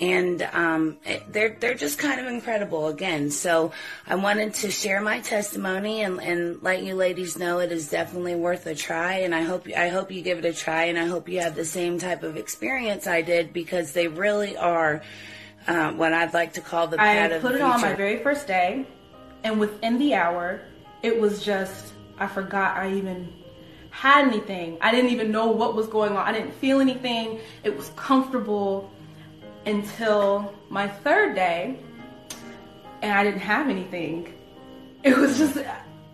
and 0.00 0.42
um, 0.52 0.98
they're 1.28 1.56
they're 1.60 1.74
just 1.74 1.98
kind 1.98 2.20
of 2.20 2.26
incredible 2.26 2.88
again. 2.88 3.30
So 3.30 3.72
I 4.06 4.16
wanted 4.16 4.54
to 4.54 4.70
share 4.70 5.00
my 5.00 5.20
testimony 5.20 6.02
and, 6.02 6.20
and 6.20 6.62
let 6.62 6.82
you 6.82 6.96
ladies 6.96 7.38
know 7.38 7.60
it 7.60 7.70
is 7.70 7.90
definitely 7.90 8.34
worth 8.34 8.66
a 8.66 8.74
try. 8.74 9.18
And 9.18 9.34
I 9.34 9.42
hope 9.42 9.68
I 9.76 9.88
hope 9.88 10.10
you 10.10 10.22
give 10.22 10.38
it 10.38 10.44
a 10.44 10.52
try, 10.52 10.84
and 10.84 10.98
I 10.98 11.06
hope 11.06 11.28
you 11.28 11.40
have 11.40 11.54
the 11.54 11.64
same 11.64 11.98
type 11.98 12.22
of 12.24 12.36
experience 12.36 13.06
I 13.06 13.22
did 13.22 13.52
because 13.52 13.92
they 13.92 14.08
really 14.08 14.56
are 14.56 15.02
uh, 15.68 15.92
what 15.92 16.12
I'd 16.12 16.34
like 16.34 16.54
to 16.54 16.60
call 16.60 16.88
the 16.88 17.00
I 17.00 17.38
put 17.40 17.54
it 17.54 17.60
on 17.60 17.80
my 17.80 17.94
very 17.94 18.22
first 18.22 18.48
day, 18.48 18.86
and 19.44 19.60
within 19.60 19.98
the 19.98 20.14
hour, 20.14 20.60
it 21.02 21.20
was 21.20 21.44
just 21.44 21.92
I 22.18 22.26
forgot 22.26 22.76
I 22.76 22.92
even 22.94 23.32
had 23.90 24.26
anything. 24.26 24.76
I 24.80 24.90
didn't 24.90 25.10
even 25.10 25.30
know 25.30 25.46
what 25.52 25.76
was 25.76 25.86
going 25.86 26.12
on. 26.12 26.18
I 26.18 26.32
didn't 26.32 26.54
feel 26.54 26.80
anything. 26.80 27.38
It 27.62 27.76
was 27.76 27.90
comfortable 27.94 28.90
until 29.66 30.54
my 30.68 30.88
third 30.88 31.34
day, 31.34 31.78
and 33.02 33.12
I 33.12 33.24
didn't 33.24 33.40
have 33.40 33.68
anything. 33.68 34.32
It 35.04 35.18
was 35.18 35.36
just 35.36 35.58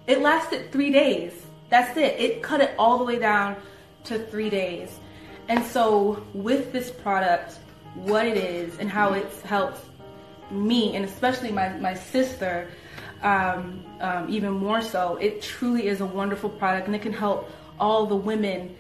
it 0.09 0.21
lasted 0.21 0.73
three 0.73 0.91
days. 0.91 1.33
That's 1.69 1.97
it. 1.97 2.19
It 2.19 2.43
cut 2.43 2.61
it 2.61 2.75
all 2.77 2.99
the 2.99 3.05
way 3.05 3.21
down 3.21 3.55
to 4.03 4.19
three 4.19 4.51
days. 4.51 4.99
And 5.47 5.65
so 5.65 6.27
with 6.35 6.73
this 6.73 6.91
product, 6.91 7.61
what 7.95 8.27
it 8.27 8.37
is 8.37 8.79
and 8.79 8.91
how 8.91 9.13
it's 9.13 9.43
helped 9.43 9.85
me 10.51 10.97
and 10.97 11.05
especially 11.05 11.53
my, 11.53 11.69
my 11.79 11.95
sister 11.95 12.69
um, 13.23 13.85
um, 14.01 14.27
even 14.29 14.53
more 14.53 14.81
so 14.81 15.17
it 15.17 15.43
truly 15.43 15.87
is 15.87 16.01
a 16.01 16.07
wonderful 16.07 16.51
product 16.51 16.87
and 16.87 16.97
it 16.97 17.03
can 17.03 17.13
help 17.13 17.51
all 17.79 18.07
the 18.07 18.17
women 18.17 18.75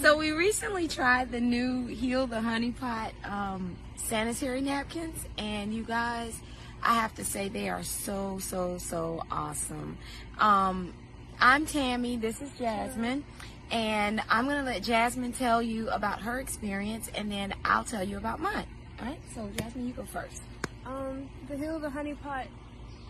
So 0.00 0.18
we 0.18 0.30
recently 0.30 0.88
tried 0.88 1.32
the 1.32 1.40
new 1.40 1.86
Heal 1.86 2.26
the 2.26 2.40
Honey 2.40 2.70
Pot 2.70 3.12
um, 3.24 3.76
sanitary 3.96 4.60
napkins, 4.60 5.24
and 5.38 5.72
you 5.72 5.84
guys, 5.84 6.38
I 6.82 6.94
have 6.94 7.14
to 7.14 7.24
say 7.24 7.48
they 7.48 7.70
are 7.70 7.82
so 7.82 8.38
so 8.38 8.76
so 8.76 9.22
awesome. 9.30 9.96
Um, 10.38 10.92
I'm 11.40 11.64
Tammy. 11.64 12.18
This 12.18 12.42
is 12.42 12.50
Jasmine. 12.58 13.24
And 13.70 14.20
I'm 14.28 14.46
gonna 14.46 14.62
let 14.62 14.82
Jasmine 14.82 15.32
tell 15.32 15.62
you 15.62 15.88
about 15.88 16.20
her 16.20 16.40
experience, 16.40 17.10
and 17.14 17.32
then 17.32 17.54
I'll 17.64 17.84
tell 17.84 18.04
you 18.04 18.18
about 18.18 18.38
mine. 18.38 18.66
All 19.00 19.06
right. 19.06 19.18
So 19.34 19.48
Jasmine, 19.58 19.86
you 19.88 19.94
go 19.94 20.04
first. 20.04 20.42
Um, 20.84 21.30
the 21.48 21.56
Heal 21.56 21.78
the 21.78 21.90
Honey 21.90 22.14
Pot 22.14 22.46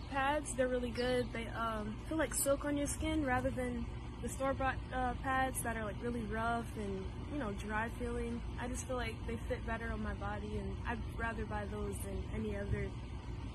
pads, 0.09 0.53
they're 0.53 0.69
really 0.69 0.91
good. 0.91 1.27
They 1.33 1.47
um, 1.47 1.97
feel 2.07 2.17
like 2.17 2.33
silk 2.33 2.63
on 2.63 2.77
your 2.77 2.87
skin 2.87 3.25
rather 3.25 3.49
than 3.49 3.85
the 4.21 4.29
store-bought 4.29 4.75
uh, 4.93 5.13
pads 5.23 5.61
that 5.61 5.77
are 5.77 5.85
like 5.85 5.95
really 6.01 6.21
rough 6.21 6.65
and 6.77 7.03
you 7.33 7.39
know 7.39 7.51
dry 7.65 7.89
feeling. 7.99 8.41
I 8.59 8.67
just 8.67 8.87
feel 8.87 8.97
like 8.97 9.15
they 9.27 9.37
fit 9.47 9.65
better 9.65 9.91
on 9.91 10.01
my 10.03 10.13
body, 10.15 10.57
and 10.57 10.75
I'd 10.87 10.99
rather 11.17 11.45
buy 11.45 11.65
those 11.71 11.95
than 12.03 12.23
any 12.35 12.55
other 12.57 12.87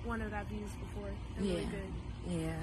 one 0.04 0.20
that 0.20 0.32
I've 0.32 0.50
used 0.50 0.74
before. 0.80 1.10
They're 1.36 1.44
really 1.44 1.62
Yeah. 1.62 1.68
good. 1.70 2.40
Yeah. 2.42 2.62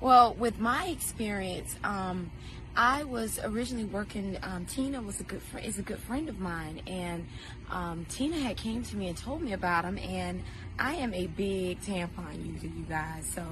Well, 0.00 0.34
with 0.34 0.58
my 0.58 0.86
experience, 0.86 1.76
um, 1.84 2.30
I 2.76 3.04
was 3.04 3.38
originally 3.44 3.84
working. 3.84 4.36
Um, 4.42 4.66
Tina 4.66 5.00
was 5.00 5.20
a 5.20 5.24
good 5.24 5.40
fr- 5.42 5.58
is 5.58 5.78
a 5.78 5.82
good 5.82 5.98
friend 6.00 6.28
of 6.28 6.40
mine, 6.40 6.82
and 6.88 7.26
um, 7.70 8.04
Tina 8.08 8.36
had 8.36 8.56
came 8.56 8.82
to 8.82 8.96
me 8.96 9.06
and 9.08 9.16
told 9.16 9.40
me 9.40 9.52
about 9.52 9.84
them. 9.84 9.96
And 9.98 10.42
I 10.78 10.94
am 10.94 11.14
a 11.14 11.28
big 11.28 11.80
tampon 11.82 12.44
user, 12.44 12.66
you 12.66 12.84
guys. 12.88 13.24
So, 13.32 13.44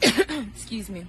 excuse 0.02 0.88
me. 0.88 1.06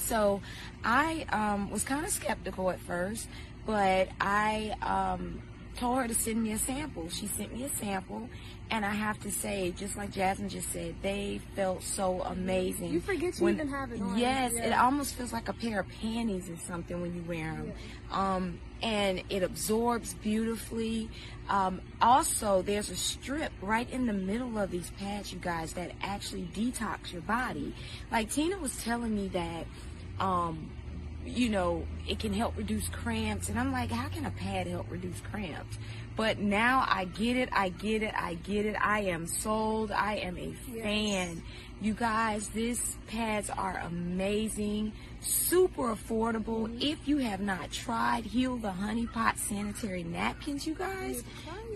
So, 0.00 0.40
I 0.84 1.26
um, 1.30 1.70
was 1.70 1.84
kind 1.84 2.04
of 2.04 2.10
skeptical 2.10 2.70
at 2.70 2.80
first, 2.80 3.28
but 3.66 4.08
I 4.20 4.74
um, 4.82 5.42
told 5.76 5.98
her 5.98 6.08
to 6.08 6.14
send 6.14 6.42
me 6.42 6.52
a 6.52 6.58
sample. 6.58 7.08
She 7.08 7.26
sent 7.26 7.54
me 7.56 7.64
a 7.64 7.68
sample, 7.68 8.28
and 8.70 8.84
I 8.84 8.90
have 8.90 9.20
to 9.20 9.30
say, 9.30 9.72
just 9.76 9.96
like 9.96 10.12
Jasmine 10.12 10.48
just 10.48 10.72
said, 10.72 10.94
they 11.02 11.40
felt 11.54 11.82
so 11.82 12.22
amazing. 12.22 12.92
You 12.92 13.00
forget 13.00 13.38
you 13.40 13.48
even 13.48 13.68
have 13.68 13.92
it 13.92 14.00
on. 14.00 14.18
Yes, 14.18 14.52
it 14.54 14.72
almost 14.72 15.14
feels 15.14 15.32
like 15.32 15.48
a 15.48 15.52
pair 15.52 15.80
of 15.80 15.88
panties 15.88 16.48
or 16.48 16.56
something 16.56 17.00
when 17.00 17.14
you 17.14 17.22
wear 17.22 17.52
them. 17.52 17.72
Um, 18.10 18.60
and 18.82 19.22
it 19.28 19.42
absorbs 19.42 20.14
beautifully. 20.14 21.08
Um, 21.48 21.80
also, 22.00 22.62
there's 22.62 22.90
a 22.90 22.96
strip 22.96 23.52
right 23.60 23.90
in 23.90 24.06
the 24.06 24.12
middle 24.12 24.58
of 24.58 24.70
these 24.70 24.90
pads, 24.98 25.32
you 25.32 25.38
guys, 25.38 25.72
that 25.74 25.92
actually 26.02 26.48
detox 26.54 27.12
your 27.12 27.22
body. 27.22 27.74
Like 28.10 28.30
Tina 28.30 28.56
was 28.58 28.76
telling 28.82 29.14
me 29.14 29.28
that, 29.28 29.66
um, 30.20 30.70
you 31.26 31.48
know, 31.48 31.86
it 32.08 32.18
can 32.18 32.32
help 32.32 32.56
reduce 32.56 32.88
cramps. 32.88 33.48
And 33.48 33.58
I'm 33.58 33.72
like, 33.72 33.90
how 33.90 34.08
can 34.08 34.26
a 34.26 34.30
pad 34.30 34.66
help 34.66 34.86
reduce 34.90 35.20
cramps? 35.20 35.78
But 36.16 36.38
now 36.38 36.84
I 36.88 37.06
get 37.06 37.36
it, 37.36 37.48
I 37.52 37.70
get 37.70 38.02
it, 38.02 38.12
I 38.16 38.34
get 38.34 38.66
it. 38.66 38.76
I 38.80 39.00
am 39.00 39.26
sold. 39.26 39.90
I 39.90 40.16
am 40.16 40.36
a 40.36 40.52
fan. 40.52 41.42
You 41.80 41.94
guys, 41.94 42.48
these 42.50 42.98
pads 43.06 43.48
are 43.48 43.82
amazing, 43.86 44.92
super 45.20 45.94
affordable. 45.94 46.70
If 46.82 47.08
you 47.08 47.18
have 47.18 47.40
not 47.40 47.70
tried 47.70 48.24
Heal 48.24 48.56
the 48.56 48.72
Honey 48.72 49.06
Pot 49.06 49.38
sanitary 49.38 50.02
napkins, 50.02 50.66
you 50.66 50.74
guys, 50.74 51.24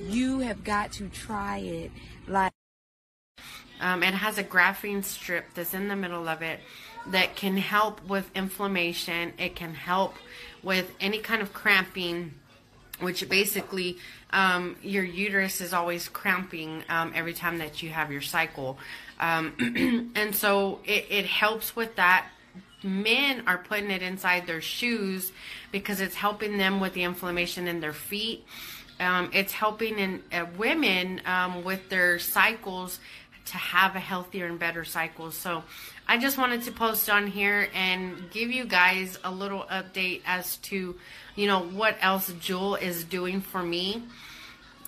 you 0.02 0.40
have 0.40 0.62
got 0.62 0.92
to 0.92 1.08
try 1.08 1.58
it. 1.58 1.90
Like 2.26 2.52
Um, 3.80 4.02
it 4.02 4.12
has 4.12 4.36
a 4.36 4.44
graphene 4.44 5.04
strip 5.04 5.54
that's 5.54 5.72
in 5.72 5.88
the 5.88 5.96
middle 5.96 6.28
of 6.28 6.42
it 6.42 6.60
that 7.08 7.36
can 7.36 7.56
help 7.56 8.04
with 8.06 8.30
inflammation. 8.34 9.32
It 9.38 9.54
can 9.54 9.74
help 9.74 10.14
with 10.62 10.90
any 11.00 11.18
kind 11.18 11.42
of 11.42 11.52
cramping, 11.52 12.34
which 13.00 13.28
basically 13.28 13.98
um, 14.30 14.76
your 14.82 15.04
uterus 15.04 15.60
is 15.60 15.72
always 15.72 16.08
cramping 16.08 16.82
um, 16.88 17.12
every 17.14 17.34
time 17.34 17.58
that 17.58 17.82
you 17.82 17.90
have 17.90 18.10
your 18.10 18.22
cycle. 18.22 18.78
Um, 19.20 20.10
and 20.14 20.34
so 20.34 20.80
it, 20.84 21.06
it 21.10 21.26
helps 21.26 21.76
with 21.76 21.96
that. 21.96 22.26
Men 22.82 23.44
are 23.46 23.58
putting 23.58 23.90
it 23.90 24.02
inside 24.02 24.46
their 24.46 24.60
shoes 24.60 25.32
because 25.72 26.00
it's 26.00 26.14
helping 26.14 26.58
them 26.58 26.80
with 26.80 26.92
the 26.92 27.02
inflammation 27.02 27.66
in 27.66 27.80
their 27.80 27.94
feet. 27.94 28.44
Um, 29.00 29.30
it's 29.32 29.52
helping 29.52 29.98
in 29.98 30.22
uh, 30.32 30.46
women 30.56 31.20
um, 31.24 31.64
with 31.64 31.88
their 31.88 32.18
cycles 32.18 33.00
to 33.46 33.56
have 33.56 33.96
a 33.96 34.00
healthier 34.00 34.46
and 34.46 34.58
better 34.58 34.84
cycle. 34.84 35.30
So 35.30 35.64
I 36.06 36.18
just 36.18 36.36
wanted 36.36 36.62
to 36.64 36.72
post 36.72 37.08
on 37.08 37.26
here 37.26 37.68
and 37.74 38.30
give 38.30 38.50
you 38.50 38.66
guys 38.66 39.18
a 39.24 39.30
little 39.30 39.64
update 39.70 40.20
as 40.26 40.58
to, 40.58 40.96
you 41.34 41.46
know, 41.46 41.60
what 41.60 41.96
else 42.00 42.30
Jewel 42.40 42.74
is 42.74 43.04
doing 43.04 43.40
for 43.40 43.62
me. 43.62 44.02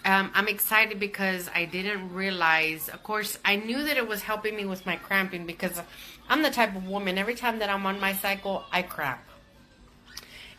Um, 0.04 0.30
I'm 0.34 0.46
excited 0.46 1.00
because 1.00 1.50
I 1.54 1.64
didn't 1.64 2.12
realize, 2.12 2.90
of 2.90 3.02
course, 3.02 3.38
I 3.44 3.56
knew 3.56 3.82
that 3.84 3.96
it 3.96 4.06
was 4.06 4.22
helping 4.22 4.54
me 4.54 4.66
with 4.66 4.84
my 4.84 4.96
cramping 4.96 5.46
because 5.46 5.80
I'm 6.28 6.42
the 6.42 6.50
type 6.50 6.76
of 6.76 6.86
woman, 6.86 7.16
every 7.16 7.34
time 7.34 7.60
that 7.60 7.70
I'm 7.70 7.86
on 7.86 7.98
my 7.98 8.12
cycle, 8.12 8.64
I 8.70 8.82
cramp. 8.82 9.20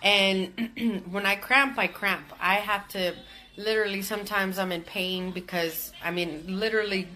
And 0.02 1.04
when 1.12 1.26
I 1.26 1.36
cramp, 1.36 1.78
I 1.78 1.88
cramp. 1.88 2.26
I 2.42 2.56
have 2.56 2.88
to 2.90 3.14
literally, 3.58 4.02
sometimes 4.02 4.58
I'm 4.58 4.72
in 4.72 4.82
pain 4.82 5.32
because, 5.32 5.92
I 6.04 6.12
mean, 6.12 6.44
literally 6.48 7.08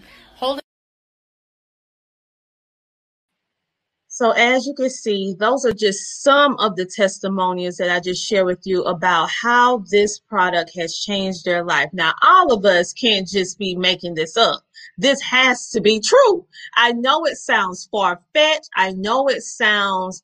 So, 4.22 4.30
as 4.30 4.68
you 4.68 4.74
can 4.74 4.88
see, 4.88 5.34
those 5.36 5.64
are 5.64 5.72
just 5.72 6.22
some 6.22 6.56
of 6.60 6.76
the 6.76 6.86
testimonials 6.86 7.78
that 7.78 7.90
I 7.90 7.98
just 7.98 8.24
share 8.24 8.44
with 8.44 8.60
you 8.64 8.84
about 8.84 9.28
how 9.30 9.78
this 9.90 10.20
product 10.20 10.70
has 10.76 10.94
changed 10.94 11.44
their 11.44 11.64
life. 11.64 11.88
Now, 11.92 12.12
all 12.22 12.52
of 12.52 12.64
us 12.64 12.92
can't 12.92 13.26
just 13.26 13.58
be 13.58 13.74
making 13.74 14.14
this 14.14 14.36
up. 14.36 14.62
This 14.96 15.20
has 15.22 15.70
to 15.70 15.80
be 15.80 15.98
true. 15.98 16.46
I 16.76 16.92
know 16.92 17.24
it 17.24 17.36
sounds 17.36 17.88
far 17.90 18.22
fetched. 18.32 18.70
I 18.76 18.92
know 18.92 19.26
it 19.26 19.42
sounds 19.42 20.22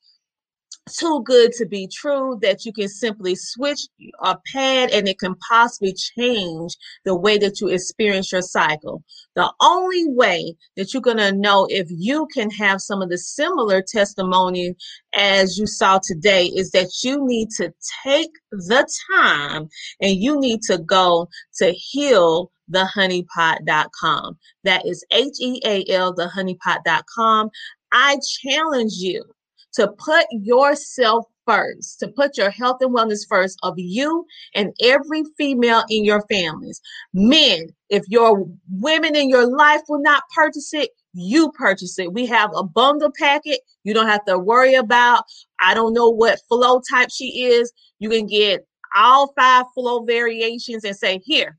too 0.88 1.22
good 1.24 1.52
to 1.52 1.66
be 1.66 1.86
true 1.86 2.38
that 2.42 2.64
you 2.64 2.72
can 2.72 2.88
simply 2.88 3.36
switch 3.36 3.80
a 4.22 4.36
pad 4.52 4.90
and 4.90 5.06
it 5.08 5.18
can 5.18 5.34
possibly 5.48 5.94
change 5.94 6.76
the 7.04 7.16
way 7.16 7.38
that 7.38 7.60
you 7.60 7.68
experience 7.68 8.32
your 8.32 8.42
cycle. 8.42 9.04
The 9.36 9.52
only 9.60 10.08
way 10.08 10.56
that 10.76 10.92
you're 10.92 11.02
going 11.02 11.18
to 11.18 11.30
know 11.32 11.68
if 11.70 11.86
you 11.90 12.26
can 12.34 12.50
have 12.50 12.80
some 12.80 13.00
of 13.02 13.10
the 13.10 13.18
similar 13.18 13.82
testimony 13.82 14.74
as 15.14 15.58
you 15.58 15.66
saw 15.66 16.00
today 16.02 16.46
is 16.46 16.70
that 16.72 16.88
you 17.04 17.24
need 17.26 17.50
to 17.56 17.72
take 18.04 18.30
the 18.50 18.88
time 19.14 19.68
and 20.00 20.16
you 20.16 20.40
need 20.40 20.62
to 20.62 20.78
go 20.78 21.28
to 21.58 21.74
healthehoneypot.com. 21.96 24.38
That 24.64 24.86
is 24.86 25.04
H 25.12 25.36
E 25.40 25.60
A 25.64 25.84
L, 25.90 26.12
thehoneypot.com. 26.14 27.50
I 27.92 28.18
challenge 28.42 28.94
you 28.94 29.22
to 29.74 29.88
put 29.98 30.26
yourself 30.30 31.24
first, 31.46 31.98
to 32.00 32.08
put 32.08 32.36
your 32.36 32.50
health 32.50 32.76
and 32.80 32.94
wellness 32.94 33.26
first 33.28 33.58
of 33.62 33.74
you 33.76 34.26
and 34.54 34.74
every 34.82 35.22
female 35.36 35.82
in 35.88 36.04
your 36.04 36.22
families. 36.30 36.80
Men, 37.14 37.68
if 37.88 38.04
your 38.08 38.46
women 38.70 39.16
in 39.16 39.30
your 39.30 39.46
life 39.46 39.80
will 39.88 40.02
not 40.02 40.24
purchase 40.34 40.74
it, 40.74 40.90
you 41.14 41.50
purchase 41.52 41.98
it. 41.98 42.12
We 42.12 42.26
have 42.26 42.50
a 42.54 42.62
bundle 42.62 43.10
packet. 43.18 43.60
You 43.82 43.94
don't 43.94 44.08
have 44.08 44.24
to 44.26 44.38
worry 44.38 44.74
about, 44.74 45.24
I 45.58 45.74
don't 45.74 45.94
know 45.94 46.10
what 46.10 46.40
flow 46.48 46.80
type 46.90 47.08
she 47.10 47.46
is. 47.46 47.72
You 47.98 48.10
can 48.10 48.26
get 48.26 48.66
all 48.94 49.32
five 49.34 49.64
flow 49.74 50.04
variations 50.04 50.84
and 50.84 50.96
say, 50.96 51.20
here, 51.24 51.56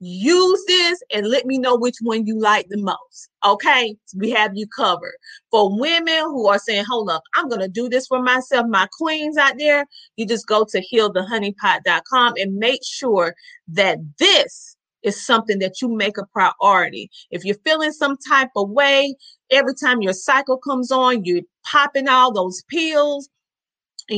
use 0.00 0.64
this 0.66 1.02
and 1.14 1.28
let 1.28 1.46
me 1.46 1.58
know 1.58 1.76
which 1.76 1.96
one 2.02 2.26
you 2.26 2.38
like 2.38 2.68
the 2.68 2.78
most. 2.78 3.28
Okay, 3.44 3.96
we 4.16 4.30
have 4.30 4.52
you 4.54 4.66
covered. 4.66 5.16
For 5.50 5.78
women 5.78 6.20
who 6.24 6.48
are 6.48 6.58
saying, 6.58 6.84
hold 6.88 7.10
up, 7.10 7.22
I'm 7.34 7.48
going 7.48 7.60
to 7.60 7.68
do 7.68 7.88
this 7.88 8.06
for 8.06 8.22
myself, 8.22 8.66
my 8.68 8.88
queens 8.98 9.36
out 9.36 9.58
there, 9.58 9.86
you 10.16 10.26
just 10.26 10.46
go 10.46 10.64
to 10.64 10.82
healthehoneypot.com 10.92 12.34
and 12.38 12.56
make 12.56 12.80
sure 12.84 13.34
that 13.68 13.98
this 14.18 14.76
is 15.02 15.24
something 15.24 15.58
that 15.60 15.80
you 15.80 15.88
make 15.88 16.18
a 16.18 16.26
priority. 16.32 17.10
If 17.30 17.44
you're 17.44 17.56
feeling 17.64 17.92
some 17.92 18.16
type 18.28 18.50
of 18.56 18.70
way, 18.70 19.14
every 19.50 19.74
time 19.74 20.02
your 20.02 20.12
cycle 20.12 20.58
comes 20.58 20.90
on, 20.92 21.24
you're 21.24 21.42
popping 21.64 22.08
all 22.08 22.32
those 22.32 22.62
pills, 22.68 23.28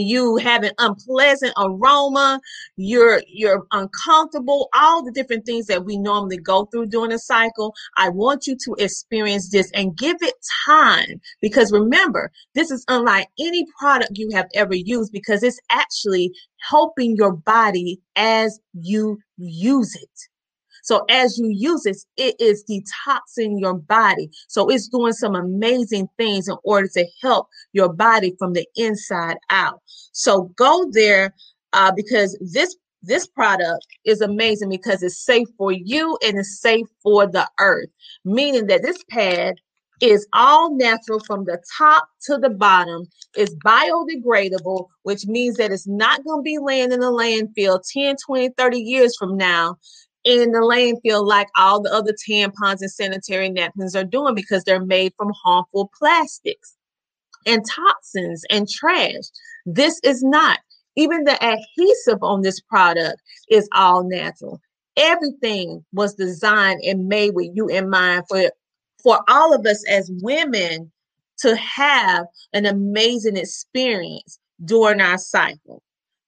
you 0.01 0.37
have 0.37 0.63
an 0.63 0.73
unpleasant 0.79 1.53
aroma 1.59 2.41
you're 2.77 3.23
you're 3.27 3.67
uncomfortable 3.73 4.69
all 4.75 5.05
the 5.05 5.13
different 5.13 5.45
things 5.45 5.67
that 5.67 5.85
we 5.85 5.97
normally 5.97 6.39
go 6.39 6.67
through 6.67 6.87
during 6.87 7.13
a 7.13 7.19
cycle 7.19 7.75
i 7.97 8.09
want 8.09 8.47
you 8.47 8.57
to 8.57 8.75
experience 8.79 9.51
this 9.51 9.71
and 9.75 9.97
give 9.97 10.17
it 10.21 10.35
time. 10.67 11.21
Because 11.41 11.73
remember 11.73 12.31
this 12.55 12.71
is 12.71 12.85
unlike 12.89 13.29
any 13.39 13.65
product 13.79 14.13
you 14.15 14.31
have 14.33 14.47
ever 14.55 14.75
used 14.75 15.13
because 15.13 15.43
it's 15.43 15.61
actually 15.71 16.33
helping 16.69 17.17
your 17.17 17.33
body 17.33 18.01
as 18.17 18.61
you 18.73 19.19
use 19.37 19.95
it 19.95 20.32
so 20.83 21.05
as 21.09 21.39
you 21.39 21.49
use 21.49 21.87
it, 21.87 21.97
it 22.17 22.35
is 22.41 22.65
detoxing 22.69 23.61
your 23.61 23.75
body. 23.75 24.31
So 24.49 24.69
it's 24.69 24.89
doing 24.89 25.13
some 25.13 25.35
amazing 25.35 26.09
things 26.19 26.49
in 26.49 26.57
order 26.65 26.89
to 26.95 27.07
help 27.23 27.49
your 27.73 27.93
body 27.93 28.35
from 28.39 28.53
the 28.53 28.67
inside 28.77 29.37
out. 29.51 29.81
So 30.13 30.51
go 30.57 30.91
there 30.93 31.35
uh, 31.73 31.93
because 31.93 32.37
this 32.53 32.77
this 33.05 33.27
product 33.27 33.85
is 34.05 34.21
amazing 34.21 34.69
because 34.69 35.03
it's 35.03 35.25
safe 35.25 35.49
for 35.59 35.73
you 35.73 36.17
and 36.23 36.39
it's 36.39 36.61
safe 36.61 36.87
for 37.03 37.27
the 37.27 37.49
earth, 37.59 37.89
meaning 38.25 38.67
that 38.69 38.83
this 38.83 38.99
pad 39.11 39.57
is 40.01 40.27
all 40.33 40.77
natural 40.77 41.21
from 41.27 41.45
the 41.45 41.61
top 41.79 42.07
to 42.23 42.39
the 42.39 42.51
bottom. 42.51 43.07
It's 43.35 43.55
biodegradable, 43.65 44.87
which 45.03 45.27
means 45.27 45.57
that 45.57 45.73
it's 45.73 45.87
not 45.87 46.25
going 46.25 46.41
to 46.41 46.43
be 46.43 46.59
laying 46.59 46.93
in 46.93 47.01
the 47.01 47.07
landfill 47.07 47.81
10, 47.93 48.17
20, 48.25 48.51
30 48.51 48.79
years 48.79 49.17
from 49.17 49.37
now 49.37 49.79
in 50.25 50.53
the 50.53 50.59
landfill 50.59 51.27
like 51.27 51.49
all 51.57 51.81
the 51.81 51.93
other 51.93 52.13
tampons 52.29 52.81
and 52.81 52.91
sanitary 52.91 53.51
napkins 53.51 53.97
are 53.97 54.05
doing 54.05 54.35
because 54.35 54.65
they're 54.65 54.85
made 54.85 55.13
from 55.17 55.33
harmful 55.43 55.91
plastics 55.99 56.77
and 57.47 57.65
toxins 57.69 58.45
and 58.51 58.69
trash. 58.69 59.25
This 59.67 60.01
is 60.05 60.23
not. 60.23 60.59
Even 60.95 61.25
the 61.25 61.43
adhesive 61.43 62.23
on 62.23 62.43
this 62.43 62.61
product 62.61 63.21
is 63.51 63.69
all 63.73 64.05
natural. 64.05 64.61
Everything 64.97 65.85
was 65.93 66.15
designed 66.15 66.83
and 66.83 67.09
made 67.09 67.35
with 67.35 67.51
you 67.55 67.69
in 67.69 67.89
mind 67.89 68.25
for 68.29 68.51
for 69.03 69.21
all 69.29 69.53
of 69.53 69.67
us 69.67 69.83
as 69.89 70.11
women 70.23 70.93
to 71.39 71.57
have 71.57 72.27
an 72.53 72.67
amazing 72.67 73.37
experience 73.37 74.39
during 74.65 75.01
our 75.01 75.19
cycle 75.19 75.83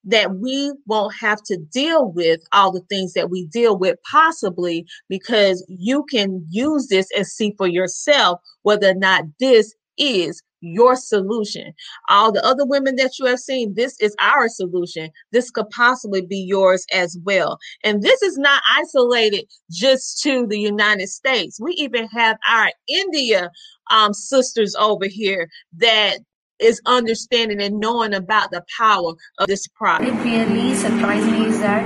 that 0.05 0.37
we 0.37 0.73
won't 0.87 1.15
have 1.21 1.43
to 1.45 1.57
deal 1.57 2.11
with 2.13 2.41
all 2.53 2.73
the 2.73 2.83
things 2.83 3.13
that 3.15 3.31
we 3.31 3.47
deal 3.47 3.77
with, 3.77 3.97
possibly 4.11 4.87
because 5.09 5.65
you 5.69 6.05
can 6.11 6.45
use 6.51 6.89
this 6.89 7.09
and 7.17 7.27
see 7.27 7.55
for 7.57 7.67
yourself 7.67 8.41
whether 8.63 8.91
or 8.91 8.95
not 8.95 9.25
this 9.41 9.75
is 9.97 10.43
your 10.65 10.97
solution. 10.97 11.73
All 12.09 12.33
the 12.33 12.45
other 12.45 12.65
women 12.65 12.97
that 12.97 13.19
you 13.19 13.27
have 13.27 13.39
seen, 13.39 13.75
this 13.75 14.01
is 14.01 14.17
our 14.21 14.49
solution. 14.49 15.11
This 15.31 15.51
could 15.51 15.69
possibly 15.71 16.23
be 16.23 16.39
yours 16.39 16.87
as 16.93 17.19
well. 17.25 17.59
And 17.85 18.03
this 18.03 18.23
is 18.23 18.39
not 18.39 18.63
isolated 18.71 19.45
just 19.71 20.23
to 20.23 20.47
the 20.47 20.59
United 20.59 21.09
States. 21.09 21.61
We 21.61 21.73
even 21.73 22.07
have 22.09 22.39
our 22.49 22.71
India 22.89 23.51
um, 23.91 24.15
sisters 24.15 24.75
over 24.77 25.07
here 25.07 25.49
that 25.77 26.19
is 26.59 26.81
understanding 26.87 27.61
and 27.61 27.81
knowing 27.81 28.15
about 28.15 28.51
the 28.51 28.63
power 28.79 29.15
of 29.39 29.47
this 29.47 29.67
product. 29.69 30.11
What 30.11 30.25
really 30.25 30.75
surprised 30.75 31.27
me 31.27 31.47
is 31.47 31.61
that 31.61 31.83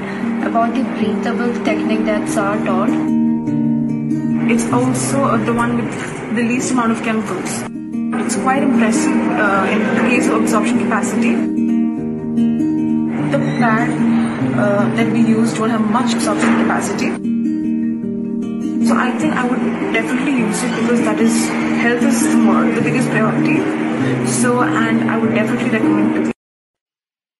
about 0.46 0.74
the 0.74 0.82
breathable 0.82 1.52
technique 1.64 2.04
that's 2.04 2.34
taught. 2.34 2.90
It's 4.50 4.70
also 4.72 5.36
the 5.38 5.52
one 5.52 5.76
with 5.76 6.36
the 6.36 6.42
least 6.42 6.72
amount 6.72 6.92
of 6.92 7.02
chemicals. 7.02 7.62
It's 8.24 8.36
quite 8.36 8.62
impressive 8.62 9.12
uh, 9.12 9.66
in 9.70 10.10
case 10.10 10.28
of 10.28 10.42
absorption 10.42 10.78
capacity. 10.78 11.34
The 13.30 13.38
pad 13.58 13.90
uh, 14.58 14.94
that 14.96 15.12
we 15.12 15.20
use 15.20 15.54
don't 15.54 15.70
have 15.70 15.80
much 15.80 16.14
absorption 16.14 16.62
capacity. 16.62 17.37
So 18.86 18.96
I 18.96 19.10
think 19.18 19.34
I 19.34 19.44
would 19.44 19.92
definitely 19.92 20.38
use 20.38 20.62
it 20.62 20.70
because 20.80 21.00
that 21.00 21.18
is 21.18 21.48
health 21.82 22.02
is 22.02 22.22
the, 22.22 22.72
the 22.76 22.80
biggest 22.80 23.08
priority. 23.08 23.56
So 24.26 24.60
and 24.60 25.10
I 25.10 25.18
would 25.18 25.34
definitely 25.34 25.70
recommend 25.70 26.28
it. 26.28 26.34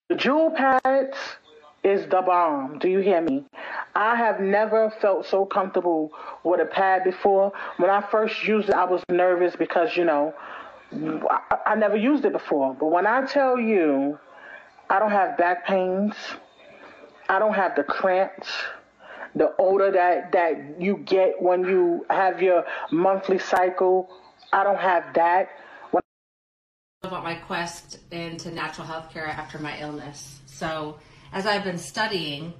The 0.08 0.16
jewel 0.16 0.50
pads 0.50 1.16
is 1.84 2.06
the 2.08 2.22
bomb. 2.22 2.78
Do 2.80 2.88
you 2.88 2.98
hear 2.98 3.20
me? 3.20 3.44
I 3.94 4.16
have 4.16 4.40
never 4.40 4.90
felt 5.00 5.26
so 5.26 5.44
comfortable 5.44 6.10
with 6.42 6.60
a 6.60 6.66
pad 6.66 7.04
before. 7.04 7.52
When 7.76 7.88
I 7.88 8.00
first 8.00 8.42
used 8.44 8.68
it, 8.68 8.74
I 8.74 8.84
was 8.84 9.02
nervous 9.08 9.54
because 9.54 9.96
you 9.96 10.04
know 10.04 10.34
I, 10.92 11.58
I 11.66 11.74
never 11.76 11.96
used 11.96 12.24
it 12.24 12.32
before. 12.32 12.74
But 12.74 12.86
when 12.86 13.06
I 13.06 13.26
tell 13.26 13.60
you, 13.60 14.18
I 14.90 14.98
don't 14.98 15.12
have 15.12 15.38
back 15.38 15.66
pains. 15.66 16.14
I 17.28 17.38
don't 17.38 17.54
have 17.54 17.76
the 17.76 17.84
cramps 17.84 18.48
the 19.34 19.54
odor 19.58 19.90
that 19.92 20.32
that 20.32 20.80
you 20.80 20.98
get 20.98 21.40
when 21.40 21.62
you 21.64 22.06
have 22.10 22.42
your 22.42 22.64
monthly 22.90 23.38
cycle. 23.38 24.10
I 24.52 24.64
don't 24.64 24.78
have 24.78 25.14
that. 25.14 25.50
About 27.04 27.22
my 27.22 27.34
quest 27.34 28.00
into 28.10 28.50
natural 28.50 28.84
health 28.84 29.12
care 29.12 29.26
after 29.26 29.58
my 29.58 29.78
illness. 29.80 30.40
So, 30.46 30.98
as 31.32 31.46
I've 31.46 31.62
been 31.62 31.78
studying 31.78 32.52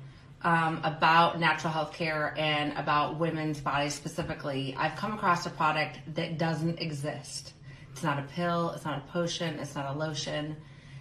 um, 0.43 0.81
about 0.85 1.41
natural 1.41 1.73
health 1.73 1.93
care 1.93 2.35
and 2.39 2.73
about 2.79 3.19
women's 3.19 3.61
bodies 3.61 3.95
specifically, 3.95 4.77
I've 4.79 4.95
come 4.95 5.13
across 5.13 5.45
a 5.47 5.51
product 5.51 5.99
that 6.15 6.39
doesn't 6.39 6.81
exist. 6.81 7.55
It's 7.91 8.05
not 8.05 8.21
a 8.21 8.23
pill, 8.23 8.71
it's 8.71 8.85
not 8.85 8.99
a 8.99 9.13
potion, 9.13 9.59
it's 9.59 9.75
not 9.75 9.93
a 9.93 9.99
lotion. 9.99 10.57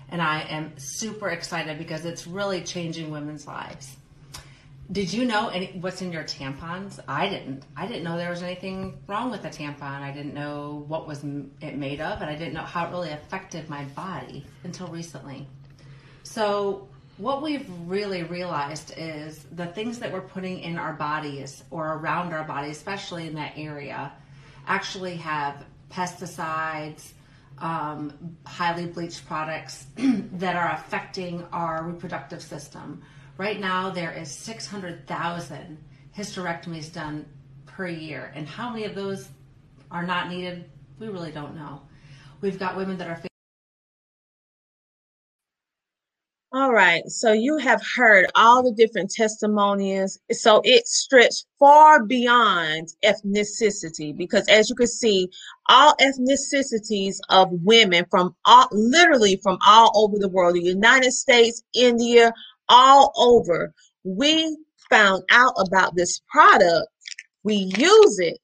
And 0.09 0.19
I 0.19 0.41
am 0.49 0.73
super 0.77 1.29
excited 1.29 1.77
because 1.77 2.05
it's 2.05 2.25
really 2.25 2.61
changing 2.61 3.11
women's 3.11 3.45
lives. 3.45 3.97
Did 4.89 5.11
you 5.11 5.25
know 5.25 5.49
any, 5.49 5.77
what's 5.81 6.01
in 6.01 6.13
your 6.13 6.23
tampons? 6.23 6.99
I 7.09 7.27
didn't. 7.27 7.63
I 7.75 7.87
didn't 7.87 8.05
know 8.05 8.15
there 8.15 8.29
was 8.29 8.41
anything 8.41 8.97
wrong 9.05 9.29
with 9.29 9.43
a 9.43 9.49
tampon. 9.49 9.81
I 9.81 10.11
didn't 10.11 10.33
know 10.33 10.85
what 10.87 11.05
was 11.05 11.25
it 11.59 11.75
made 11.75 11.99
of, 11.99 12.21
and 12.21 12.29
I 12.29 12.35
didn't 12.35 12.53
know 12.53 12.61
how 12.61 12.87
it 12.87 12.91
really 12.91 13.09
affected 13.09 13.69
my 13.69 13.83
body 13.83 14.45
until 14.63 14.87
recently. 14.87 15.45
So, 16.23 16.87
what 17.17 17.41
we've 17.41 17.69
really 17.85 18.23
realized 18.23 18.93
is 18.95 19.45
the 19.51 19.65
things 19.65 19.99
that 19.99 20.13
we're 20.13 20.21
putting 20.21 20.59
in 20.59 20.77
our 20.77 20.93
bodies 20.93 21.63
or 21.69 21.95
around 21.95 22.31
our 22.31 22.45
body, 22.45 22.69
especially 22.69 23.27
in 23.27 23.35
that 23.35 23.53
area, 23.57 24.13
actually 24.67 25.17
have 25.17 25.65
pesticides, 25.91 27.11
um, 27.57 28.13
highly 28.45 28.85
bleached 28.85 29.25
products 29.27 29.87
that 29.97 30.55
are 30.55 30.71
affecting 30.73 31.43
our 31.51 31.83
reproductive 31.83 32.41
system. 32.41 33.01
Right 33.37 33.59
now, 33.59 33.91
there 33.91 34.11
is 34.11 34.31
600,000 34.31 35.77
hysterectomies 36.17 36.91
done 36.91 37.25
per 37.67 37.87
year, 37.87 38.31
and 38.35 38.47
how 38.47 38.71
many 38.71 38.85
of 38.85 38.95
those 38.95 39.29
are 39.91 40.05
not 40.05 40.29
needed, 40.29 40.65
we 40.99 41.07
really 41.07 41.31
don't 41.31 41.55
know. 41.55 41.81
We've 42.41 42.57
got 42.57 42.75
women 42.75 42.97
that 42.97 43.07
are 43.07 43.21
All 46.53 46.73
right, 46.73 47.03
so 47.07 47.33
you 47.33 47.57
have 47.57 47.81
heard 47.95 48.25
all 48.33 48.63
the 48.63 48.71
different 48.71 49.11
testimonies. 49.11 50.17
So 50.31 50.61
it 50.63 50.87
stretched 50.87 51.45
far 51.59 52.03
beyond 52.03 52.87
ethnicity 53.05 54.17
because, 54.17 54.47
as 54.47 54.69
you 54.69 54.75
can 54.75 54.87
see, 54.87 55.29
all 55.69 55.93
ethnicities 56.01 57.17
of 57.29 57.49
women 57.51 58.05
from 58.09 58.33
all, 58.45 58.67
literally 58.71 59.39
from 59.43 59.59
all 59.63 59.91
over 59.93 60.17
the 60.17 60.29
world, 60.29 60.55
the 60.55 60.63
United 60.63 61.11
States, 61.11 61.61
India, 61.75 62.33
all 62.69 63.13
over, 63.17 63.73
we 64.03 64.57
found 64.89 65.23
out 65.31 65.53
about 65.65 65.95
this 65.95 66.21
product. 66.29 66.87
We 67.43 67.71
use 67.77 68.19
it 68.19 68.39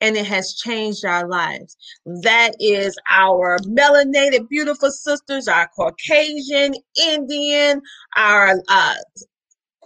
and 0.00 0.16
it 0.16 0.26
has 0.26 0.54
changed 0.54 1.04
our 1.04 1.26
lives. 1.26 1.76
That 2.22 2.52
is 2.60 2.96
our 3.10 3.58
melanated, 3.60 4.48
beautiful 4.48 4.90
sisters, 4.90 5.48
our 5.48 5.68
Caucasian, 5.68 6.74
Indian, 7.02 7.80
our 8.16 8.62
uh, 8.68 8.94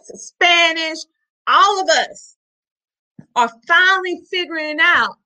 Spanish, 0.02 0.98
all 1.46 1.80
of 1.82 1.88
us 1.88 2.36
are 3.36 3.50
finally 3.66 4.22
figuring 4.30 4.78
out 4.80 5.16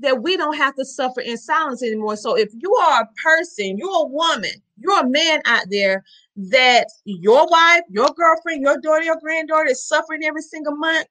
that 0.00 0.22
we 0.22 0.36
don't 0.36 0.56
have 0.56 0.74
to 0.76 0.84
suffer 0.84 1.20
in 1.20 1.36
silence 1.36 1.82
anymore. 1.82 2.16
So 2.16 2.36
if 2.36 2.50
you 2.54 2.72
are 2.74 3.02
a 3.02 3.08
person, 3.22 3.76
you're 3.76 4.04
a 4.04 4.08
woman, 4.08 4.52
you're 4.78 5.00
a 5.00 5.08
man 5.08 5.40
out 5.44 5.64
there 5.70 6.04
that 6.38 6.86
your 7.04 7.46
wife, 7.48 7.82
your 7.90 8.08
girlfriend, 8.16 8.62
your 8.62 8.80
daughter, 8.80 9.02
your 9.02 9.18
granddaughter 9.20 9.70
is 9.70 9.86
suffering 9.86 10.22
every 10.24 10.42
single 10.42 10.76
month 10.76 11.06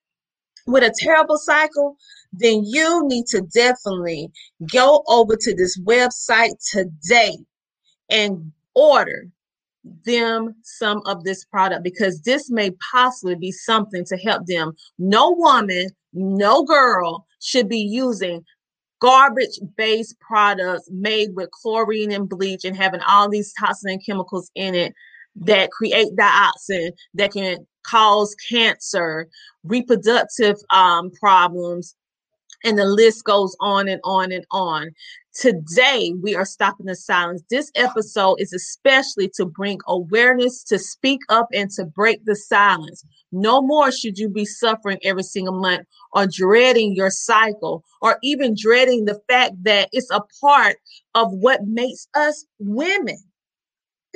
with 0.65 0.83
a 0.83 0.93
terrible 0.99 1.37
cycle, 1.37 1.97
then 2.31 2.63
you 2.65 3.05
need 3.07 3.25
to 3.27 3.41
definitely 3.53 4.29
go 4.71 5.03
over 5.07 5.35
to 5.35 5.55
this 5.55 5.77
website 5.81 6.55
today 6.71 7.37
and 8.09 8.51
order 8.73 9.27
them 10.05 10.55
some 10.63 11.01
of 11.05 11.23
this 11.23 11.45
product 11.45 11.83
because 11.83 12.21
this 12.21 12.49
may 12.49 12.71
possibly 12.91 13.35
be 13.35 13.51
something 13.51 14.05
to 14.05 14.17
help 14.17 14.45
them. 14.45 14.73
No 14.97 15.31
woman, 15.31 15.89
no 16.13 16.63
girl 16.63 17.25
should 17.41 17.67
be 17.67 17.79
using 17.79 18.43
garbage 18.99 19.59
based 19.77 20.19
products 20.19 20.89
made 20.91 21.29
with 21.35 21.51
chlorine 21.51 22.11
and 22.11 22.27
bleach 22.27 22.65
and 22.65 22.75
having 22.75 23.01
all 23.01 23.29
these 23.29 23.53
toxins 23.53 23.91
and 23.91 24.05
chemicals 24.05 24.49
in 24.55 24.73
it 24.73 24.93
that 25.41 25.71
create 25.71 26.15
dioxin 26.15 26.91
that 27.13 27.33
can 27.33 27.65
cause 27.83 28.35
cancer, 28.49 29.27
reproductive 29.63 30.57
um, 30.71 31.11
problems, 31.11 31.95
and 32.63 32.77
the 32.77 32.85
list 32.85 33.23
goes 33.23 33.55
on 33.59 33.87
and 33.87 34.01
on 34.03 34.31
and 34.31 34.45
on. 34.51 34.89
Today, 35.33 36.13
we 36.19 36.35
are 36.35 36.45
stopping 36.45 36.87
the 36.87 36.95
silence. 36.95 37.43
This 37.51 37.71
episode 37.75 38.37
is 38.39 38.51
especially 38.51 39.29
to 39.35 39.45
bring 39.45 39.79
awareness, 39.87 40.63
to 40.63 40.79
speak 40.79 41.21
up, 41.29 41.47
and 41.53 41.69
to 41.71 41.85
break 41.85 42.25
the 42.25 42.35
silence. 42.35 43.05
No 43.31 43.61
more 43.61 43.91
should 43.91 44.17
you 44.17 44.29
be 44.29 44.45
suffering 44.45 44.97
every 45.03 45.21
single 45.21 45.59
month 45.59 45.85
or 46.13 46.25
dreading 46.25 46.95
your 46.95 47.11
cycle 47.11 47.83
or 48.01 48.17
even 48.23 48.55
dreading 48.59 49.05
the 49.05 49.21
fact 49.29 49.53
that 49.63 49.89
it's 49.91 50.09
a 50.09 50.21
part 50.41 50.77
of 51.13 51.31
what 51.31 51.67
makes 51.67 52.07
us 52.15 52.45
women 52.57 53.17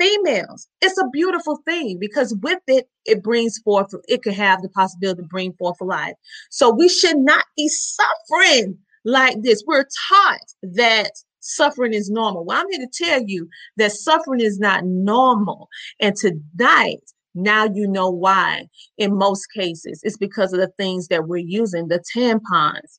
females. 0.02 0.68
It's 0.80 0.98
a 0.98 1.08
beautiful 1.12 1.60
thing 1.64 1.98
because 1.98 2.34
with 2.42 2.60
it, 2.66 2.88
it 3.04 3.22
brings 3.22 3.58
forth, 3.58 3.94
it 4.08 4.22
could 4.22 4.34
have 4.34 4.62
the 4.62 4.68
possibility 4.68 5.22
to 5.22 5.28
bring 5.28 5.52
forth 5.54 5.80
life. 5.80 6.14
So 6.50 6.70
we 6.70 6.88
should 6.88 7.18
not 7.18 7.44
be 7.56 7.68
suffering 7.68 8.78
like 9.04 9.42
this. 9.42 9.62
We're 9.66 9.86
taught 10.08 10.40
that 10.62 11.12
suffering 11.40 11.92
is 11.92 12.10
normal. 12.10 12.44
Well, 12.44 12.60
I'm 12.60 12.70
here 12.70 12.86
to 12.86 13.04
tell 13.04 13.22
you 13.26 13.48
that 13.76 13.92
suffering 13.92 14.40
is 14.40 14.58
not 14.58 14.84
normal. 14.84 15.68
And 16.00 16.14
tonight, 16.16 17.02
now 17.34 17.64
you 17.72 17.88
know 17.88 18.10
why 18.10 18.66
in 18.98 19.16
most 19.16 19.46
cases. 19.54 20.00
It's 20.02 20.18
because 20.18 20.52
of 20.52 20.60
the 20.60 20.72
things 20.78 21.08
that 21.08 21.26
we're 21.26 21.38
using, 21.38 21.88
the 21.88 22.02
tampons, 22.14 22.98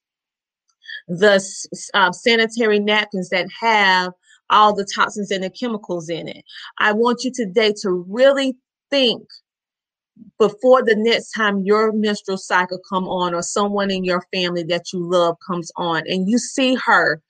the 1.08 1.43
uh, 1.93 2.12
sanitary 2.12 2.80
napkins 2.80 3.30
that 3.30 3.47
have 3.60 4.14
all 4.50 4.74
the 4.74 4.86
toxins 4.86 5.32
and 5.32 5.44
the 5.44 5.50
chemicals 5.50 6.10
in 6.10 6.28
it. 6.28 6.44
I 6.80 6.91
want 6.94 7.24
you 7.24 7.32
today 7.34 7.74
to 7.82 7.91
really 8.08 8.56
think 8.89 9.24
before 10.38 10.84
the 10.84 10.96
next 10.96 11.32
time 11.32 11.64
your 11.64 11.91
menstrual 11.91 12.38
cycle 12.38 12.80
come 12.89 13.08
on 13.08 13.34
or 13.34 13.41
someone 13.41 13.89
in 13.89 14.04
your 14.04 14.24
family 14.34 14.64
that 14.64 14.94
you 14.94 15.00
love 15.00 15.36
comes 15.46 15.72
on 15.76 16.04
and 16.08 16.30
you 16.30 16.38
see 16.38 16.78
her 16.86 17.22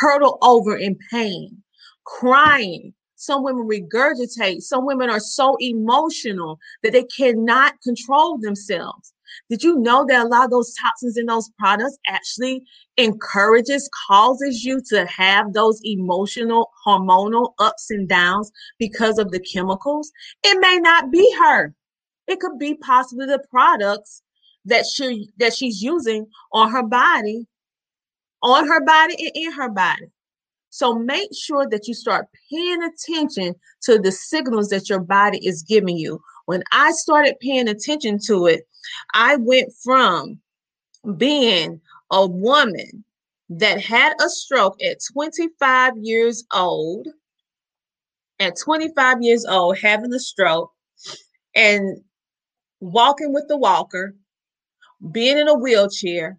hurtle 0.00 0.38
over 0.42 0.76
in 0.76 0.96
pain, 1.10 1.62
crying. 2.04 2.94
Some 3.16 3.42
women 3.42 3.68
regurgitate. 3.68 4.62
Some 4.62 4.86
women 4.86 5.10
are 5.10 5.18
so 5.18 5.56
emotional 5.58 6.58
that 6.84 6.92
they 6.92 7.02
cannot 7.04 7.74
control 7.82 8.38
themselves. 8.38 9.12
Did 9.50 9.62
you 9.62 9.78
know 9.78 10.04
that 10.08 10.24
a 10.24 10.28
lot 10.28 10.44
of 10.44 10.50
those 10.50 10.74
toxins 10.74 11.16
in 11.16 11.26
those 11.26 11.50
products 11.58 11.98
actually 12.06 12.64
encourages, 12.96 13.88
causes 14.08 14.64
you 14.64 14.80
to 14.88 15.06
have 15.06 15.52
those 15.52 15.80
emotional, 15.84 16.70
hormonal 16.86 17.52
ups 17.58 17.90
and 17.90 18.08
downs 18.08 18.50
because 18.78 19.18
of 19.18 19.30
the 19.30 19.40
chemicals? 19.40 20.10
It 20.42 20.58
may 20.60 20.78
not 20.78 21.10
be 21.10 21.34
her. 21.40 21.74
It 22.26 22.40
could 22.40 22.58
be 22.58 22.74
possibly 22.74 23.26
the 23.26 23.42
products 23.50 24.22
that 24.66 24.84
she 24.86 25.30
that 25.38 25.54
she's 25.54 25.82
using 25.82 26.26
on 26.52 26.70
her 26.70 26.82
body, 26.82 27.46
on 28.42 28.68
her 28.68 28.84
body 28.84 29.14
and 29.18 29.32
in 29.34 29.52
her 29.52 29.70
body. 29.70 30.06
So 30.70 30.94
make 30.94 31.30
sure 31.34 31.66
that 31.68 31.88
you 31.88 31.94
start 31.94 32.26
paying 32.50 32.82
attention 32.82 33.54
to 33.82 33.98
the 33.98 34.12
signals 34.12 34.68
that 34.68 34.88
your 34.88 35.00
body 35.00 35.44
is 35.46 35.62
giving 35.62 35.96
you. 35.96 36.20
When 36.46 36.62
I 36.72 36.92
started 36.92 37.36
paying 37.40 37.68
attention 37.68 38.18
to 38.26 38.46
it, 38.46 38.66
I 39.14 39.36
went 39.36 39.72
from 39.82 40.40
being 41.16 41.80
a 42.10 42.26
woman 42.26 43.04
that 43.50 43.80
had 43.80 44.12
a 44.20 44.28
stroke 44.28 44.76
at 44.82 44.98
25 45.12 45.94
years 45.96 46.44
old, 46.52 47.08
at 48.40 48.58
25 48.58 49.22
years 49.22 49.44
old, 49.46 49.78
having 49.78 50.12
a 50.12 50.18
stroke 50.18 50.70
and 51.54 51.98
walking 52.80 53.32
with 53.32 53.48
the 53.48 53.56
walker, 53.56 54.14
being 55.10 55.38
in 55.38 55.48
a 55.48 55.54
wheelchair, 55.54 56.38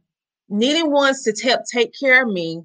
needing 0.49 0.91
ones 0.91 1.23
to 1.23 1.33
help 1.43 1.61
take 1.71 1.93
care 1.99 2.23
of 2.23 2.31
me, 2.31 2.61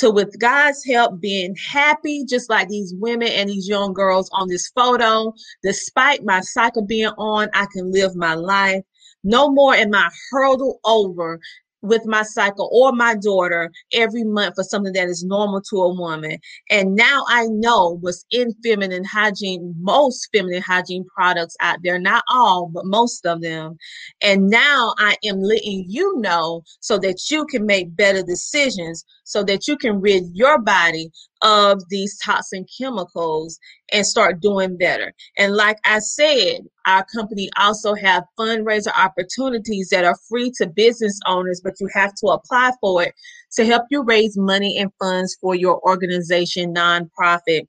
to 0.00 0.10
with 0.10 0.38
God's 0.38 0.84
help 0.84 1.20
being 1.20 1.54
happy, 1.56 2.24
just 2.24 2.50
like 2.50 2.68
these 2.68 2.94
women 2.94 3.28
and 3.28 3.48
these 3.48 3.68
young 3.68 3.92
girls 3.92 4.28
on 4.32 4.48
this 4.48 4.68
photo. 4.74 5.32
Despite 5.62 6.24
my 6.24 6.40
cycle 6.40 6.84
being 6.84 7.12
on, 7.18 7.48
I 7.54 7.66
can 7.72 7.92
live 7.92 8.16
my 8.16 8.34
life. 8.34 8.82
No 9.22 9.50
more 9.50 9.74
am 9.74 9.94
I 9.94 10.08
hurled 10.30 10.62
over 10.84 11.40
with 11.82 12.04
my 12.06 12.22
cycle 12.22 12.68
or 12.72 12.92
my 12.92 13.14
daughter 13.16 13.70
every 13.92 14.24
month 14.24 14.54
for 14.54 14.64
something 14.64 14.92
that 14.92 15.08
is 15.08 15.24
normal 15.24 15.60
to 15.62 15.76
a 15.76 15.94
woman. 15.94 16.38
And 16.70 16.94
now 16.94 17.24
I 17.28 17.46
know 17.46 17.98
what's 18.00 18.24
in 18.30 18.54
feminine 18.62 19.04
hygiene, 19.04 19.74
most 19.78 20.28
feminine 20.34 20.62
hygiene 20.62 21.04
products 21.14 21.56
out 21.60 21.78
there, 21.82 21.98
not 21.98 22.24
all, 22.28 22.70
but 22.72 22.86
most 22.86 23.26
of 23.26 23.40
them. 23.40 23.76
And 24.22 24.50
now 24.50 24.94
I 24.98 25.16
am 25.24 25.40
letting 25.40 25.84
you 25.88 26.18
know 26.18 26.62
so 26.80 26.98
that 26.98 27.30
you 27.30 27.46
can 27.46 27.66
make 27.66 27.96
better 27.96 28.22
decisions, 28.22 29.04
so 29.24 29.42
that 29.44 29.66
you 29.68 29.76
can 29.76 30.00
rid 30.00 30.24
your 30.32 30.58
body 30.60 31.10
of 31.42 31.82
these 31.88 32.18
toxin 32.18 32.66
chemicals 32.78 33.58
and 33.92 34.06
start 34.06 34.40
doing 34.40 34.76
better. 34.76 35.12
And 35.38 35.56
like 35.56 35.78
I 35.84 35.98
said, 35.98 36.60
our 36.86 37.04
company 37.04 37.48
also 37.56 37.94
have 37.94 38.24
fundraiser 38.38 38.96
opportunities 38.96 39.88
that 39.90 40.04
are 40.04 40.16
free 40.28 40.52
to 40.58 40.66
business 40.66 41.18
owners, 41.26 41.60
but 41.62 41.74
you 41.80 41.88
have 41.94 42.14
to 42.16 42.26
apply 42.28 42.72
for 42.80 43.02
it 43.02 43.14
to 43.52 43.64
help 43.64 43.84
you 43.90 44.02
raise 44.02 44.36
money 44.36 44.78
and 44.78 44.92
funds 44.98 45.36
for 45.40 45.54
your 45.54 45.80
organization, 45.88 46.74
nonprofit, 46.74 47.66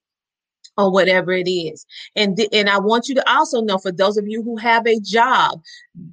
or 0.77 0.91
whatever 0.91 1.31
it 1.33 1.49
is. 1.49 1.85
And 2.15 2.37
th- 2.37 2.49
and 2.53 2.69
I 2.69 2.79
want 2.79 3.07
you 3.07 3.15
to 3.15 3.29
also 3.31 3.61
know 3.61 3.77
for 3.77 3.91
those 3.91 4.17
of 4.17 4.27
you 4.27 4.41
who 4.43 4.57
have 4.57 4.87
a 4.87 4.99
job, 4.99 5.61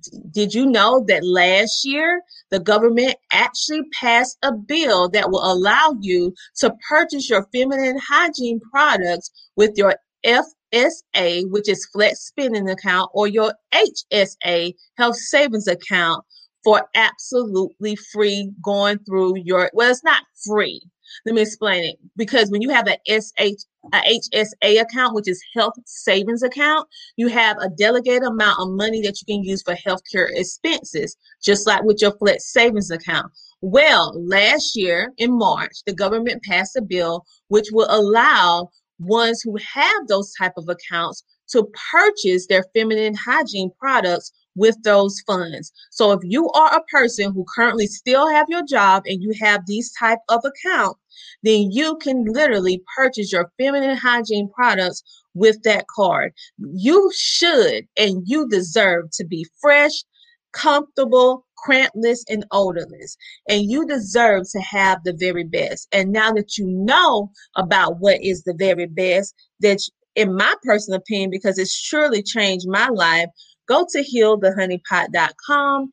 d- 0.00 0.18
did 0.30 0.54
you 0.54 0.66
know 0.66 1.04
that 1.08 1.24
last 1.24 1.84
year 1.84 2.22
the 2.50 2.60
government 2.60 3.14
actually 3.32 3.82
passed 4.00 4.38
a 4.42 4.52
bill 4.52 5.08
that 5.10 5.30
will 5.30 5.44
allow 5.50 5.96
you 6.00 6.34
to 6.56 6.74
purchase 6.88 7.28
your 7.30 7.46
feminine 7.52 7.98
hygiene 8.08 8.60
products 8.72 9.30
with 9.56 9.72
your 9.76 9.94
FSA, 10.24 11.50
which 11.50 11.68
is 11.68 11.86
flex 11.92 12.20
spending 12.26 12.68
account, 12.68 13.10
or 13.14 13.26
your 13.28 13.54
HSA, 13.72 14.74
health 14.96 15.16
savings 15.16 15.68
account 15.68 16.24
for 16.64 16.88
absolutely 16.94 17.96
free 17.96 18.50
going 18.62 18.98
through 19.00 19.34
your 19.38 19.70
well, 19.72 19.90
it's 19.90 20.04
not 20.04 20.22
free 20.46 20.82
Let 21.24 21.34
me 21.34 21.42
explain 21.42 21.84
it. 21.84 21.96
Because 22.16 22.50
when 22.50 22.62
you 22.62 22.70
have 22.70 22.86
an 22.88 22.96
SH, 23.08 23.64
a 23.92 24.20
HSA 24.34 24.80
account, 24.80 25.14
which 25.14 25.28
is 25.28 25.42
health 25.54 25.74
savings 25.86 26.42
account, 26.42 26.88
you 27.16 27.28
have 27.28 27.56
a 27.58 27.68
delegated 27.68 28.24
amount 28.24 28.60
of 28.60 28.70
money 28.70 29.00
that 29.02 29.20
you 29.20 29.34
can 29.34 29.44
use 29.44 29.62
for 29.62 29.74
healthcare 29.74 30.28
expenses, 30.30 31.16
just 31.42 31.66
like 31.66 31.82
with 31.84 32.00
your 32.00 32.12
flex 32.18 32.52
savings 32.52 32.90
account. 32.90 33.32
Well, 33.60 34.12
last 34.16 34.76
year 34.76 35.12
in 35.18 35.36
March, 35.36 35.82
the 35.86 35.92
government 35.92 36.42
passed 36.44 36.76
a 36.76 36.82
bill 36.82 37.24
which 37.48 37.66
will 37.72 37.88
allow 37.90 38.70
ones 38.98 39.42
who 39.42 39.56
have 39.56 40.06
those 40.08 40.32
type 40.38 40.52
of 40.56 40.68
accounts 40.68 41.24
to 41.50 41.68
purchase 41.90 42.46
their 42.46 42.64
feminine 42.74 43.14
hygiene 43.14 43.70
products 43.78 44.32
with 44.58 44.82
those 44.82 45.20
funds. 45.26 45.72
So 45.90 46.12
if 46.12 46.20
you 46.24 46.50
are 46.50 46.76
a 46.76 46.84
person 46.84 47.32
who 47.32 47.46
currently 47.54 47.86
still 47.86 48.28
have 48.28 48.46
your 48.48 48.64
job 48.66 49.04
and 49.06 49.22
you 49.22 49.32
have 49.40 49.66
these 49.66 49.92
type 49.92 50.18
of 50.28 50.44
account, 50.44 50.96
then 51.42 51.70
you 51.70 51.96
can 51.96 52.24
literally 52.24 52.82
purchase 52.96 53.32
your 53.32 53.50
feminine 53.58 53.96
hygiene 53.96 54.50
products 54.50 55.02
with 55.34 55.62
that 55.62 55.86
card. 55.88 56.32
You 56.58 57.10
should 57.14 57.86
and 57.96 58.22
you 58.26 58.48
deserve 58.48 59.10
to 59.12 59.24
be 59.24 59.46
fresh, 59.60 60.04
comfortable, 60.52 61.46
crampless, 61.64 62.20
and 62.28 62.44
odorless. 62.50 63.16
And 63.48 63.70
you 63.70 63.86
deserve 63.86 64.44
to 64.52 64.60
have 64.60 65.02
the 65.04 65.12
very 65.12 65.44
best. 65.44 65.88
And 65.92 66.12
now 66.12 66.32
that 66.32 66.58
you 66.58 66.66
know 66.66 67.30
about 67.56 67.98
what 68.00 68.22
is 68.22 68.42
the 68.42 68.54
very 68.54 68.86
best, 68.86 69.34
that 69.60 69.80
in 70.14 70.34
my 70.34 70.54
personal 70.64 70.98
opinion, 70.98 71.30
because 71.30 71.58
it's 71.58 71.72
surely 71.72 72.22
changed 72.22 72.66
my 72.68 72.88
life, 72.88 73.28
go 73.68 73.86
to 73.90 74.02
healthehoneypot.com 74.02 75.92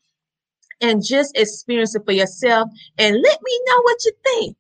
and 0.82 1.06
just 1.06 1.38
experience 1.38 1.96
it 1.96 2.04
for 2.06 2.12
yourself 2.12 2.70
and 2.98 3.16
let 3.16 3.40
me 3.42 3.60
know 3.68 3.82
what 3.84 4.06
you 4.06 4.12
think. 4.26 4.58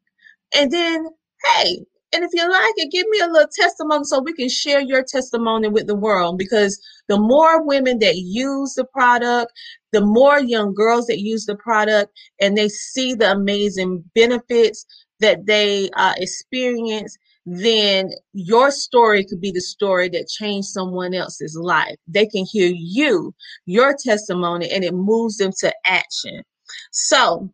And 0.56 0.72
then, 0.72 1.08
hey, 1.46 1.86
and 2.14 2.24
if 2.24 2.32
you 2.34 2.50
like 2.50 2.74
it, 2.78 2.92
give 2.92 3.08
me 3.10 3.20
a 3.20 3.28
little 3.28 3.50
testimony 3.54 4.06
so 4.06 4.22
we 4.22 4.34
can 4.34 4.48
share 4.48 4.80
your 4.80 5.04
testimony 5.04 5.68
with 5.68 5.88
the 5.88 5.96
world. 5.96 6.38
Because 6.38 6.80
the 7.10 7.20
more 7.20 7.66
women 7.66 8.00
that 8.00 8.16
use 8.16 8.74
the 8.76 8.86
product, 8.86 9.52
the 9.92 10.02
more 10.02 10.40
young 10.40 10.74
girls 10.74 11.08
that 11.08 11.20
use 11.20 11.46
the 11.46 11.56
product, 11.56 12.12
and 12.40 12.58
they 12.58 12.70
see 12.70 13.16
the 13.16 13.32
amazing 13.32 14.04
benefits 14.16 14.86
that 15.20 15.46
they 15.46 15.90
uh, 15.98 16.14
experience, 16.18 17.18
then 17.46 18.12
your 18.34 18.72
story 18.72 19.24
could 19.24 19.40
be 19.40 19.52
the 19.52 19.62
story 19.62 20.10
that 20.10 20.28
changed 20.28 20.70
someone 20.70 21.14
else's 21.14 21.56
life. 21.56 21.96
They 22.08 22.26
can 22.26 22.46
hear 22.46 22.72
you, 22.74 23.34
your 23.66 23.96
testimony, 23.96 24.70
and 24.72 24.84
it 24.84 24.94
moves 24.94 25.38
them 25.38 25.52
to 25.60 25.74
action. 25.86 26.42
So, 26.92 27.52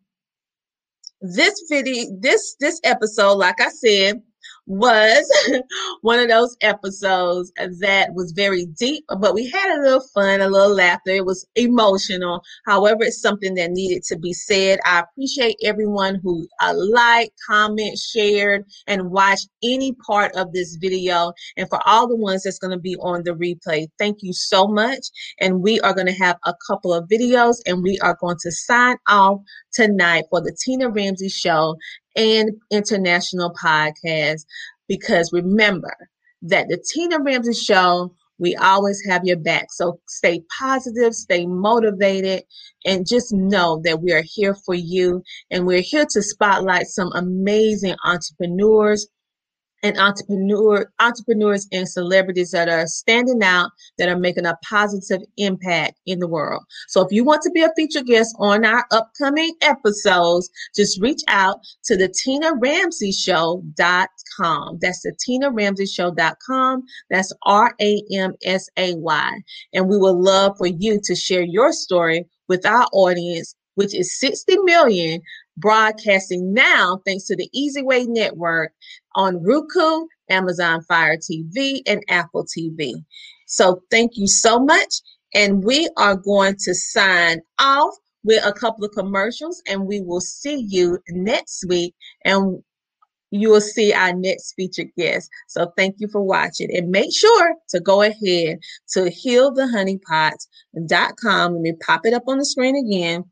this 1.20 1.62
video, 1.68 2.06
this 2.20 2.56
this 2.58 2.80
episode, 2.84 3.34
like 3.34 3.60
I 3.60 3.68
said, 3.68 4.22
was 4.66 5.30
one 6.02 6.18
of 6.18 6.28
those 6.28 6.56
episodes 6.60 7.52
that 7.80 8.14
was 8.14 8.32
very 8.32 8.66
deep, 8.78 9.04
but 9.18 9.34
we 9.34 9.48
had 9.50 9.78
a 9.78 9.82
little 9.82 10.04
fun, 10.14 10.40
a 10.40 10.48
little 10.48 10.74
laughter. 10.74 11.10
It 11.10 11.26
was 11.26 11.46
emotional. 11.56 12.42
However, 12.66 13.04
it's 13.04 13.20
something 13.20 13.54
that 13.54 13.72
needed 13.72 14.02
to 14.04 14.18
be 14.18 14.32
said. 14.32 14.78
I 14.84 15.00
appreciate 15.00 15.56
everyone 15.64 16.20
who 16.22 16.46
uh, 16.60 16.74
liked, 16.76 17.32
comment, 17.46 17.98
shared, 17.98 18.64
and 18.86 19.10
watched 19.10 19.48
any 19.62 19.94
part 20.06 20.32
of 20.36 20.52
this 20.52 20.76
video. 20.76 21.32
And 21.56 21.68
for 21.68 21.80
all 21.86 22.08
the 22.08 22.16
ones 22.16 22.44
that's 22.44 22.58
going 22.58 22.72
to 22.72 22.80
be 22.80 22.96
on 22.96 23.22
the 23.24 23.32
replay, 23.32 23.88
thank 23.98 24.18
you 24.22 24.32
so 24.32 24.66
much. 24.66 25.06
And 25.40 25.62
we 25.62 25.80
are 25.80 25.94
going 25.94 26.06
to 26.06 26.12
have 26.12 26.38
a 26.44 26.54
couple 26.66 26.94
of 26.94 27.08
videos 27.08 27.56
and 27.66 27.82
we 27.82 27.98
are 28.00 28.16
going 28.20 28.36
to 28.40 28.50
sign 28.50 28.96
off 29.08 29.40
tonight 29.72 30.24
for 30.30 30.40
the 30.40 30.56
Tina 30.64 30.88
Ramsay 30.88 31.28
Show 31.28 31.76
and 32.16 32.50
international 32.70 33.54
podcasts. 33.62 34.44
Because 34.88 35.32
remember 35.32 35.96
that 36.42 36.68
the 36.68 36.82
Tina 36.92 37.20
Ramsay 37.20 37.54
Show, 37.54 38.14
we 38.38 38.56
always 38.56 39.00
have 39.08 39.24
your 39.24 39.38
back. 39.38 39.66
So 39.70 40.00
stay 40.08 40.42
positive, 40.58 41.14
stay 41.14 41.46
motivated, 41.46 42.42
and 42.84 43.06
just 43.06 43.32
know 43.32 43.80
that 43.84 44.02
we 44.02 44.12
are 44.12 44.24
here 44.24 44.54
for 44.66 44.74
you. 44.74 45.22
And 45.50 45.66
we're 45.66 45.82
here 45.82 46.06
to 46.10 46.22
spotlight 46.22 46.86
some 46.86 47.12
amazing 47.14 47.94
entrepreneurs 48.04 49.06
and 49.82 49.98
entrepreneur 49.98 50.90
entrepreneurs 51.00 51.66
and 51.72 51.88
celebrities 51.88 52.52
that 52.52 52.68
are 52.68 52.86
standing 52.86 53.42
out 53.42 53.70
that 53.98 54.08
are 54.08 54.18
making 54.18 54.46
a 54.46 54.56
positive 54.68 55.20
impact 55.36 55.98
in 56.06 56.18
the 56.18 56.28
world. 56.28 56.62
So 56.88 57.00
if 57.00 57.12
you 57.12 57.24
want 57.24 57.42
to 57.42 57.50
be 57.50 57.62
a 57.62 57.72
featured 57.76 58.06
guest 58.06 58.34
on 58.38 58.64
our 58.64 58.84
upcoming 58.92 59.54
episodes, 59.60 60.50
just 60.74 61.00
reach 61.00 61.22
out 61.28 61.58
to 61.84 61.96
the 61.96 62.08
Tina 62.08 62.52
Ramsay 62.54 63.12
Show.com. 63.12 64.78
That's 64.80 65.02
the 65.02 65.14
Tina 65.24 65.50
Ramsay 65.50 65.86
Show.com. 65.86 66.82
That's 67.10 67.32
R 67.42 67.74
A 67.80 68.02
M 68.12 68.34
S 68.44 68.68
A 68.76 68.94
Y. 68.94 69.32
And 69.72 69.88
we 69.88 69.98
would 69.98 70.16
love 70.16 70.56
for 70.58 70.66
you 70.66 71.00
to 71.02 71.14
share 71.14 71.42
your 71.42 71.72
story 71.72 72.26
with 72.48 72.64
our 72.66 72.86
audience, 72.92 73.54
which 73.74 73.94
is 73.94 74.18
60 74.18 74.58
million 74.58 75.20
broadcasting 75.56 76.52
now 76.52 77.00
thanks 77.04 77.24
to 77.24 77.36
the 77.36 77.48
Easy 77.52 77.82
Way 77.82 78.04
Network 78.04 78.72
on 79.14 79.42
Roku, 79.42 80.06
Amazon 80.30 80.82
Fire 80.82 81.16
TV, 81.16 81.80
and 81.86 82.02
Apple 82.08 82.44
TV. 82.44 82.94
So 83.46 83.82
thank 83.90 84.12
you 84.14 84.26
so 84.26 84.58
much. 84.58 84.94
And 85.34 85.64
we 85.64 85.88
are 85.96 86.16
going 86.16 86.56
to 86.60 86.74
sign 86.74 87.40
off 87.58 87.94
with 88.24 88.44
a 88.44 88.52
couple 88.52 88.84
of 88.84 88.92
commercials, 88.92 89.62
and 89.66 89.86
we 89.86 90.00
will 90.00 90.20
see 90.20 90.66
you 90.68 90.98
next 91.08 91.64
week. 91.68 91.94
And 92.24 92.62
you 93.32 93.50
will 93.50 93.62
see 93.62 93.92
our 93.94 94.12
next 94.12 94.52
featured 94.54 94.90
guest. 94.96 95.28
So 95.48 95.72
thank 95.76 95.96
you 95.98 96.06
for 96.08 96.20
watching. 96.20 96.68
And 96.76 96.90
make 96.90 97.12
sure 97.14 97.54
to 97.70 97.80
go 97.80 98.02
ahead 98.02 98.58
to 98.92 99.10
healthehoneypots.com. 99.10 101.52
Let 101.54 101.62
me 101.62 101.72
pop 101.84 102.02
it 102.04 102.12
up 102.12 102.24
on 102.28 102.36
the 102.38 102.44
screen 102.44 102.76
again 102.76 103.24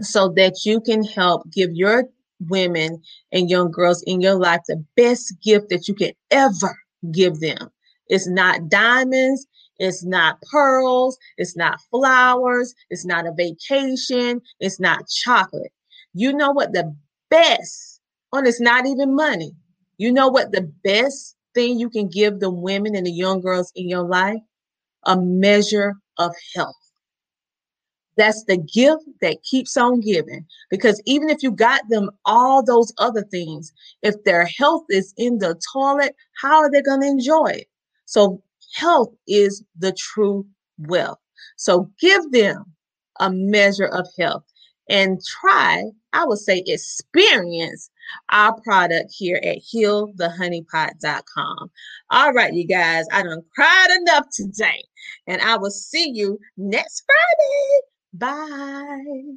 so 0.00 0.28
that 0.36 0.64
you 0.64 0.80
can 0.80 1.04
help 1.04 1.50
give 1.52 1.70
your 1.72 2.04
women 2.40 3.02
and 3.32 3.50
young 3.50 3.70
girls 3.70 4.02
in 4.06 4.20
your 4.20 4.36
life 4.36 4.60
the 4.68 4.82
best 4.96 5.34
gift 5.42 5.68
that 5.70 5.88
you 5.88 5.94
can 5.94 6.12
ever 6.30 6.76
give 7.12 7.40
them. 7.40 7.70
It's 8.08 8.28
not 8.28 8.68
diamonds, 8.68 9.46
it's 9.78 10.04
not 10.04 10.40
pearls, 10.50 11.18
it's 11.36 11.56
not 11.56 11.80
flowers, 11.90 12.74
it's 12.90 13.04
not 13.04 13.26
a 13.26 13.32
vacation, 13.32 14.40
it's 14.60 14.80
not 14.80 15.08
chocolate. 15.08 15.72
You 16.14 16.32
know 16.32 16.50
what 16.52 16.72
the 16.72 16.94
best, 17.30 18.00
and 18.32 18.46
it's 18.46 18.60
not 18.60 18.86
even 18.86 19.14
money. 19.14 19.52
You 19.98 20.12
know 20.12 20.28
what 20.28 20.52
the 20.52 20.72
best 20.84 21.36
thing 21.54 21.78
you 21.78 21.90
can 21.90 22.08
give 22.08 22.40
the 22.40 22.50
women 22.50 22.94
and 22.94 23.06
the 23.06 23.12
young 23.12 23.40
girls 23.40 23.72
in 23.74 23.88
your 23.88 24.04
life? 24.04 24.40
A 25.04 25.16
measure 25.20 25.94
of 26.18 26.32
health. 26.54 26.87
That's 28.18 28.42
the 28.44 28.56
gift 28.58 29.04
that 29.20 29.44
keeps 29.44 29.76
on 29.76 30.00
giving. 30.00 30.44
Because 30.70 31.00
even 31.06 31.30
if 31.30 31.40
you 31.40 31.52
got 31.52 31.88
them 31.88 32.10
all 32.24 32.64
those 32.64 32.92
other 32.98 33.22
things, 33.22 33.72
if 34.02 34.22
their 34.24 34.44
health 34.44 34.84
is 34.90 35.14
in 35.16 35.38
the 35.38 35.58
toilet, 35.72 36.16
how 36.42 36.58
are 36.58 36.70
they 36.70 36.82
going 36.82 37.02
to 37.02 37.06
enjoy 37.06 37.46
it? 37.46 37.68
So, 38.06 38.42
health 38.74 39.14
is 39.28 39.62
the 39.78 39.92
true 39.92 40.44
wealth. 40.78 41.20
So, 41.56 41.88
give 42.00 42.32
them 42.32 42.64
a 43.20 43.30
measure 43.30 43.86
of 43.86 44.08
health 44.18 44.42
and 44.88 45.22
try, 45.24 45.84
I 46.12 46.24
would 46.24 46.38
say, 46.38 46.64
experience 46.66 47.88
our 48.30 48.60
product 48.62 49.12
here 49.16 49.40
at 49.44 49.58
healthehoneypot.com. 49.72 51.70
All 52.10 52.32
right, 52.32 52.52
you 52.52 52.66
guys, 52.66 53.04
I 53.12 53.22
done 53.22 53.44
cried 53.54 53.96
enough 54.00 54.26
today, 54.32 54.82
and 55.28 55.40
I 55.40 55.56
will 55.56 55.70
see 55.70 56.10
you 56.10 56.40
next 56.56 57.04
Friday. 57.06 57.82
Bye. 58.18 59.36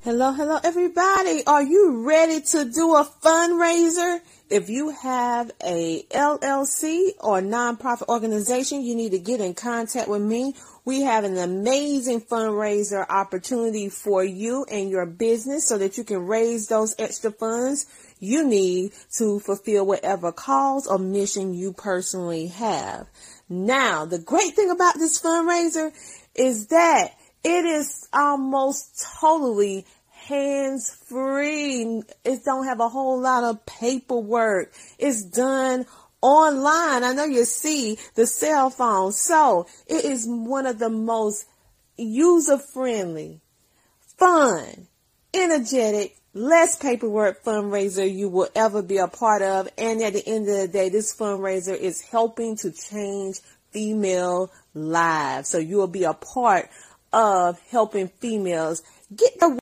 Hello, 0.00 0.32
hello, 0.32 0.58
everybody. 0.64 1.44
Are 1.46 1.62
you 1.62 2.04
ready 2.04 2.40
to 2.40 2.64
do 2.64 2.96
a 2.96 3.04
fundraiser? 3.22 4.20
If 4.50 4.68
you 4.68 4.90
have 4.90 5.52
a 5.62 6.02
LLC 6.10 7.10
or 7.20 7.40
nonprofit 7.40 8.08
organization, 8.08 8.82
you 8.82 8.96
need 8.96 9.12
to 9.12 9.20
get 9.20 9.40
in 9.40 9.54
contact 9.54 10.08
with 10.08 10.22
me. 10.22 10.54
We 10.84 11.02
have 11.02 11.22
an 11.22 11.38
amazing 11.38 12.22
fundraiser 12.22 13.08
opportunity 13.08 13.90
for 13.90 14.24
you 14.24 14.64
and 14.70 14.90
your 14.90 15.06
business 15.06 15.68
so 15.68 15.78
that 15.78 15.96
you 15.96 16.02
can 16.02 16.26
raise 16.26 16.66
those 16.66 16.96
extra 16.98 17.30
funds 17.30 17.86
you 18.18 18.46
need 18.46 18.92
to 19.18 19.40
fulfill 19.40 19.86
whatever 19.86 20.32
cause 20.32 20.86
or 20.86 20.98
mission 20.98 21.54
you 21.54 21.72
personally 21.72 22.46
have. 22.48 23.06
Now, 23.48 24.06
the 24.06 24.18
great 24.18 24.54
thing 24.54 24.70
about 24.70 24.94
this 24.94 25.20
fundraiser 25.20 25.92
is 26.34 26.68
that 26.68 27.15
it 27.46 27.64
is 27.64 28.08
almost 28.12 29.06
totally 29.20 29.86
hands 30.10 30.90
free. 31.06 32.02
It 32.24 32.44
don't 32.44 32.66
have 32.66 32.80
a 32.80 32.88
whole 32.88 33.20
lot 33.20 33.44
of 33.44 33.64
paperwork. 33.64 34.72
It's 34.98 35.22
done 35.22 35.86
online. 36.20 37.04
I 37.04 37.12
know 37.12 37.24
you 37.24 37.44
see 37.44 37.98
the 38.16 38.26
cell 38.26 38.68
phone. 38.68 39.12
So 39.12 39.68
it 39.86 40.04
is 40.04 40.26
one 40.26 40.66
of 40.66 40.80
the 40.80 40.90
most 40.90 41.46
user 41.96 42.58
friendly, 42.58 43.40
fun, 44.18 44.88
energetic 45.32 46.16
less 46.34 46.76
paperwork 46.76 47.44
fundraiser 47.44 48.12
you 48.12 48.28
will 48.28 48.48
ever 48.56 48.82
be 48.82 48.98
a 48.98 49.06
part 49.06 49.42
of. 49.42 49.68
And 49.78 50.02
at 50.02 50.14
the 50.14 50.28
end 50.28 50.48
of 50.48 50.56
the 50.56 50.68
day, 50.68 50.88
this 50.88 51.14
fundraiser 51.14 51.78
is 51.78 52.00
helping 52.00 52.56
to 52.56 52.72
change 52.72 53.38
female 53.70 54.50
lives. 54.74 55.48
So 55.48 55.58
you 55.58 55.76
will 55.76 55.86
be 55.86 56.04
a 56.04 56.12
part 56.12 56.68
of 57.12 57.60
helping 57.70 58.08
females 58.08 58.82
get 59.14 59.38
the 59.40 59.58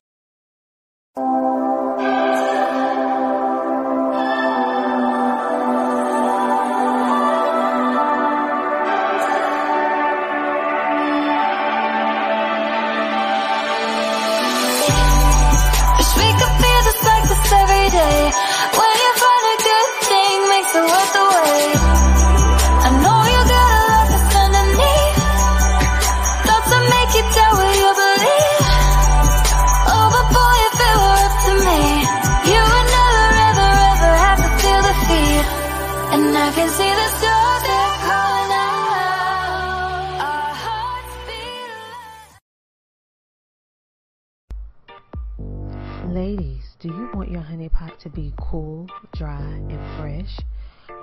do 46.85 46.93
you 46.93 47.09
want 47.15 47.31
your 47.31 47.41
honey 47.41 47.67
pot 47.67 47.99
to 47.99 48.09
be 48.09 48.31
cool, 48.37 48.87
dry, 49.15 49.41
and 49.41 49.99
fresh? 49.99 50.37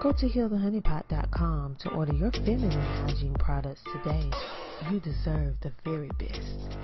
Go 0.00 0.12
to 0.12 0.28
healthehoneypot.com 0.28 1.76
to 1.80 1.88
order 1.90 2.14
your 2.14 2.30
feminine 2.30 2.70
hygiene 2.70 3.34
products 3.34 3.80
today. 3.92 4.30
You 4.92 5.00
deserve 5.00 5.56
the 5.60 5.72
very 5.84 6.10
best. 6.20 6.78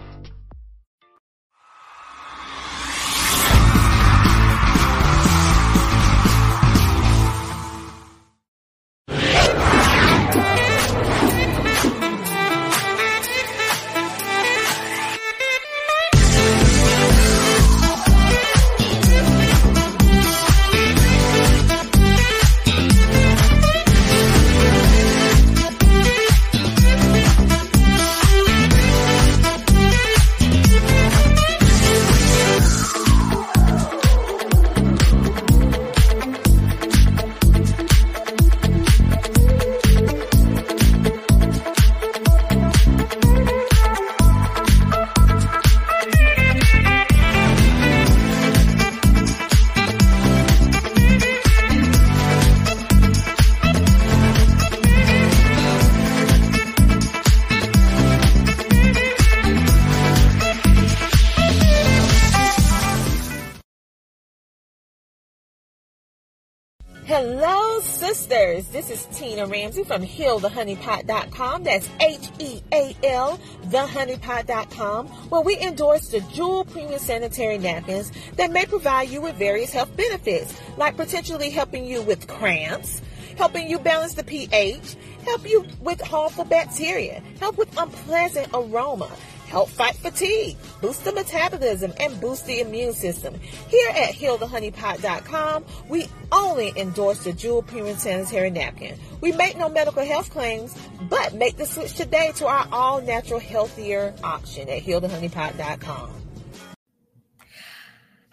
This 68.70 68.90
is 68.90 69.06
Tina 69.16 69.46
Ramsay 69.46 69.84
from 69.84 70.02
HealTheHoneyPot.com. 70.02 71.64
That's 71.64 71.88
H-E-A-L, 72.00 73.40
TheHoneyPot.com, 73.64 75.06
where 75.06 75.40
we 75.40 75.56
endorse 75.56 76.08
the 76.08 76.20
Jewel 76.20 76.66
Premium 76.66 76.98
Sanitary 76.98 77.56
Napkins 77.56 78.12
that 78.36 78.50
may 78.50 78.66
provide 78.66 79.08
you 79.08 79.22
with 79.22 79.36
various 79.36 79.72
health 79.72 79.96
benefits, 79.96 80.54
like 80.76 80.98
potentially 80.98 81.48
helping 81.48 81.86
you 81.86 82.02
with 82.02 82.26
cramps, 82.28 83.00
helping 83.38 83.70
you 83.70 83.78
balance 83.78 84.12
the 84.12 84.24
pH, 84.24 84.96
help 85.24 85.48
you 85.48 85.64
with 85.80 86.02
harmful 86.02 86.44
bacteria, 86.44 87.22
help 87.40 87.56
with 87.56 87.74
unpleasant 87.78 88.48
aroma, 88.52 89.10
help 89.48 89.68
fight 89.70 89.96
fatigue, 89.96 90.56
boost 90.80 91.04
the 91.04 91.12
metabolism, 91.12 91.92
and 91.98 92.20
boost 92.20 92.46
the 92.46 92.60
immune 92.60 92.92
system. 92.92 93.34
Here 93.68 93.90
at 93.90 94.14
HealTheHoneyPot.com, 94.14 95.64
we 95.88 96.06
only 96.30 96.72
endorse 96.76 97.24
the 97.24 97.32
Jewel 97.32 97.62
Premium 97.62 97.96
Sanitary 97.96 98.50
Napkin. 98.50 98.98
We 99.20 99.32
make 99.32 99.56
no 99.56 99.68
medical 99.68 100.04
health 100.04 100.30
claims, 100.30 100.74
but 101.08 101.34
make 101.34 101.56
the 101.56 101.66
switch 101.66 101.94
today 101.94 102.32
to 102.36 102.46
our 102.46 102.68
all-natural, 102.70 103.40
healthier 103.40 104.14
option 104.22 104.68
at 104.68 104.82
HealTheHoneyPot.com. 104.82 106.27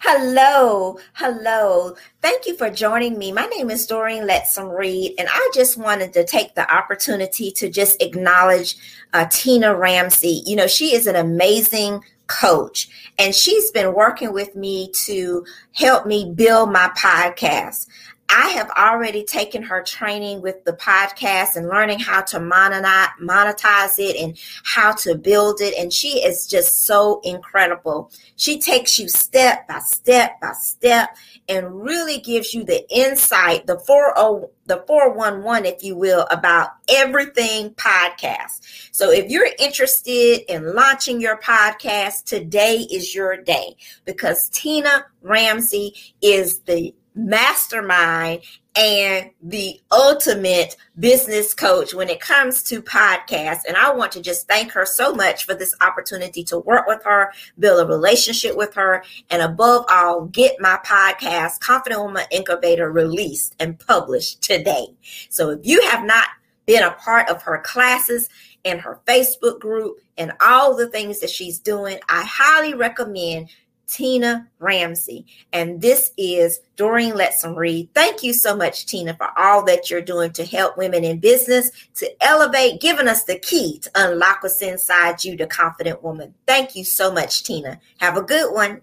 Hello, 0.00 0.98
hello. 1.14 1.96
Thank 2.20 2.46
you 2.46 2.54
for 2.56 2.68
joining 2.68 3.18
me. 3.18 3.32
My 3.32 3.46
name 3.46 3.70
is 3.70 3.86
Doreen 3.86 4.24
Letson 4.24 4.76
Reed, 4.76 5.14
and 5.18 5.26
I 5.30 5.50
just 5.54 5.78
wanted 5.78 6.12
to 6.12 6.24
take 6.24 6.54
the 6.54 6.70
opportunity 6.70 7.50
to 7.52 7.70
just 7.70 8.00
acknowledge 8.02 8.76
uh, 9.14 9.24
Tina 9.30 9.74
Ramsay. 9.74 10.42
You 10.44 10.56
know, 10.56 10.66
she 10.66 10.94
is 10.94 11.06
an 11.06 11.16
amazing 11.16 12.02
coach, 12.26 12.90
and 13.18 13.34
she's 13.34 13.70
been 13.70 13.94
working 13.94 14.34
with 14.34 14.54
me 14.54 14.90
to 15.06 15.46
help 15.72 16.06
me 16.06 16.30
build 16.30 16.70
my 16.70 16.90
podcast. 16.96 17.86
I 18.28 18.48
have 18.50 18.70
already 18.70 19.24
taken 19.24 19.62
her 19.62 19.82
training 19.82 20.42
with 20.42 20.64
the 20.64 20.72
podcast 20.72 21.56
and 21.56 21.68
learning 21.68 22.00
how 22.00 22.22
to 22.22 22.38
monetize, 22.38 23.98
it 23.98 24.16
and 24.16 24.38
how 24.64 24.92
to 24.94 25.14
build 25.16 25.60
it. 25.60 25.74
And 25.78 25.92
she 25.92 26.24
is 26.24 26.46
just 26.46 26.84
so 26.84 27.20
incredible. 27.24 28.10
She 28.36 28.58
takes 28.58 28.98
you 28.98 29.08
step 29.08 29.68
by 29.68 29.78
step 29.78 30.40
by 30.40 30.52
step 30.52 31.16
and 31.48 31.82
really 31.82 32.18
gives 32.18 32.52
you 32.52 32.64
the 32.64 32.84
insight, 32.90 33.66
the 33.66 33.78
40, 33.78 34.48
the 34.66 34.84
411, 34.86 35.66
if 35.66 35.84
you 35.84 35.96
will, 35.96 36.26
about 36.30 36.70
everything 36.88 37.70
podcast. 37.70 38.88
So 38.90 39.10
if 39.10 39.30
you're 39.30 39.48
interested 39.58 40.52
in 40.52 40.74
launching 40.74 41.20
your 41.20 41.38
podcast, 41.38 42.24
today 42.24 42.86
is 42.90 43.14
your 43.14 43.36
day 43.36 43.76
because 44.04 44.48
Tina 44.48 45.06
Ramsay 45.22 45.94
is 46.20 46.60
the 46.60 46.94
mastermind 47.16 48.42
and 48.76 49.30
the 49.42 49.80
ultimate 49.90 50.76
business 50.98 51.54
coach 51.54 51.94
when 51.94 52.10
it 52.10 52.20
comes 52.20 52.62
to 52.62 52.82
podcasts. 52.82 53.62
And 53.66 53.76
I 53.76 53.92
want 53.94 54.12
to 54.12 54.20
just 54.20 54.46
thank 54.46 54.70
her 54.72 54.84
so 54.84 55.14
much 55.14 55.44
for 55.44 55.54
this 55.54 55.74
opportunity 55.80 56.44
to 56.44 56.58
work 56.58 56.86
with 56.86 57.02
her, 57.04 57.32
build 57.58 57.82
a 57.82 57.86
relationship 57.86 58.54
with 58.54 58.74
her, 58.74 59.02
and 59.30 59.40
above 59.40 59.86
all, 59.90 60.26
get 60.26 60.60
my 60.60 60.78
podcast, 60.84 61.60
Confident 61.60 62.02
Woman 62.02 62.24
Incubator, 62.30 62.92
released 62.92 63.56
and 63.58 63.78
published 63.78 64.42
today. 64.42 64.88
So 65.30 65.50
if 65.50 65.60
you 65.62 65.80
have 65.88 66.04
not 66.04 66.26
been 66.66 66.82
a 66.82 66.92
part 66.92 67.30
of 67.30 67.42
her 67.42 67.62
classes 67.64 68.28
and 68.64 68.80
her 68.80 69.00
Facebook 69.06 69.58
group 69.60 70.00
and 70.18 70.32
all 70.40 70.76
the 70.76 70.88
things 70.90 71.20
that 71.20 71.30
she's 71.30 71.58
doing, 71.58 71.98
I 72.10 72.24
highly 72.28 72.74
recommend 72.74 73.48
Tina 73.86 74.48
Ramsay. 74.58 75.26
And 75.52 75.80
this 75.80 76.12
is 76.16 76.60
Doreen 76.76 77.14
Letson 77.14 77.56
Reed. 77.56 77.88
Thank 77.94 78.22
you 78.22 78.32
so 78.32 78.56
much, 78.56 78.86
Tina, 78.86 79.14
for 79.14 79.30
all 79.38 79.64
that 79.64 79.90
you're 79.90 80.02
doing 80.02 80.32
to 80.32 80.44
help 80.44 80.76
women 80.76 81.04
in 81.04 81.18
business, 81.18 81.70
to 81.94 82.10
elevate, 82.22 82.80
giving 82.80 83.08
us 83.08 83.24
the 83.24 83.38
key 83.38 83.78
to 83.78 83.90
unlock 83.94 84.42
what's 84.42 84.62
inside 84.62 85.24
you, 85.24 85.36
the 85.36 85.46
confident 85.46 86.02
woman. 86.02 86.34
Thank 86.46 86.76
you 86.76 86.84
so 86.84 87.12
much, 87.12 87.44
Tina. 87.44 87.80
Have 87.98 88.16
a 88.16 88.22
good 88.22 88.52
one. 88.52 88.82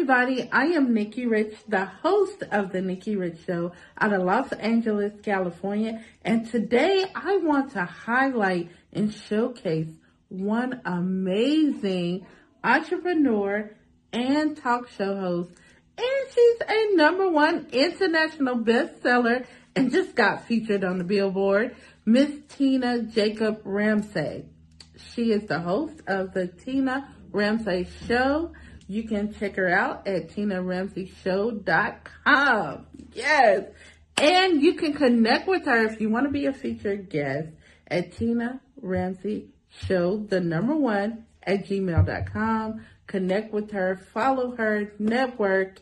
Everybody. 0.00 0.48
I 0.50 0.64
am 0.68 0.94
Nikki 0.94 1.26
Rich, 1.26 1.56
the 1.68 1.84
host 1.84 2.42
of 2.50 2.72
The 2.72 2.80
Nikki 2.80 3.16
Rich 3.16 3.44
Show 3.46 3.72
out 4.00 4.14
of 4.14 4.22
Los 4.22 4.50
Angeles, 4.52 5.12
California. 5.22 6.02
And 6.24 6.50
today 6.50 7.04
I 7.14 7.36
want 7.36 7.72
to 7.72 7.84
highlight 7.84 8.70
and 8.94 9.12
showcase 9.12 9.90
one 10.30 10.80
amazing 10.86 12.24
entrepreneur 12.64 13.76
and 14.10 14.56
talk 14.56 14.88
show 14.88 15.20
host. 15.20 15.50
And 15.98 16.32
she's 16.34 16.56
a 16.66 16.96
number 16.96 17.28
one 17.28 17.66
international 17.70 18.56
bestseller 18.56 19.44
and 19.76 19.92
just 19.92 20.14
got 20.14 20.46
featured 20.46 20.82
on 20.82 20.96
the 20.96 21.04
Billboard, 21.04 21.76
Miss 22.06 22.30
Tina 22.48 23.02
Jacob 23.02 23.60
Ramsay. 23.64 24.46
She 25.12 25.30
is 25.30 25.46
the 25.46 25.60
host 25.60 26.00
of 26.06 26.32
the 26.32 26.46
Tina 26.46 27.14
Ramsay 27.32 27.86
Show. 28.08 28.52
You 28.90 29.04
can 29.04 29.32
check 29.32 29.54
her 29.54 29.68
out 29.68 30.08
at 30.08 30.30
tinaramsayshow.com. 30.30 32.86
Yes. 33.14 33.66
And 34.16 34.60
you 34.60 34.74
can 34.74 34.94
connect 34.94 35.46
with 35.46 35.66
her 35.66 35.86
if 35.86 36.00
you 36.00 36.10
want 36.10 36.26
to 36.26 36.32
be 36.32 36.46
a 36.46 36.52
featured 36.52 37.08
guest 37.08 37.50
at 37.86 38.10
Tina 38.10 38.60
Ramsay 38.82 39.50
Show, 39.68 40.26
the 40.28 40.40
number 40.40 40.74
one 40.74 41.26
at 41.44 41.68
gmail.com. 41.68 42.84
Connect 43.06 43.52
with 43.52 43.70
her, 43.70 44.00
follow 44.12 44.56
her, 44.56 44.92
network. 44.98 45.78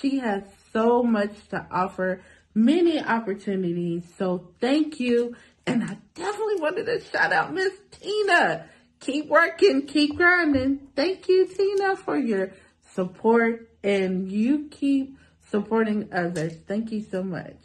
She 0.00 0.20
has 0.20 0.44
so 0.72 1.02
much 1.02 1.48
to 1.50 1.66
offer, 1.70 2.22
many 2.54 2.98
opportunities. 2.98 4.04
So 4.16 4.48
thank 4.62 4.98
you. 4.98 5.36
And 5.66 5.84
I 5.84 5.98
definitely 6.14 6.60
wanted 6.60 6.86
to 6.86 7.04
shout 7.04 7.34
out 7.34 7.52
Miss 7.52 7.74
Tina 7.90 8.70
keep 9.00 9.28
working, 9.28 9.86
keep 9.86 10.16
grinding. 10.16 10.88
Thank 10.94 11.28
you, 11.28 11.46
Tina, 11.46 11.96
for 11.96 12.16
your 12.16 12.52
support 12.94 13.70
and 13.82 14.30
you 14.30 14.68
keep 14.70 15.16
supporting 15.50 16.08
others. 16.12 16.54
Thank 16.66 16.90
you 16.92 17.02
so 17.02 17.22
much. 17.22 17.56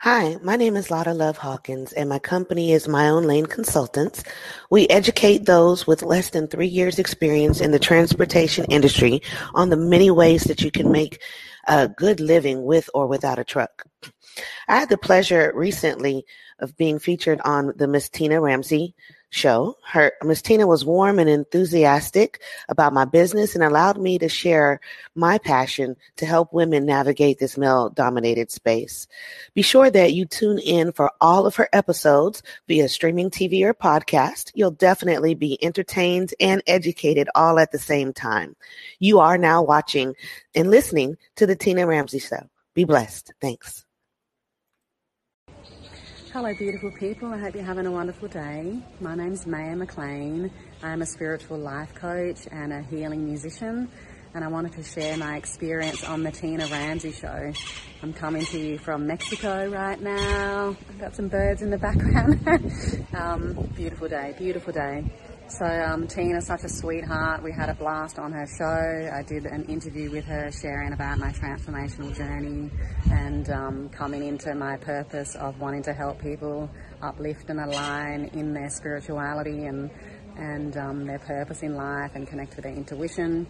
Hi, 0.00 0.36
my 0.44 0.54
name 0.54 0.76
is 0.76 0.92
Lotta 0.92 1.12
Love 1.12 1.38
Hawkins, 1.38 1.92
and 1.92 2.08
my 2.08 2.20
company 2.20 2.72
is 2.72 2.86
My 2.86 3.08
Own 3.08 3.24
Lane 3.24 3.46
Consultants. 3.46 4.22
We 4.70 4.86
educate 4.86 5.44
those 5.44 5.88
with 5.88 6.04
less 6.04 6.30
than 6.30 6.46
three 6.46 6.68
years' 6.68 7.00
experience 7.00 7.60
in 7.60 7.72
the 7.72 7.80
transportation 7.80 8.64
industry 8.66 9.22
on 9.54 9.70
the 9.70 9.76
many 9.76 10.12
ways 10.12 10.44
that 10.44 10.62
you 10.62 10.70
can 10.70 10.92
make 10.92 11.20
a 11.66 11.88
good 11.88 12.20
living 12.20 12.62
with 12.62 12.88
or 12.94 13.08
without 13.08 13.40
a 13.40 13.44
truck. 13.44 13.82
I 14.68 14.78
had 14.78 14.88
the 14.88 14.98
pleasure 14.98 15.52
recently 15.52 16.24
of 16.60 16.76
being 16.76 16.98
featured 16.98 17.40
on 17.44 17.72
the 17.76 17.86
Miss 17.86 18.08
Tina 18.08 18.40
Ramsay 18.40 18.94
show. 19.30 19.76
Her 19.84 20.12
Miss 20.22 20.42
Tina 20.42 20.66
was 20.66 20.84
warm 20.84 21.18
and 21.18 21.28
enthusiastic 21.28 22.40
about 22.68 22.92
my 22.92 23.04
business 23.04 23.54
and 23.54 23.62
allowed 23.62 23.98
me 23.98 24.18
to 24.18 24.28
share 24.28 24.80
my 25.14 25.38
passion 25.38 25.96
to 26.16 26.26
help 26.26 26.52
women 26.52 26.86
navigate 26.86 27.38
this 27.38 27.58
male 27.58 27.90
dominated 27.90 28.50
space. 28.50 29.06
Be 29.54 29.62
sure 29.62 29.90
that 29.90 30.14
you 30.14 30.24
tune 30.24 30.58
in 30.58 30.92
for 30.92 31.12
all 31.20 31.46
of 31.46 31.56
her 31.56 31.68
episodes 31.72 32.42
via 32.66 32.88
streaming 32.88 33.30
TV 33.30 33.62
or 33.62 33.74
podcast. 33.74 34.50
You'll 34.54 34.70
definitely 34.70 35.34
be 35.34 35.62
entertained 35.62 36.32
and 36.40 36.62
educated 36.66 37.28
all 37.34 37.58
at 37.58 37.72
the 37.72 37.78
same 37.78 38.12
time. 38.12 38.56
You 38.98 39.20
are 39.20 39.38
now 39.38 39.62
watching 39.62 40.14
and 40.54 40.70
listening 40.70 41.16
to 41.36 41.46
the 41.46 41.56
Tina 41.56 41.86
Ramsay 41.86 42.20
show. 42.20 42.48
Be 42.74 42.84
blessed. 42.84 43.32
Thanks. 43.40 43.84
Hello, 46.30 46.52
beautiful 46.52 46.90
people. 46.90 47.32
I 47.32 47.38
hope 47.38 47.54
you're 47.54 47.64
having 47.64 47.86
a 47.86 47.90
wonderful 47.90 48.28
day. 48.28 48.78
My 49.00 49.14
name's 49.14 49.46
Maya 49.46 49.74
McLean. 49.74 50.50
I'm 50.82 51.00
a 51.00 51.06
spiritual 51.06 51.56
life 51.56 51.94
coach 51.94 52.46
and 52.52 52.70
a 52.70 52.82
healing 52.82 53.24
musician, 53.24 53.88
and 54.34 54.44
I 54.44 54.48
wanted 54.48 54.72
to 54.72 54.82
share 54.82 55.16
my 55.16 55.38
experience 55.38 56.04
on 56.04 56.22
the 56.22 56.30
Tina 56.30 56.66
Ramsay 56.66 57.12
show. 57.12 57.50
I'm 58.02 58.12
coming 58.12 58.44
to 58.44 58.58
you 58.60 58.76
from 58.76 59.06
Mexico 59.06 59.70
right 59.70 59.98
now. 60.02 60.76
I've 60.90 61.00
got 61.00 61.16
some 61.16 61.28
birds 61.28 61.62
in 61.62 61.70
the 61.70 61.78
background. 61.78 63.06
um, 63.16 63.54
beautiful 63.74 64.08
day, 64.08 64.34
beautiful 64.36 64.74
day. 64.74 65.04
So 65.48 65.64
um, 65.64 66.06
Tina's 66.06 66.46
such 66.46 66.64
a 66.64 66.68
sweetheart. 66.68 67.42
We 67.42 67.52
had 67.52 67.70
a 67.70 67.74
blast 67.74 68.18
on 68.18 68.32
her 68.32 68.46
show. 68.46 69.10
I 69.10 69.22
did 69.22 69.46
an 69.46 69.64
interview 69.64 70.10
with 70.10 70.26
her 70.26 70.50
sharing 70.52 70.92
about 70.92 71.16
my 71.18 71.30
transformational 71.32 72.14
journey 72.14 72.70
and 73.10 73.48
um, 73.48 73.88
coming 73.88 74.26
into 74.26 74.54
my 74.54 74.76
purpose 74.76 75.36
of 75.36 75.58
wanting 75.58 75.82
to 75.84 75.94
help 75.94 76.20
people 76.20 76.68
uplift 77.00 77.48
and 77.48 77.60
align 77.60 78.26
in 78.34 78.52
their 78.52 78.68
spirituality 78.68 79.64
and 79.64 79.90
and 80.36 80.76
um, 80.76 81.06
their 81.06 81.18
purpose 81.18 81.62
in 81.62 81.74
life 81.74 82.10
and 82.14 82.28
connect 82.28 82.54
with 82.54 82.64
their 82.64 82.74
intuition. 82.74 83.46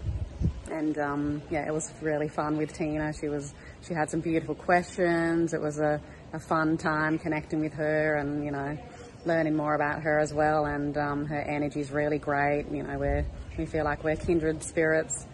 And 0.70 0.97
um, 0.99 1.43
yeah, 1.51 1.66
it 1.66 1.75
was 1.75 1.93
really 2.01 2.29
fun 2.29 2.57
with 2.57 2.73
Tina. 2.73 3.12
She 3.12 3.29
was 3.29 3.55
she 3.83 3.93
had 3.93 4.09
some 4.09 4.20
beautiful 4.20 4.55
questions. 4.55 5.53
It 5.53 5.61
was 5.61 5.81
a, 5.81 6.01
a 6.33 6.39
fun 6.39 6.77
time 6.77 7.19
connecting 7.19 7.59
with 7.59 7.73
her 7.73 8.19
and 8.19 8.45
you 8.45 8.53
know 8.53 8.79
learning 9.24 9.55
more 9.55 9.74
about 9.74 10.03
her 10.03 10.19
as 10.19 10.32
well. 10.32 10.66
And 10.66 10.97
um, 10.97 11.27
her 11.27 11.40
energy 11.40 11.81
is 11.81 11.90
really 11.90 12.19
great. 12.19 12.66
You 12.70 12.82
know, 12.82 12.99
we 12.99 13.24
we 13.59 13.66
feel 13.66 13.85
like 13.85 14.05
we're 14.05 14.16
kindred 14.16 14.62
spirits. 14.62 15.27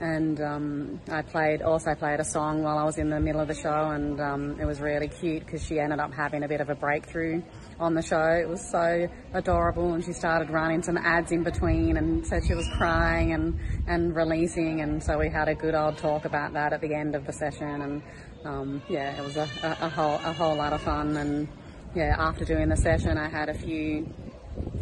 And 0.00 0.40
um, 0.40 1.00
I 1.10 1.20
played 1.20 1.62
also 1.62 1.94
played 1.94 2.20
a 2.20 2.24
song 2.24 2.62
while 2.62 2.78
I 2.78 2.84
was 2.84 2.96
in 2.96 3.10
the 3.10 3.20
middle 3.20 3.40
of 3.40 3.48
the 3.48 3.54
show, 3.54 3.90
and 3.90 4.18
um, 4.20 4.60
it 4.60 4.64
was 4.64 4.80
really 4.80 5.08
cute 5.08 5.44
because 5.44 5.66
she 5.66 5.78
ended 5.78 5.98
up 5.98 6.14
having 6.14 6.42
a 6.42 6.48
bit 6.48 6.60
of 6.60 6.70
a 6.70 6.74
breakthrough 6.74 7.42
on 7.78 7.94
the 7.94 8.00
show. 8.00 8.22
It 8.40 8.48
was 8.48 8.66
so 8.70 9.08
adorable, 9.34 9.92
and 9.92 10.02
she 10.02 10.12
started 10.12 10.48
running 10.48 10.82
some 10.82 10.96
ads 10.96 11.32
in 11.32 11.42
between, 11.42 11.98
and 11.98 12.26
said 12.26 12.44
she 12.46 12.54
was 12.54 12.66
crying 12.78 13.32
and 13.32 13.58
and 13.88 14.16
releasing, 14.16 14.80
and 14.80 15.02
so 15.02 15.18
we 15.18 15.28
had 15.28 15.48
a 15.48 15.54
good 15.54 15.74
old 15.74 15.98
talk 15.98 16.24
about 16.24 16.54
that 16.54 16.72
at 16.72 16.80
the 16.80 16.94
end 16.94 17.14
of 17.14 17.26
the 17.26 17.32
session, 17.32 17.82
and 17.82 18.02
um, 18.44 18.82
yeah, 18.88 19.20
it 19.20 19.22
was 19.22 19.36
a, 19.36 19.48
a, 19.62 19.86
a 19.86 19.88
whole 19.90 20.14
a 20.14 20.32
whole 20.32 20.56
lot 20.56 20.72
of 20.72 20.80
fun, 20.80 21.16
and 21.16 21.48
yeah, 21.94 22.14
after 22.18 22.44
doing 22.44 22.68
the 22.68 22.76
session, 22.76 23.18
I 23.18 23.28
had 23.28 23.48
a 23.48 23.54
few 23.54 24.12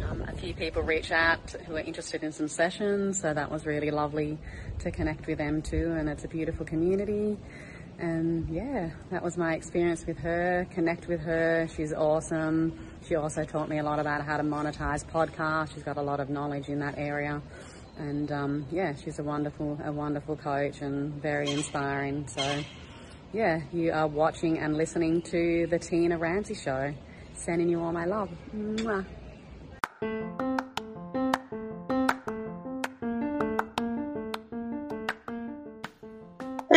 um, 0.07 0.21
a 0.27 0.33
few 0.33 0.53
people 0.53 0.81
reach 0.81 1.11
out 1.11 1.51
who 1.65 1.75
are 1.75 1.79
interested 1.79 2.23
in 2.23 2.31
some 2.31 2.47
sessions, 2.47 3.19
so 3.19 3.33
that 3.33 3.51
was 3.51 3.65
really 3.65 3.91
lovely 3.91 4.37
to 4.79 4.91
connect 4.91 5.27
with 5.27 5.37
them 5.37 5.61
too. 5.61 5.95
And 5.97 6.09
it's 6.09 6.23
a 6.23 6.27
beautiful 6.27 6.65
community. 6.65 7.37
And 7.97 8.47
yeah, 8.49 8.91
that 9.11 9.23
was 9.23 9.37
my 9.37 9.55
experience 9.55 10.05
with 10.05 10.17
her. 10.19 10.65
Connect 10.71 11.07
with 11.07 11.19
her. 11.21 11.67
She's 11.75 11.93
awesome. 11.93 12.77
She 13.07 13.15
also 13.15 13.43
taught 13.43 13.69
me 13.69 13.79
a 13.79 13.83
lot 13.83 13.99
about 13.99 14.23
how 14.23 14.37
to 14.37 14.43
monetize 14.43 15.05
podcasts. 15.05 15.73
She's 15.73 15.83
got 15.83 15.97
a 15.97 16.01
lot 16.01 16.19
of 16.19 16.29
knowledge 16.29 16.69
in 16.69 16.79
that 16.79 16.97
area. 16.97 17.41
And 17.97 18.31
um, 18.31 18.65
yeah, 18.71 18.93
she's 18.95 19.19
a 19.19 19.23
wonderful, 19.23 19.77
a 19.83 19.91
wonderful 19.91 20.37
coach 20.37 20.81
and 20.81 21.21
very 21.21 21.49
inspiring. 21.49 22.27
So 22.27 22.63
yeah, 23.33 23.61
you 23.71 23.91
are 23.91 24.07
watching 24.07 24.57
and 24.57 24.75
listening 24.75 25.21
to 25.23 25.67
the 25.67 25.79
Tina 25.79 26.17
Ramsay 26.17 26.55
Show. 26.55 26.93
Sending 27.35 27.69
you 27.69 27.81
all 27.81 27.91
my 27.91 28.05
love. 28.05 28.29
Mwah. 28.55 30.48